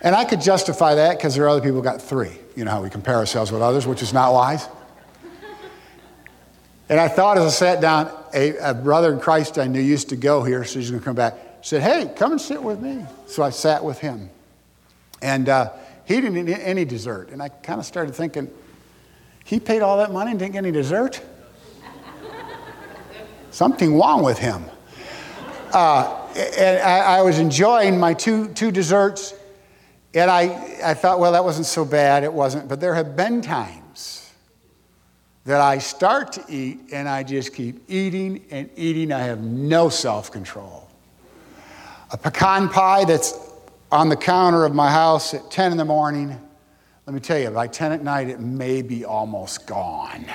And 0.02 0.16
I 0.16 0.26
could 0.26 0.42
justify 0.42 0.96
that 0.96 1.18
because 1.18 1.36
there 1.36 1.46
are 1.46 1.50
other 1.50 1.62
people 1.62 1.78
who 1.78 1.84
got 1.84 2.02
three. 2.02 2.38
You 2.56 2.66
know 2.66 2.72
how 2.72 2.84
we 2.84 2.90
compare 2.90 3.16
ourselves 3.16 3.52
with 3.52 3.62
others, 3.62 3.88
which 3.88 4.02
is 4.02 4.14
not 4.14 4.34
wise. 4.34 4.68
And 6.90 7.00
I 7.00 7.08
thought 7.08 7.38
as 7.38 7.46
I 7.46 7.50
sat 7.50 7.82
down, 7.82 8.12
a, 8.34 8.56
a 8.58 8.74
brother 8.74 9.12
in 9.12 9.20
Christ 9.20 9.58
I 9.58 9.68
knew 9.68 9.82
used 9.82 10.10
to 10.10 10.16
go 10.16 10.44
here, 10.44 10.64
so 10.64 10.80
he's 10.80 10.90
going 10.90 11.02
to 11.02 11.06
come 11.06 11.16
back. 11.16 11.36
Said, 11.62 11.82
"Hey, 11.82 12.12
come 12.16 12.32
and 12.32 12.40
sit 12.40 12.62
with 12.62 12.80
me." 12.80 13.06
So 13.26 13.44
I 13.44 13.50
sat 13.50 13.84
with 13.84 14.00
him, 14.00 14.30
and 15.22 15.50
uh, 15.50 15.74
he 16.08 16.22
didn't 16.22 16.48
eat 16.48 16.54
any 16.54 16.86
dessert. 16.86 17.30
And 17.32 17.42
I 17.42 17.50
kind 17.50 17.80
of 17.80 17.86
started 17.86 18.16
thinking, 18.16 18.50
he 19.44 19.60
paid 19.60 19.82
all 19.82 19.98
that 19.98 20.12
money 20.12 20.32
and 20.32 20.40
didn't 20.40 20.54
get 20.54 20.60
any 20.60 20.72
dessert. 20.72 21.22
Something 23.52 23.98
wrong 23.98 24.24
with 24.24 24.38
him. 24.38 24.64
Uh, 25.74 26.28
and 26.58 26.80
I, 26.80 27.18
I, 27.18 27.22
was 27.24 27.40
enjoying 27.40 28.00
my 28.00 28.14
two, 28.14 28.48
two 28.54 28.72
desserts, 28.72 29.34
and 30.14 30.32
I, 30.32 30.80
I 30.84 30.94
thought, 30.94 31.20
well, 31.20 31.32
that 31.34 31.44
wasn't 31.44 31.68
so 31.68 31.86
bad. 31.86 32.24
It 32.24 32.32
wasn't. 32.32 32.68
But 32.68 32.80
there 32.80 32.96
have 32.96 33.16
been 33.16 33.42
times 33.42 34.34
that 35.46 35.62
I 35.62 35.78
start 35.78 36.34
to 36.34 36.44
eat 36.50 36.80
and 36.92 37.08
I 37.08 37.24
just 37.24 37.54
keep 37.54 37.84
eating 37.88 38.46
and 38.52 38.70
eating. 38.76 39.12
I 39.12 39.20
have 39.20 39.42
no 39.42 39.90
self 39.90 40.32
control. 40.32 40.90
A 42.12 42.18
pecan 42.18 42.70
pie 42.70 43.06
that's 43.06 43.34
on 43.92 44.10
the 44.10 44.16
counter 44.16 44.66
of 44.66 44.74
my 44.74 44.92
house 44.92 45.34
at 45.34 45.50
10 45.52 45.72
in 45.72 45.78
the 45.78 45.86
morning, 45.86 46.38
let 47.06 47.14
me 47.14 47.20
tell 47.20 47.40
you, 47.40 47.50
by 47.50 47.68
10 47.68 47.94
at 47.94 48.04
night, 48.04 48.30
it 48.30 48.42
may 48.42 48.82
be 48.82 49.06
almost 49.06 49.66
gone. 49.66 50.26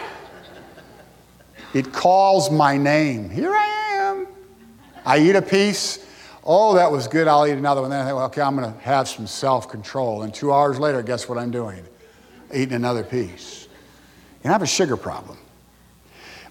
It 1.74 1.92
calls 1.92 2.50
my 2.50 2.76
name. 2.76 3.30
Here 3.30 3.54
I 3.54 3.66
am. 3.92 4.26
I 5.04 5.18
eat 5.18 5.36
a 5.36 5.42
piece. 5.42 6.06
Oh, 6.44 6.74
that 6.74 6.90
was 6.90 7.06
good. 7.06 7.28
I'll 7.28 7.46
eat 7.46 7.52
another 7.52 7.82
one. 7.82 7.90
Then 7.90 8.00
I 8.00 8.04
think, 8.04 8.16
well, 8.16 8.26
okay, 8.26 8.42
I'm 8.42 8.56
going 8.56 8.72
to 8.72 8.78
have 8.80 9.08
some 9.08 9.26
self 9.26 9.68
control. 9.68 10.22
And 10.22 10.34
two 10.34 10.52
hours 10.52 10.78
later, 10.78 11.02
guess 11.02 11.28
what 11.28 11.38
I'm 11.38 11.50
doing? 11.50 11.84
Eating 12.52 12.74
another 12.74 13.04
piece. 13.04 13.68
And 14.42 14.50
I 14.50 14.54
have 14.54 14.62
a 14.62 14.66
sugar 14.66 14.96
problem. 14.96 15.38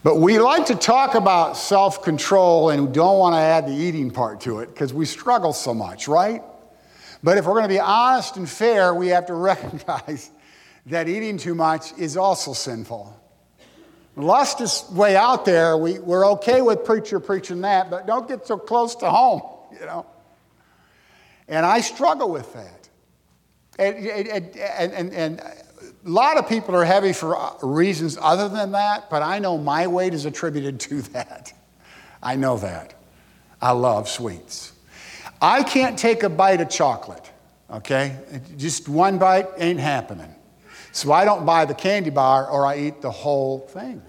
But 0.04 0.16
we 0.16 0.40
like 0.40 0.66
to 0.68 0.76
talk 0.76 1.16
about 1.16 1.58
self 1.58 2.04
control 2.04 2.70
and 2.70 2.94
don't 2.94 3.20
want 3.20 3.36
to 3.36 3.40
add 3.40 3.68
the 3.68 3.74
eating 3.74 4.10
part 4.12 4.42
to 4.42 4.60
it 4.60 4.68
because 4.68 4.94
we 4.94 5.06
struggle 5.06 5.54
so 5.54 5.74
much, 5.74 6.08
right? 6.08 6.42
But 7.24 7.38
if 7.38 7.46
we're 7.46 7.54
going 7.54 7.64
to 7.64 7.70
be 7.70 7.80
honest 7.80 8.38
and 8.38 8.50
fair, 8.50 8.96
we 8.96 9.10
have 9.10 9.28
to 9.28 9.34
recognize 9.36 10.32
that 10.88 11.08
eating 11.08 11.38
too 11.38 11.54
much 11.54 11.94
is 11.98 12.18
also 12.18 12.54
sinful. 12.54 13.18
Lust 14.16 14.60
is 14.60 14.86
way 14.92 15.16
out 15.16 15.46
there. 15.46 15.78
We, 15.78 16.00
we're 16.00 16.28
okay 16.32 16.62
with 16.62 16.84
preacher 16.84 17.20
preaching 17.20 17.62
that, 17.62 17.90
but 17.90 18.08
don't 18.08 18.28
get 18.28 18.46
so 18.46 18.58
close 18.58 18.96
to 18.96 19.10
home, 19.10 19.42
you 19.82 19.88
know. 19.88 20.06
And 21.50 21.66
I 21.66 21.82
struggle 21.82 22.32
with 22.32 22.54
that. 22.54 22.90
And, 23.78 23.98
and, 23.98 24.94
and, 24.94 25.14
and 25.14 25.40
a 25.40 26.10
lot 26.10 26.38
of 26.38 26.48
people 26.48 26.76
are 26.76 26.86
heavy 26.86 27.12
for 27.14 27.36
uh, 27.36 27.54
reasons 27.64 28.18
other 28.22 28.48
than 28.48 28.72
that, 28.72 29.10
but 29.10 29.22
I 29.22 29.40
know 29.40 29.58
my 29.58 29.88
weight 29.88 30.14
is 30.14 30.26
attributed 30.26 30.80
to 30.82 31.02
that. 31.14 31.52
I 32.24 32.36
know 32.36 32.58
that. 32.58 32.94
I 33.62 33.72
love 33.72 34.08
sweets. 34.08 34.72
I 35.42 35.64
can't 35.64 35.98
take 35.98 36.24
a 36.24 36.30
bite 36.30 36.62
of 36.62 36.70
chocolate, 36.70 37.32
okay? 37.70 38.18
Just 38.58 38.88
one 38.88 39.18
bite 39.18 39.48
ain't 39.58 39.80
happening. 39.80 40.34
So 40.92 41.12
I 41.12 41.26
don't 41.26 41.46
buy 41.46 41.66
the 41.66 41.74
candy 41.74 42.10
bar 42.12 42.48
or 42.48 42.66
I 42.66 42.78
eat 42.78 43.02
the 43.02 43.12
whole 43.12 43.60
thing. 43.60 44.02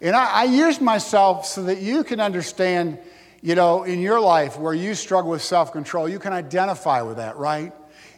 And 0.00 0.16
I, 0.16 0.42
I 0.42 0.44
use 0.44 0.80
myself 0.80 1.46
so 1.46 1.62
that 1.64 1.78
you 1.78 2.02
can 2.04 2.20
understand, 2.20 2.98
you 3.42 3.56
know, 3.56 3.82
in 3.82 4.00
your 4.00 4.20
life 4.20 4.56
where 4.56 4.72
you 4.72 4.94
struggle 4.94 5.32
with 5.32 5.42
self 5.42 5.72
control, 5.72 6.08
you 6.08 6.20
can 6.20 6.32
identify 6.32 7.02
with 7.02 7.16
that, 7.16 7.36
right? 7.36 7.72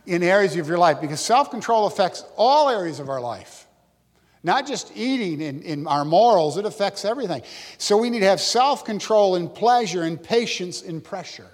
In 0.07 0.23
areas 0.23 0.55
of 0.57 0.69
your 0.69 0.79
life, 0.79 1.01
because 1.01 1.21
self 1.21 1.51
control 1.51 1.87
affects 1.87 2.25
all 2.37 2.69
areas 2.69 3.01
of 3.01 3.09
our 3.09 3.21
life. 3.21 3.67
Not 4.43 4.67
just 4.67 4.93
eating 4.95 5.41
in, 5.41 5.63
in 5.63 5.87
our 5.87 6.05
morals, 6.05 6.59
it 6.59 6.67
affects 6.67 7.07
everything. 7.07 7.43
So 7.79 7.97
we 7.97 8.11
need 8.11 8.21
to 8.21 8.27
have 8.27 8.41
self 8.41 8.85
control 8.85 9.37
in 9.37 9.49
pleasure 9.49 10.03
and 10.03 10.23
patience 10.23 10.83
in 10.83 11.01
pressure. 11.01 11.51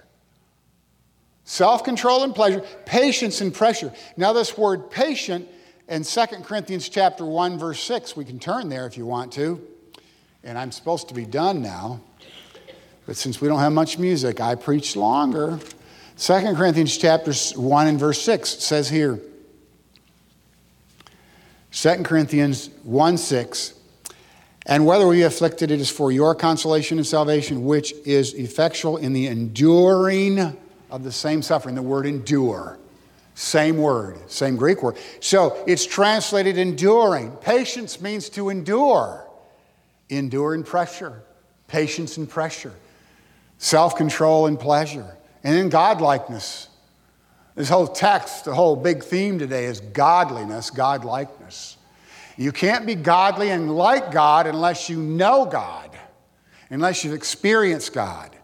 Self 1.45 1.85
control 1.85 2.23
and 2.23 2.35
pleasure, 2.35 2.61
patience 2.85 3.39
and 3.39 3.53
pressure. 3.53 3.93
Now, 4.17 4.33
this 4.33 4.57
word 4.57 4.91
patient 4.91 5.47
in 5.87 6.03
2 6.03 6.25
Corinthians 6.43 6.89
chapter 6.89 7.25
1, 7.25 7.57
verse 7.57 7.81
6, 7.83 8.17
we 8.17 8.25
can 8.25 8.39
turn 8.39 8.67
there 8.67 8.85
if 8.85 8.97
you 8.97 9.05
want 9.05 9.31
to. 9.33 9.65
And 10.43 10.57
I'm 10.57 10.71
supposed 10.71 11.07
to 11.07 11.13
be 11.13 11.25
done 11.25 11.61
now. 11.61 12.01
But 13.05 13.17
since 13.17 13.41
we 13.41 13.47
don't 13.47 13.59
have 13.59 13.73
much 13.73 13.97
music, 13.97 14.39
I 14.39 14.55
preach 14.55 14.95
longer. 14.95 15.59
2 16.17 16.33
Corinthians 16.55 16.97
chapter 16.97 17.33
1 17.33 17.87
and 17.87 17.99
verse 17.99 18.21
6 18.21 18.49
says 18.49 18.89
here 18.89 19.19
2 21.71 22.03
Corinthians 22.03 22.69
1 22.83 23.17
6. 23.17 23.73
And 24.67 24.85
whether 24.85 25.07
we 25.07 25.23
afflicted, 25.23 25.71
it 25.71 25.81
is 25.81 25.89
for 25.89 26.11
your 26.11 26.35
consolation 26.35 26.99
and 26.99 27.07
salvation, 27.07 27.65
which 27.65 27.93
is 28.05 28.33
effectual 28.33 28.97
in 28.97 29.13
the 29.13 29.27
enduring 29.27 30.55
of 30.91 31.03
the 31.03 31.11
same 31.11 31.41
suffering. 31.41 31.73
The 31.73 31.81
word 31.81 32.05
endure. 32.05 32.77
Same 33.33 33.77
word, 33.77 34.17
same 34.29 34.57
Greek 34.57 34.83
word. 34.83 34.97
So 35.19 35.63
it's 35.65 35.85
translated 35.85 36.57
enduring. 36.57 37.31
Patience 37.37 38.01
means 38.01 38.29
to 38.29 38.49
endure. 38.49 39.25
Endure 40.09 40.53
in 40.53 40.63
pressure, 40.63 41.23
patience 41.67 42.17
and 42.17 42.29
pressure, 42.29 42.73
self 43.61 43.95
control 43.95 44.47
and 44.47 44.59
pleasure, 44.59 45.15
and 45.43 45.55
then 45.55 45.69
godlikeness. 45.69 46.67
This 47.55 47.69
whole 47.69 47.87
text, 47.87 48.45
the 48.45 48.55
whole 48.55 48.75
big 48.75 49.03
theme 49.03 49.37
today 49.37 49.65
is 49.65 49.79
godliness, 49.79 50.71
godlikeness. 50.71 51.75
You 52.37 52.51
can't 52.51 52.87
be 52.87 52.95
godly 52.95 53.51
and 53.51 53.75
like 53.75 54.11
God 54.11 54.47
unless 54.47 54.89
you 54.89 54.97
know 54.97 55.45
God, 55.45 55.91
unless 56.71 57.03
you've 57.03 57.13
experienced 57.13 57.93
God. 57.93 58.35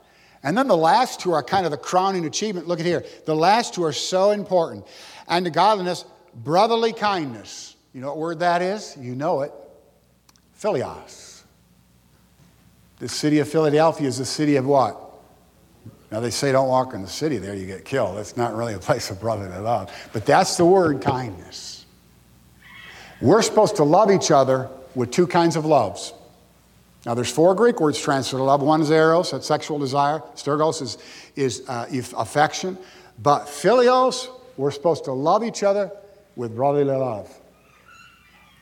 And 0.44 0.56
then 0.56 0.68
the 0.68 0.78
last 0.78 1.20
two 1.20 1.32
are 1.32 1.42
kind 1.42 1.66
of 1.66 1.72
the 1.72 1.78
crowning 1.78 2.26
achievement. 2.26 2.68
Look 2.68 2.80
at 2.80 2.86
here. 2.86 3.04
The 3.26 3.36
last 3.36 3.74
two 3.74 3.84
are 3.84 3.94
so 3.94 4.32
important. 4.32 4.86
And 5.28 5.46
the 5.46 5.50
godliness, 5.50 6.06
brotherly 6.36 6.94
kindness. 6.94 7.76
You 7.92 8.02
know 8.02 8.10
what 8.10 8.18
word 8.18 8.40
that 8.40 8.62
is? 8.62 8.96
You 9.00 9.16
know 9.16 9.42
it. 9.42 9.52
Philios. 10.60 11.42
The 13.00 13.10
city 13.10 13.40
of 13.40 13.48
Philadelphia 13.48 14.08
is 14.08 14.20
the 14.20 14.26
city 14.26 14.58
of 14.58 14.66
what? 14.66 15.07
Now 16.12 16.20
they 16.20 16.30
say 16.30 16.52
don't 16.52 16.70
walk 16.70 16.94
in 16.94 17.02
the 17.02 17.08
city 17.08 17.38
there, 17.38 17.54
you 17.54 17.66
get 17.66 17.84
killed. 17.84 18.18
That's 18.18 18.38
not 18.38 18.56
really 18.56 18.74
a 18.74 18.80
place 18.80 19.10
of 19.10 19.20
brotherly 19.20 19.58
love. 19.58 19.92
But 20.14 20.26
that's 20.26 20.56
the 20.56 20.66
word 20.66 21.02
kindness. 21.02 21.86
We're 23.22 23.42
supposed 23.42 23.78
to 23.78 23.84
love 23.84 24.12
each 24.12 24.32
other 24.32 24.70
with 24.96 25.12
two 25.12 25.28
kinds 25.28 25.56
of 25.56 25.66
loves. 25.66 26.14
Now, 27.06 27.14
there's 27.14 27.32
four 27.32 27.56
Greek 27.56 27.80
words 27.80 28.00
translated 28.00 28.46
love. 28.46 28.62
One 28.62 28.82
is 28.82 28.92
eros, 28.92 29.32
that's 29.32 29.48
sexual 29.48 29.80
desire. 29.80 30.20
Storgos 30.36 30.82
is, 30.82 30.98
is 31.36 31.64
uh, 31.70 31.88
affection. 32.18 32.78
But 33.22 33.46
philios, 33.46 34.28
we're 34.58 34.72
supposed 34.72 35.06
to 35.06 35.14
love 35.14 35.44
each 35.44 35.64
other 35.64 35.92
with 36.36 36.56
brotherly 36.56 36.96
love. 36.96 37.34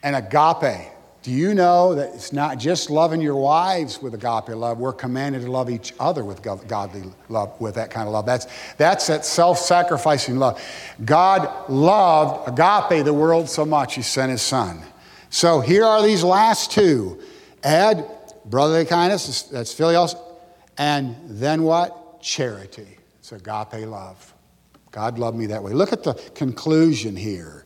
And 0.03 0.15
agape, 0.15 0.91
do 1.25 1.31
you 1.31 1.55
know 1.55 1.95
that 1.95 2.13
it's 2.13 2.31
not 2.31 2.59
just 2.59 2.91
loving 2.91 3.19
your 3.19 3.35
wives 3.35 3.99
with 3.99 4.13
agape 4.13 4.55
love? 4.55 4.77
We're 4.77 4.93
commanded 4.93 5.41
to 5.41 5.51
love 5.51 5.71
each 5.71 5.91
other 5.99 6.23
with 6.23 6.43
godly 6.43 7.01
love, 7.29 7.59
with 7.59 7.73
that 7.73 7.89
kind 7.89 8.07
of 8.07 8.13
love. 8.13 8.27
That's, 8.27 8.45
that's 8.77 9.07
that 9.07 9.25
self 9.25 9.57
sacrificing 9.57 10.37
love. 10.37 10.61
God 11.03 11.67
loved 11.67 12.47
agape 12.47 13.03
the 13.03 13.11
world 13.11 13.49
so 13.49 13.65
much, 13.65 13.95
He 13.95 14.03
sent 14.03 14.29
His 14.29 14.43
Son. 14.43 14.79
So 15.31 15.61
here 15.61 15.83
are 15.83 16.03
these 16.03 16.23
last 16.23 16.71
two. 16.71 17.19
Add 17.63 18.07
brotherly 18.45 18.85
kindness, 18.85 19.41
that's 19.41 19.73
philios, 19.73 20.15
and 20.77 21.15
then 21.27 21.63
what? 21.63 22.21
Charity. 22.21 22.99
It's 23.17 23.31
agape 23.31 23.87
love. 23.87 24.31
God 24.91 25.17
loved 25.17 25.37
me 25.37 25.47
that 25.47 25.63
way. 25.63 25.73
Look 25.73 25.91
at 25.91 26.03
the 26.03 26.13
conclusion 26.35 27.15
here. 27.15 27.65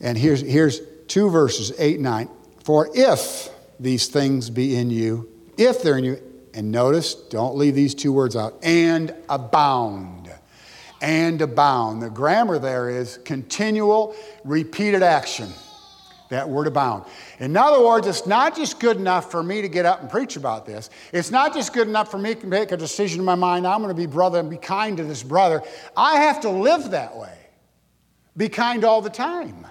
And 0.00 0.18
here's, 0.18 0.40
here's 0.40 0.80
two 1.12 1.28
verses, 1.28 1.72
8 1.78 2.00
9. 2.00 2.28
For 2.64 2.88
if 2.94 3.50
these 3.78 4.08
things 4.08 4.48
be 4.48 4.76
in 4.76 4.88
you, 4.88 5.28
if 5.58 5.82
they're 5.82 5.98
in 5.98 6.04
you, 6.04 6.22
and 6.54 6.72
notice, 6.72 7.14
don't 7.14 7.54
leave 7.56 7.74
these 7.74 7.94
two 7.94 8.12
words 8.12 8.34
out, 8.34 8.54
and 8.62 9.14
abound. 9.28 10.32
And 11.02 11.42
abound. 11.42 12.00
The 12.00 12.08
grammar 12.08 12.58
there 12.58 12.88
is 12.88 13.18
continual, 13.24 14.14
repeated 14.42 15.02
action. 15.02 15.52
That 16.30 16.48
word 16.48 16.66
abound. 16.66 17.04
In 17.40 17.58
other 17.58 17.84
words, 17.84 18.06
it's 18.06 18.26
not 18.26 18.56
just 18.56 18.80
good 18.80 18.96
enough 18.96 19.30
for 19.30 19.42
me 19.42 19.60
to 19.60 19.68
get 19.68 19.84
up 19.84 20.00
and 20.00 20.08
preach 20.08 20.36
about 20.36 20.64
this. 20.64 20.88
It's 21.12 21.30
not 21.30 21.52
just 21.52 21.74
good 21.74 21.88
enough 21.88 22.10
for 22.10 22.16
me 22.16 22.34
to 22.36 22.46
make 22.46 22.72
a 22.72 22.76
decision 22.76 23.18
in 23.18 23.26
my 23.26 23.34
mind, 23.34 23.66
I'm 23.66 23.82
going 23.82 23.94
to 23.94 24.00
be 24.00 24.06
brother 24.06 24.40
and 24.40 24.48
be 24.48 24.56
kind 24.56 24.96
to 24.96 25.04
this 25.04 25.22
brother. 25.22 25.62
I 25.94 26.16
have 26.16 26.40
to 26.40 26.48
live 26.48 26.92
that 26.92 27.14
way. 27.14 27.36
Be 28.34 28.48
kind 28.48 28.82
all 28.82 29.02
the 29.02 29.10
time. 29.10 29.66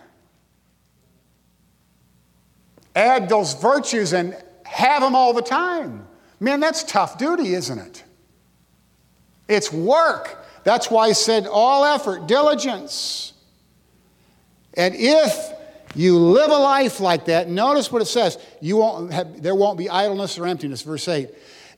Add 2.96 3.30
those 3.30 3.54
virtues 3.54 4.14
and 4.14 4.36
have 4.66 5.02
them 5.02 5.16
all 5.16 5.34
the 5.34 5.42
time. 5.42 6.08
Man, 6.39 6.60
that's 6.60 6.84
tough 6.84 7.18
duty, 7.18 7.54
isn't 7.54 7.80
it? 7.80 8.04
It's 9.48 9.72
work. 9.72 10.46
That's 10.64 10.89
why 10.89 11.08
I 11.08 11.12
said 11.14 11.48
all 11.48 11.86
effort, 11.86 12.28
diligence. 12.28 13.34
And 14.76 14.96
if 14.98 15.52
you 15.96 16.18
live 16.18 16.52
a 16.52 16.58
life 16.58 17.00
like 17.00 17.26
that. 17.26 17.50
Notice 17.50 17.92
what 17.92 18.02
it 18.02 18.06
says. 18.06 18.38
You 18.62 18.78
won't 18.78 19.12
have, 19.12 19.42
there 19.42 19.56
won't 19.56 19.78
be 19.78 19.89
idleness 19.89 20.38
or 20.38 20.48
emptiness. 20.48 20.82
Verse 20.82 21.08
8. 21.08 21.30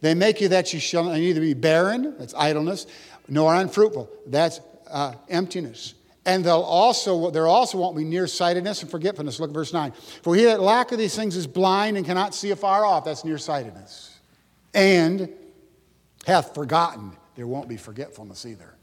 They 0.01 0.13
make 0.13 0.41
you 0.41 0.49
that 0.49 0.73
you 0.73 0.79
shall 0.79 1.05
neither 1.05 1.39
be 1.39 1.53
barren, 1.53 2.15
that's 2.19 2.33
idleness, 2.33 2.87
nor 3.29 3.55
unfruitful, 3.55 4.09
that's 4.27 4.59
uh, 4.91 5.13
emptiness. 5.29 5.93
And 6.25 6.45
they'll 6.45 6.61
also, 6.61 7.31
there 7.31 7.47
also 7.47 7.77
won't 7.77 7.97
be 7.97 8.05
nearsightedness 8.05 8.81
and 8.81 8.89
forgetfulness. 8.89 9.39
Look 9.39 9.49
at 9.49 9.53
verse 9.53 9.73
9. 9.73 9.91
For 10.21 10.35
he 10.35 10.45
that 10.45 10.61
lacketh 10.61 10.97
these 10.97 11.15
things 11.15 11.35
is 11.35 11.47
blind 11.47 11.97
and 11.97 12.05
cannot 12.05 12.33
see 12.33 12.51
afar 12.51 12.85
off. 12.85 13.03
That's 13.03 13.25
nearsightedness. 13.25 14.17
And 14.73 15.29
hath 16.25 16.55
forgotten. 16.55 17.11
There 17.35 17.47
won't 17.47 17.67
be 17.67 17.77
forgetfulness 17.77 18.45
either. 18.45 18.75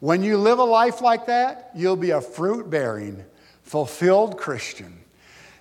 When 0.00 0.22
you 0.22 0.36
live 0.36 0.58
a 0.58 0.64
life 0.64 1.00
like 1.00 1.26
that, 1.26 1.70
you'll 1.74 1.96
be 1.96 2.10
a 2.10 2.20
fruit 2.20 2.68
bearing 2.68 3.24
fulfilled 3.62 4.36
Christian, 4.36 4.98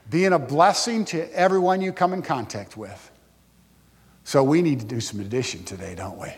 being 0.09 0.33
a 0.33 0.39
blessing 0.39 1.05
to 1.05 1.33
everyone 1.33 1.81
you 1.81 1.91
come 1.91 2.13
in 2.13 2.21
contact 2.21 2.77
with. 2.77 3.11
So 4.23 4.43
we 4.43 4.61
need 4.61 4.79
to 4.81 4.85
do 4.85 4.99
some 4.99 5.19
addition 5.19 5.63
today, 5.63 5.95
don't 5.95 6.17
we? 6.17 6.29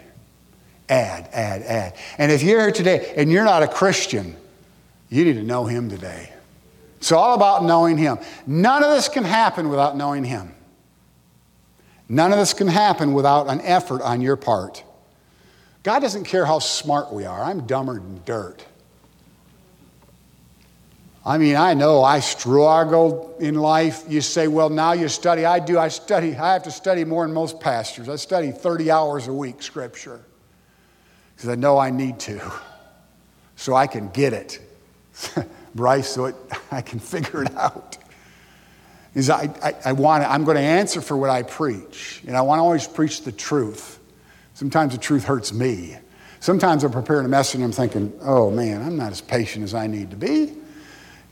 Add, 0.89 1.29
add, 1.33 1.61
add. 1.63 1.95
And 2.17 2.31
if 2.31 2.43
you're 2.43 2.61
here 2.61 2.71
today 2.71 3.13
and 3.17 3.31
you're 3.31 3.43
not 3.43 3.63
a 3.63 3.67
Christian, 3.67 4.35
you 5.09 5.25
need 5.25 5.33
to 5.33 5.43
know 5.43 5.65
Him 5.65 5.89
today. 5.89 6.31
It's 6.97 7.11
all 7.11 7.35
about 7.35 7.63
knowing 7.63 7.97
Him. 7.97 8.17
None 8.45 8.83
of 8.83 8.91
this 8.91 9.07
can 9.07 9.23
happen 9.23 9.69
without 9.69 9.95
knowing 9.95 10.23
Him. 10.23 10.53
None 12.09 12.31
of 12.31 12.39
this 12.39 12.53
can 12.53 12.67
happen 12.67 13.13
without 13.13 13.47
an 13.47 13.61
effort 13.61 14.01
on 14.01 14.21
your 14.21 14.37
part. 14.37 14.83
God 15.83 15.99
doesn't 15.99 16.23
care 16.23 16.45
how 16.45 16.59
smart 16.59 17.13
we 17.13 17.25
are. 17.25 17.43
I'm 17.43 17.65
dumber 17.65 17.95
than 17.95 18.21
dirt. 18.25 18.65
I 21.25 21.37
mean, 21.37 21.57
I 21.57 21.73
know 21.73 22.03
I 22.03 22.21
struggle 22.21 23.35
in 23.39 23.55
life. 23.55 24.05
You 24.07 24.21
say, 24.21 24.47
well, 24.47 24.69
now 24.69 24.93
you 24.93 25.09
study. 25.09 25.43
I 25.43 25.59
do. 25.59 25.77
I 25.77 25.89
study. 25.89 26.33
I 26.33 26.53
have 26.53 26.63
to 26.63 26.71
study 26.71 27.03
more 27.03 27.25
than 27.25 27.33
most 27.33 27.59
pastors. 27.59 28.07
I 28.07 28.15
study 28.15 28.51
30 28.51 28.89
hours 28.89 29.27
a 29.27 29.33
week, 29.33 29.61
Scripture, 29.61 30.21
because 31.35 31.49
I 31.49 31.55
know 31.55 31.77
I 31.77 31.89
need 31.89 32.17
to, 32.21 32.41
so 33.57 33.75
I 33.75 33.87
can 33.87 34.07
get 34.09 34.31
it, 34.31 34.61
Bryce, 35.75 36.09
so 36.09 36.25
it, 36.25 36.35
I 36.71 36.81
can 36.81 36.99
figure 36.99 37.43
it 37.43 37.55
out. 37.55 37.97
Is 39.13 39.29
I, 39.29 39.49
I, 39.63 39.75
I 39.85 39.91
want 39.93 40.23
I'm 40.23 40.43
going 40.43 40.57
to 40.57 40.61
answer 40.61 41.01
for 41.01 41.17
what 41.17 41.29
I 41.29 41.43
preach, 41.43 42.21
and 42.27 42.37
I 42.37 42.41
want 42.41 42.59
to 42.59 42.63
always 42.63 42.87
preach 42.87 43.23
the 43.23 43.31
truth. 43.31 43.99
Sometimes 44.53 44.93
the 44.93 44.99
truth 44.99 45.23
hurts 45.23 45.53
me. 45.53 45.97
Sometimes 46.39 46.83
I'm 46.83 46.91
preparing 46.91 47.25
a 47.25 47.29
message 47.29 47.55
and 47.55 47.63
I'm 47.63 47.71
thinking, 47.71 48.13
oh 48.21 48.51
man, 48.51 48.81
I'm 48.81 48.95
not 48.95 49.11
as 49.11 49.21
patient 49.21 49.63
as 49.63 49.73
I 49.73 49.87
need 49.87 50.11
to 50.11 50.15
be. 50.15 50.53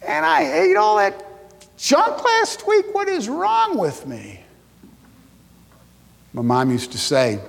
And 0.06 0.26
I 0.26 0.62
ate 0.62 0.76
all 0.76 0.98
that 0.98 1.24
junk 1.78 2.24
last 2.24 2.68
week. 2.68 2.94
What 2.94 3.08
is 3.08 3.30
wrong 3.30 3.78
with 3.78 4.06
me? 4.08 4.42
My 6.34 6.42
mom 6.42 6.72
used 6.72 6.92
to 6.92 6.98
say, 6.98 7.40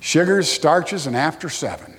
Sugars, 0.00 0.50
starches, 0.50 1.06
and 1.06 1.16
after 1.16 1.48
seven. 1.48 1.93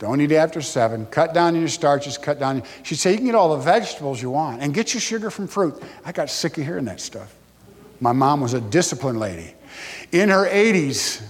Don't 0.00 0.18
eat 0.22 0.32
after 0.32 0.62
seven. 0.62 1.04
Cut 1.06 1.34
down 1.34 1.54
on 1.54 1.60
your 1.60 1.68
starches, 1.68 2.16
cut 2.16 2.40
down. 2.40 2.62
She'd 2.84 2.96
say, 2.96 3.10
You 3.12 3.18
can 3.18 3.26
get 3.26 3.34
all 3.34 3.54
the 3.54 3.62
vegetables 3.62 4.20
you 4.20 4.30
want 4.30 4.62
and 4.62 4.72
get 4.72 4.94
your 4.94 5.00
sugar 5.00 5.30
from 5.30 5.46
fruit. 5.46 5.80
I 6.06 6.10
got 6.10 6.30
sick 6.30 6.56
of 6.56 6.64
hearing 6.64 6.86
that 6.86 7.02
stuff. 7.02 7.34
My 8.00 8.12
mom 8.12 8.40
was 8.40 8.54
a 8.54 8.62
disciplined 8.62 9.20
lady. 9.20 9.54
In 10.10 10.30
her 10.30 10.48
80s, 10.48 11.22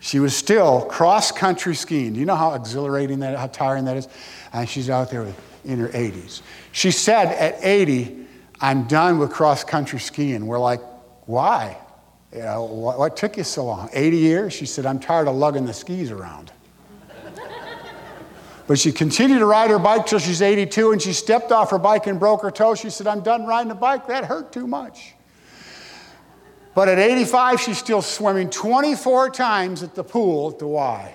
she 0.00 0.18
was 0.18 0.34
still 0.34 0.86
cross 0.86 1.30
country 1.30 1.74
skiing. 1.74 2.14
Do 2.14 2.20
you 2.20 2.24
know 2.24 2.36
how 2.36 2.54
exhilarating 2.54 3.20
that, 3.20 3.36
how 3.36 3.48
tiring 3.48 3.84
that 3.84 3.98
is? 3.98 4.08
And 4.50 4.66
she's 4.66 4.88
out 4.88 5.10
there 5.10 5.26
in 5.66 5.78
her 5.78 5.88
80s. 5.88 6.40
She 6.72 6.92
said 6.92 7.26
at 7.26 7.62
80, 7.62 8.24
I'm 8.62 8.84
done 8.84 9.18
with 9.18 9.30
cross 9.30 9.62
country 9.62 10.00
skiing. 10.00 10.46
We're 10.46 10.58
like, 10.58 10.80
why? 11.26 11.76
You 12.32 12.38
know, 12.38 12.64
what, 12.64 12.98
what 12.98 13.14
took 13.18 13.36
you 13.36 13.44
so 13.44 13.66
long? 13.66 13.90
80 13.92 14.16
years? 14.16 14.52
She 14.54 14.64
said, 14.64 14.86
I'm 14.86 15.00
tired 15.00 15.28
of 15.28 15.36
lugging 15.36 15.66
the 15.66 15.74
skis 15.74 16.10
around. 16.10 16.50
But 18.66 18.78
she 18.78 18.90
continued 18.90 19.38
to 19.38 19.46
ride 19.46 19.70
her 19.70 19.78
bike 19.78 20.06
till 20.06 20.18
she's 20.18 20.42
82 20.42 20.92
and 20.92 21.00
she 21.00 21.12
stepped 21.12 21.52
off 21.52 21.70
her 21.70 21.78
bike 21.78 22.06
and 22.06 22.18
broke 22.18 22.42
her 22.42 22.50
toe. 22.50 22.74
She 22.74 22.90
said, 22.90 23.06
I'm 23.06 23.20
done 23.20 23.46
riding 23.46 23.68
the 23.68 23.74
bike. 23.74 24.08
That 24.08 24.24
hurt 24.24 24.52
too 24.52 24.66
much. 24.66 25.14
But 26.74 26.88
at 26.88 26.98
85, 26.98 27.60
she's 27.60 27.78
still 27.78 28.02
swimming 28.02 28.50
24 28.50 29.30
times 29.30 29.82
at 29.82 29.94
the 29.94 30.04
pool 30.04 30.50
at 30.50 30.58
the 30.58 30.66
Y. 30.66 31.14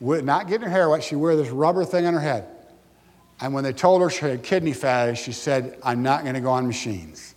Not 0.00 0.48
getting 0.48 0.62
her 0.62 0.70
hair 0.70 0.88
wet, 0.88 1.02
she 1.02 1.16
wore 1.16 1.34
this 1.36 1.50
rubber 1.50 1.84
thing 1.84 2.06
on 2.06 2.14
her 2.14 2.20
head. 2.20 2.46
And 3.40 3.52
when 3.52 3.64
they 3.64 3.72
told 3.72 4.00
her 4.00 4.08
she 4.08 4.24
had 4.24 4.42
kidney 4.42 4.72
failure, 4.72 5.16
she 5.16 5.32
said, 5.32 5.78
I'm 5.82 6.02
not 6.02 6.22
going 6.22 6.34
to 6.34 6.40
go 6.40 6.50
on 6.50 6.66
machines. 6.66 7.34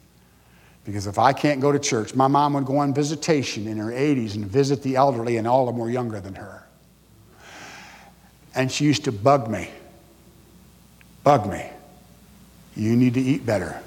Because 0.86 1.08
if 1.08 1.18
I 1.18 1.34
can't 1.34 1.60
go 1.60 1.72
to 1.72 1.80
church, 1.80 2.14
my 2.14 2.28
mom 2.28 2.54
would 2.54 2.66
go 2.66 2.78
on 2.78 2.94
visitation 2.94 3.68
in 3.68 3.78
her 3.78 3.92
80s 3.92 4.36
and 4.36 4.46
visit 4.46 4.84
the 4.84 4.96
elderly, 4.96 5.38
and 5.38 5.48
all 5.48 5.68
of 5.68 5.74
them 5.74 5.82
were 5.82 5.90
younger 5.90 6.20
than 6.20 6.36
her. 6.36 6.67
And 8.58 8.72
she 8.72 8.86
used 8.86 9.04
to 9.04 9.12
bug 9.12 9.48
me. 9.50 9.70
Bug 11.24 11.48
me. 11.48 11.64
You 12.76 12.96
need 12.96 13.14
to 13.14 13.22
eat 13.22 13.46
better. 13.46 13.80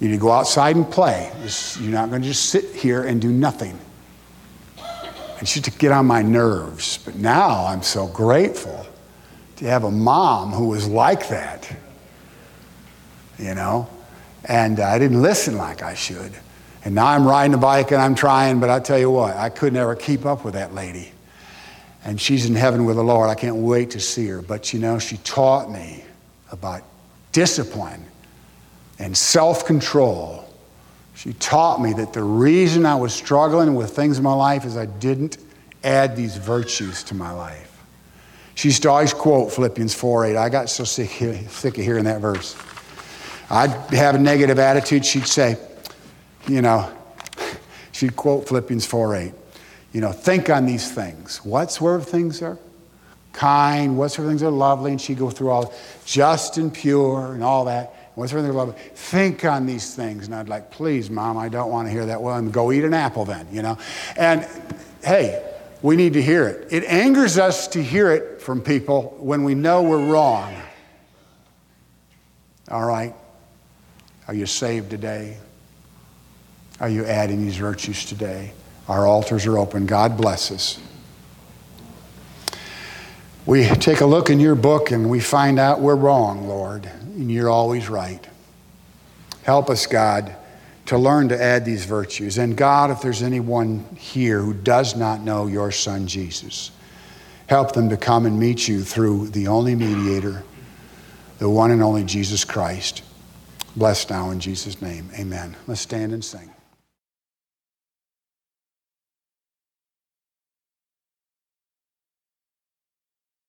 You 0.00 0.08
need 0.08 0.16
to 0.16 0.20
go 0.20 0.30
outside 0.30 0.76
and 0.76 0.88
play. 0.88 1.32
You're 1.80 1.90
not 1.90 2.10
going 2.10 2.20
to 2.20 2.28
just 2.28 2.50
sit 2.50 2.74
here 2.74 3.04
and 3.04 3.22
do 3.22 3.32
nothing. 3.32 3.78
And 5.38 5.48
she 5.48 5.60
used 5.60 5.64
to 5.64 5.78
get 5.78 5.92
on 5.92 6.04
my 6.04 6.20
nerves. 6.20 6.98
But 7.06 7.16
now 7.16 7.64
I'm 7.64 7.82
so 7.82 8.06
grateful 8.06 8.86
to 9.56 9.64
have 9.64 9.84
a 9.84 9.90
mom 9.90 10.52
who 10.52 10.68
was 10.68 10.86
like 10.86 11.30
that. 11.30 11.74
You 13.38 13.54
know? 13.54 13.88
And 14.44 14.78
I 14.78 14.98
didn't 14.98 15.22
listen 15.22 15.56
like 15.56 15.82
I 15.82 15.94
should. 15.94 16.32
And 16.84 16.94
now 16.94 17.06
I'm 17.06 17.26
riding 17.26 17.54
a 17.54 17.58
bike 17.58 17.92
and 17.92 18.02
I'm 18.02 18.14
trying, 18.14 18.60
but 18.60 18.68
I 18.68 18.78
tell 18.80 18.98
you 18.98 19.10
what, 19.10 19.34
I 19.38 19.48
could 19.48 19.72
never 19.72 19.96
keep 19.96 20.26
up 20.26 20.44
with 20.44 20.52
that 20.52 20.74
lady 20.74 21.13
and 22.04 22.20
she's 22.20 22.46
in 22.46 22.54
heaven 22.54 22.84
with 22.84 22.96
the 22.96 23.02
Lord. 23.02 23.30
I 23.30 23.34
can't 23.34 23.56
wait 23.56 23.90
to 23.90 24.00
see 24.00 24.26
her. 24.28 24.42
But 24.42 24.72
you 24.72 24.78
know, 24.78 24.98
she 24.98 25.16
taught 25.18 25.70
me 25.70 26.04
about 26.52 26.82
discipline 27.32 28.04
and 28.98 29.16
self 29.16 29.64
control. 29.64 30.42
She 31.16 31.32
taught 31.34 31.80
me 31.80 31.92
that 31.94 32.12
the 32.12 32.22
reason 32.22 32.84
I 32.84 32.96
was 32.96 33.14
struggling 33.14 33.74
with 33.74 33.90
things 33.90 34.18
in 34.18 34.24
my 34.24 34.34
life 34.34 34.64
is 34.64 34.76
I 34.76 34.86
didn't 34.86 35.38
add 35.82 36.16
these 36.16 36.36
virtues 36.36 37.02
to 37.04 37.14
my 37.14 37.30
life. 37.30 37.70
She 38.56 38.68
used 38.68 38.82
to 38.82 38.90
always 38.90 39.14
quote 39.14 39.52
Philippians 39.52 39.94
4 39.94 40.26
8. 40.26 40.36
I 40.36 40.48
got 40.48 40.68
so 40.68 40.84
sick, 40.84 41.10
sick 41.48 41.78
of 41.78 41.84
hearing 41.84 42.04
that 42.04 42.20
verse. 42.20 42.56
I'd 43.50 43.70
have 43.94 44.14
a 44.14 44.18
negative 44.18 44.58
attitude. 44.58 45.06
She'd 45.06 45.26
say, 45.26 45.56
you 46.48 46.60
know, 46.60 46.92
she'd 47.92 48.16
quote 48.16 48.46
Philippians 48.46 48.84
4 48.84 49.16
8 49.16 49.32
you 49.94 50.00
know, 50.00 50.12
think 50.12 50.50
on 50.50 50.66
these 50.66 50.92
things. 50.92 51.38
what 51.44 51.60
Whatsoever 51.62 52.00
things 52.00 52.42
are 52.42 52.58
kind, 53.32 53.96
whatsoever 53.96 54.28
things 54.28 54.42
are 54.42 54.50
lovely, 54.50 54.90
and 54.90 55.00
she 55.00 55.14
go 55.14 55.30
through 55.30 55.50
all 55.50 55.72
just 56.04 56.58
and 56.58 56.74
pure 56.74 57.32
and 57.32 57.42
all 57.42 57.64
that. 57.66 57.94
Whatsoever 58.16 58.42
things 58.42 58.54
are 58.54 58.58
lovely. 58.58 58.74
Think 58.94 59.44
on 59.44 59.66
these 59.66 59.94
things. 59.94 60.26
And 60.26 60.34
I'd 60.34 60.48
like, 60.48 60.70
please, 60.70 61.10
mom, 61.10 61.38
I 61.38 61.48
don't 61.48 61.70
want 61.70 61.86
to 61.88 61.92
hear 61.92 62.06
that. 62.06 62.20
Well, 62.20 62.36
and 62.36 62.52
go 62.52 62.72
eat 62.72 62.84
an 62.84 62.92
apple 62.92 63.24
then, 63.24 63.46
you 63.52 63.62
know. 63.62 63.78
And 64.16 64.46
hey, 65.04 65.48
we 65.80 65.94
need 65.94 66.14
to 66.14 66.22
hear 66.22 66.48
it. 66.48 66.72
It 66.72 66.84
angers 66.84 67.38
us 67.38 67.68
to 67.68 67.82
hear 67.82 68.10
it 68.10 68.42
from 68.42 68.60
people 68.60 69.16
when 69.18 69.44
we 69.44 69.54
know 69.54 69.82
we're 69.82 70.04
wrong. 70.04 70.54
All 72.68 72.84
right? 72.84 73.14
Are 74.26 74.34
you 74.34 74.46
saved 74.46 74.90
today? 74.90 75.36
Are 76.80 76.88
you 76.88 77.04
adding 77.04 77.44
these 77.44 77.56
virtues 77.56 78.04
today? 78.04 78.52
Our 78.88 79.06
altars 79.06 79.46
are 79.46 79.58
open. 79.58 79.86
God 79.86 80.16
bless 80.16 80.50
us. 80.50 80.78
We 83.46 83.66
take 83.66 84.00
a 84.00 84.06
look 84.06 84.30
in 84.30 84.40
your 84.40 84.54
book 84.54 84.90
and 84.90 85.10
we 85.10 85.20
find 85.20 85.58
out 85.58 85.80
we're 85.80 85.96
wrong, 85.96 86.48
Lord, 86.48 86.86
and 86.86 87.30
you're 87.30 87.50
always 87.50 87.88
right. 87.88 88.26
Help 89.42 89.68
us, 89.68 89.86
God, 89.86 90.34
to 90.86 90.96
learn 90.96 91.28
to 91.28 91.42
add 91.42 91.64
these 91.64 91.84
virtues. 91.84 92.38
And 92.38 92.56
God, 92.56 92.90
if 92.90 93.02
there's 93.02 93.22
anyone 93.22 93.84
here 93.96 94.40
who 94.40 94.54
does 94.54 94.96
not 94.96 95.20
know 95.20 95.46
your 95.46 95.70
Son, 95.70 96.06
Jesus, 96.06 96.70
help 97.46 97.72
them 97.72 97.90
to 97.90 97.96
come 97.98 98.24
and 98.24 98.38
meet 98.38 98.66
you 98.66 98.82
through 98.82 99.28
the 99.28 99.48
only 99.48 99.74
mediator, 99.74 100.42
the 101.38 101.48
one 101.48 101.70
and 101.70 101.82
only 101.82 102.04
Jesus 102.04 102.44
Christ. 102.44 103.02
Bless 103.76 104.08
now 104.08 104.30
in 104.30 104.40
Jesus' 104.40 104.80
name. 104.80 105.10
Amen. 105.18 105.54
Let's 105.66 105.82
stand 105.82 106.12
and 106.12 106.24
sing. 106.24 106.53